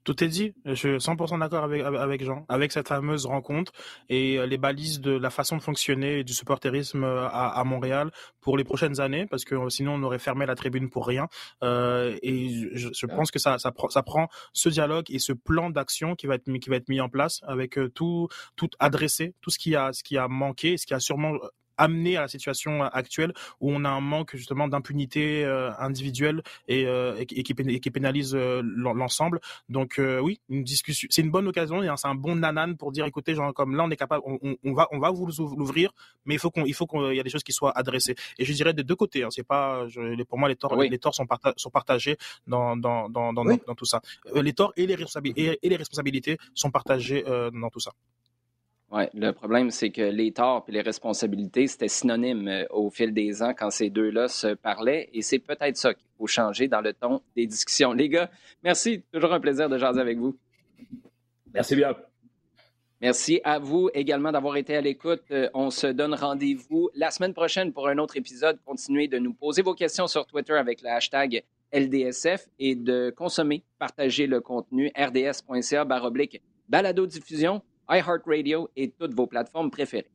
Tout 0.05 0.25
est 0.25 0.29
dit. 0.29 0.55
Je 0.65 0.75
suis 0.75 0.97
100% 0.97 1.39
d'accord 1.39 1.65
avec, 1.65 1.83
avec 1.83 2.25
Jean, 2.25 2.45
avec 2.49 2.73
cette 2.73 2.89
fameuse 2.89 3.27
rencontre 3.27 3.73
et 4.09 4.39
euh, 4.39 4.47
les 4.47 4.59
balises 4.59 5.01
de 5.01 5.13
la 5.13 5.31
façon 5.31 5.57
de 5.57 5.63
fonctionner 5.63 6.25
du 6.25 6.33
supporterisme 6.33 7.05
euh, 7.05 7.29
à, 7.29 7.59
à 7.61 7.65
Montréal 7.65 8.11
pour 8.41 8.57
les 8.57 8.65
prochaines 8.65 9.01
années, 9.01 9.27
parce 9.27 9.45
que 9.45 9.69
sinon 9.69 9.95
on 9.95 10.03
aurait 10.03 10.19
fermé 10.19 10.47
la 10.47 10.55
tribune 10.55 10.91
pour 10.91 11.07
rien. 11.07 11.29
Euh, 11.63 12.17
et 12.23 12.71
je, 12.75 12.89
je, 12.93 13.07
pense 13.07 13.31
que 13.31 13.39
ça, 13.39 13.59
ça, 13.59 13.73
ça 13.91 14.03
prend 14.03 14.29
ce 14.53 14.69
dialogue 14.69 15.07
et 15.11 15.19
ce 15.19 15.33
plan 15.33 15.71
d'action 15.71 16.15
qui 16.15 16.27
va 16.27 16.35
être 16.35 16.49
mis, 16.49 16.61
qui 16.61 16.71
va 16.71 16.77
être 16.77 16.89
mis 16.89 17.01
en 17.01 17.09
place 17.09 17.41
avec 17.47 17.79
tout, 17.95 18.29
tout 18.57 18.71
adressé, 18.79 19.35
tout 19.41 19.51
ce 19.51 19.59
qui 19.59 19.77
a, 19.77 19.93
ce 19.93 20.03
qui 20.03 20.19
a 20.19 20.29
manqué, 20.29 20.77
ce 20.77 20.87
qui 20.87 20.95
a 20.95 21.01
sûrement 21.01 21.39
amené 21.79 22.17
à 22.17 22.23
la 22.23 22.29
situation 22.29 22.83
actuelle 22.83 23.33
où 23.61 23.73
on 23.73 23.85
a 23.85 23.89
un 23.89 24.01
manque 24.01 24.37
justement 24.37 24.69
d'impunité 24.69 25.45
individuelle 25.79 26.43
et, 26.67 26.83
et, 26.83 27.27
qui, 27.27 27.43
qui, 27.43 27.91
pénalise 27.91 28.35
l'ensemble. 28.35 29.41
Donc 29.69 30.01
oui, 30.23 30.41
une 30.49 30.65
discussion, 30.65 31.09
c'est 31.11 31.23
une 31.23 31.31
bonne 31.31 31.49
occasion, 31.49 31.81
c'est 31.97 32.09
un 32.09 32.15
bon 32.15 32.37
nanan 32.37 32.77
pour 32.77 32.93
dire 32.93 33.07
écoutez, 33.07 33.35
genre 33.35 33.55
comme 33.55 33.77
là 33.77 33.85
on 33.85 33.91
est 33.91 33.97
capable, 33.97 34.23
on, 34.27 34.73
va 34.73 34.89
on 34.93 34.99
va 34.99 35.11
vous 35.11 35.27
l'ouvrir, 35.57 35.93
mais 36.27 36.35
il 36.35 36.39
faut 36.39 36.51
qu'on 36.51 36.65
il 36.65 36.75
faut 36.75 36.87
qu'il 36.87 37.15
y 37.15 37.21
a 37.21 37.23
des 37.23 37.31
choses 37.31 37.45
qui 37.45 37.53
soient 37.53 37.77
adressées. 37.77 38.15
Et 38.39 38.45
je 38.45 38.53
dirais 38.53 38.75
des 38.75 38.85
deux 38.85 38.97
côtés. 38.97 39.23
Hein, 39.23 39.29
c'est 39.31 39.47
pas 39.47 39.87
je, 39.89 40.23
pour 40.25 40.39
moi 40.39 40.49
les 40.49 40.57
torts 40.57 40.77
les 40.77 40.99
torts 40.99 41.15
sont, 41.15 41.27
sont 41.57 41.71
partagés 41.71 42.17
dans 42.47 42.77
dans 42.77 43.09
dans 43.09 43.33
dans, 43.33 43.45
dans, 43.45 43.75
tout 43.75 43.85
ça. 43.85 44.01
les 44.35 44.53
torts 44.53 44.73
et 44.77 44.87
les 44.87 44.95
responsabilités 44.95 45.59
et 45.63 45.69
les 45.69 45.77
responsabilités 45.77 46.39
sont 46.55 46.71
partagés 46.71 47.23
dans 47.23 47.71
tout 47.71 47.81
ça. 47.81 47.93
Oui, 48.91 49.03
le 49.13 49.33
problème, 49.33 49.71
c'est 49.71 49.91
que 49.91 50.01
les 50.01 50.33
torts 50.33 50.65
et 50.67 50.73
les 50.73 50.81
responsabilités, 50.81 51.67
c'était 51.67 51.89
synonyme 51.89 52.49
euh, 52.49 52.65
au 52.71 52.89
fil 52.89 53.13
des 53.13 53.43
ans 53.43 53.53
quand 53.57 53.71
ces 53.71 53.91
deux-là 53.91 54.29
se 54.29 54.55
parlaient. 54.55 55.11
Et 55.13 55.21
c'est 55.21 55.39
peut-être 55.39 55.77
ça 55.77 55.93
qu'il 55.93 56.07
faut 56.17 56.27
changer 56.27 56.69
dans 56.69 56.81
le 56.81 56.95
ton 56.95 57.21
des 57.37 57.47
discussions. 57.47 57.93
Les 57.93 58.09
gars, 58.09 58.31
merci. 58.63 59.03
Toujours 59.13 59.35
un 59.35 59.41
plaisir 59.41 59.69
de 59.69 59.77
jaser 59.77 60.01
avec 60.01 60.17
vous. 60.17 60.39
Merci 61.53 61.77
bien. 61.77 61.95
Merci 63.03 63.41
à 63.45 63.59
vous 63.59 63.91
également 63.93 64.33
d'avoir 64.33 64.57
été 64.57 64.75
à 64.75 64.81
l'écoute. 64.81 65.23
Euh, 65.31 65.51
on 65.53 65.71
se 65.71 65.87
donne 65.87 66.15
rendez-vous 66.15 66.89
la 66.95 67.11
semaine 67.11 67.35
prochaine 67.35 67.75
pour 67.75 67.89
un 67.89 67.99
autre 67.99 68.17
épisode. 68.17 68.59
Continuez 68.65 69.07
de 69.07 69.19
nous 69.19 69.35
poser 69.35 69.61
vos 69.61 69.75
questions 69.75 70.07
sur 70.07 70.27
Twitter 70.27 70.55
avec 70.55 70.81
le 70.81 70.89
hashtag 70.89 71.45
LDSF 71.75 72.49
et 72.59 72.75
de 72.75 73.13
consommer, 73.15 73.63
partager 73.79 74.27
le 74.27 74.41
contenu 74.41 74.91
rds.ca 74.97 75.85
baroblique 75.85 76.41
balado 76.69 77.07
diffusion 77.07 77.63
iHeartRadio 77.89 78.71
et 78.77 78.91
toutes 78.91 79.15
vos 79.15 79.27
plateformes 79.27 79.71
préférées. 79.71 80.11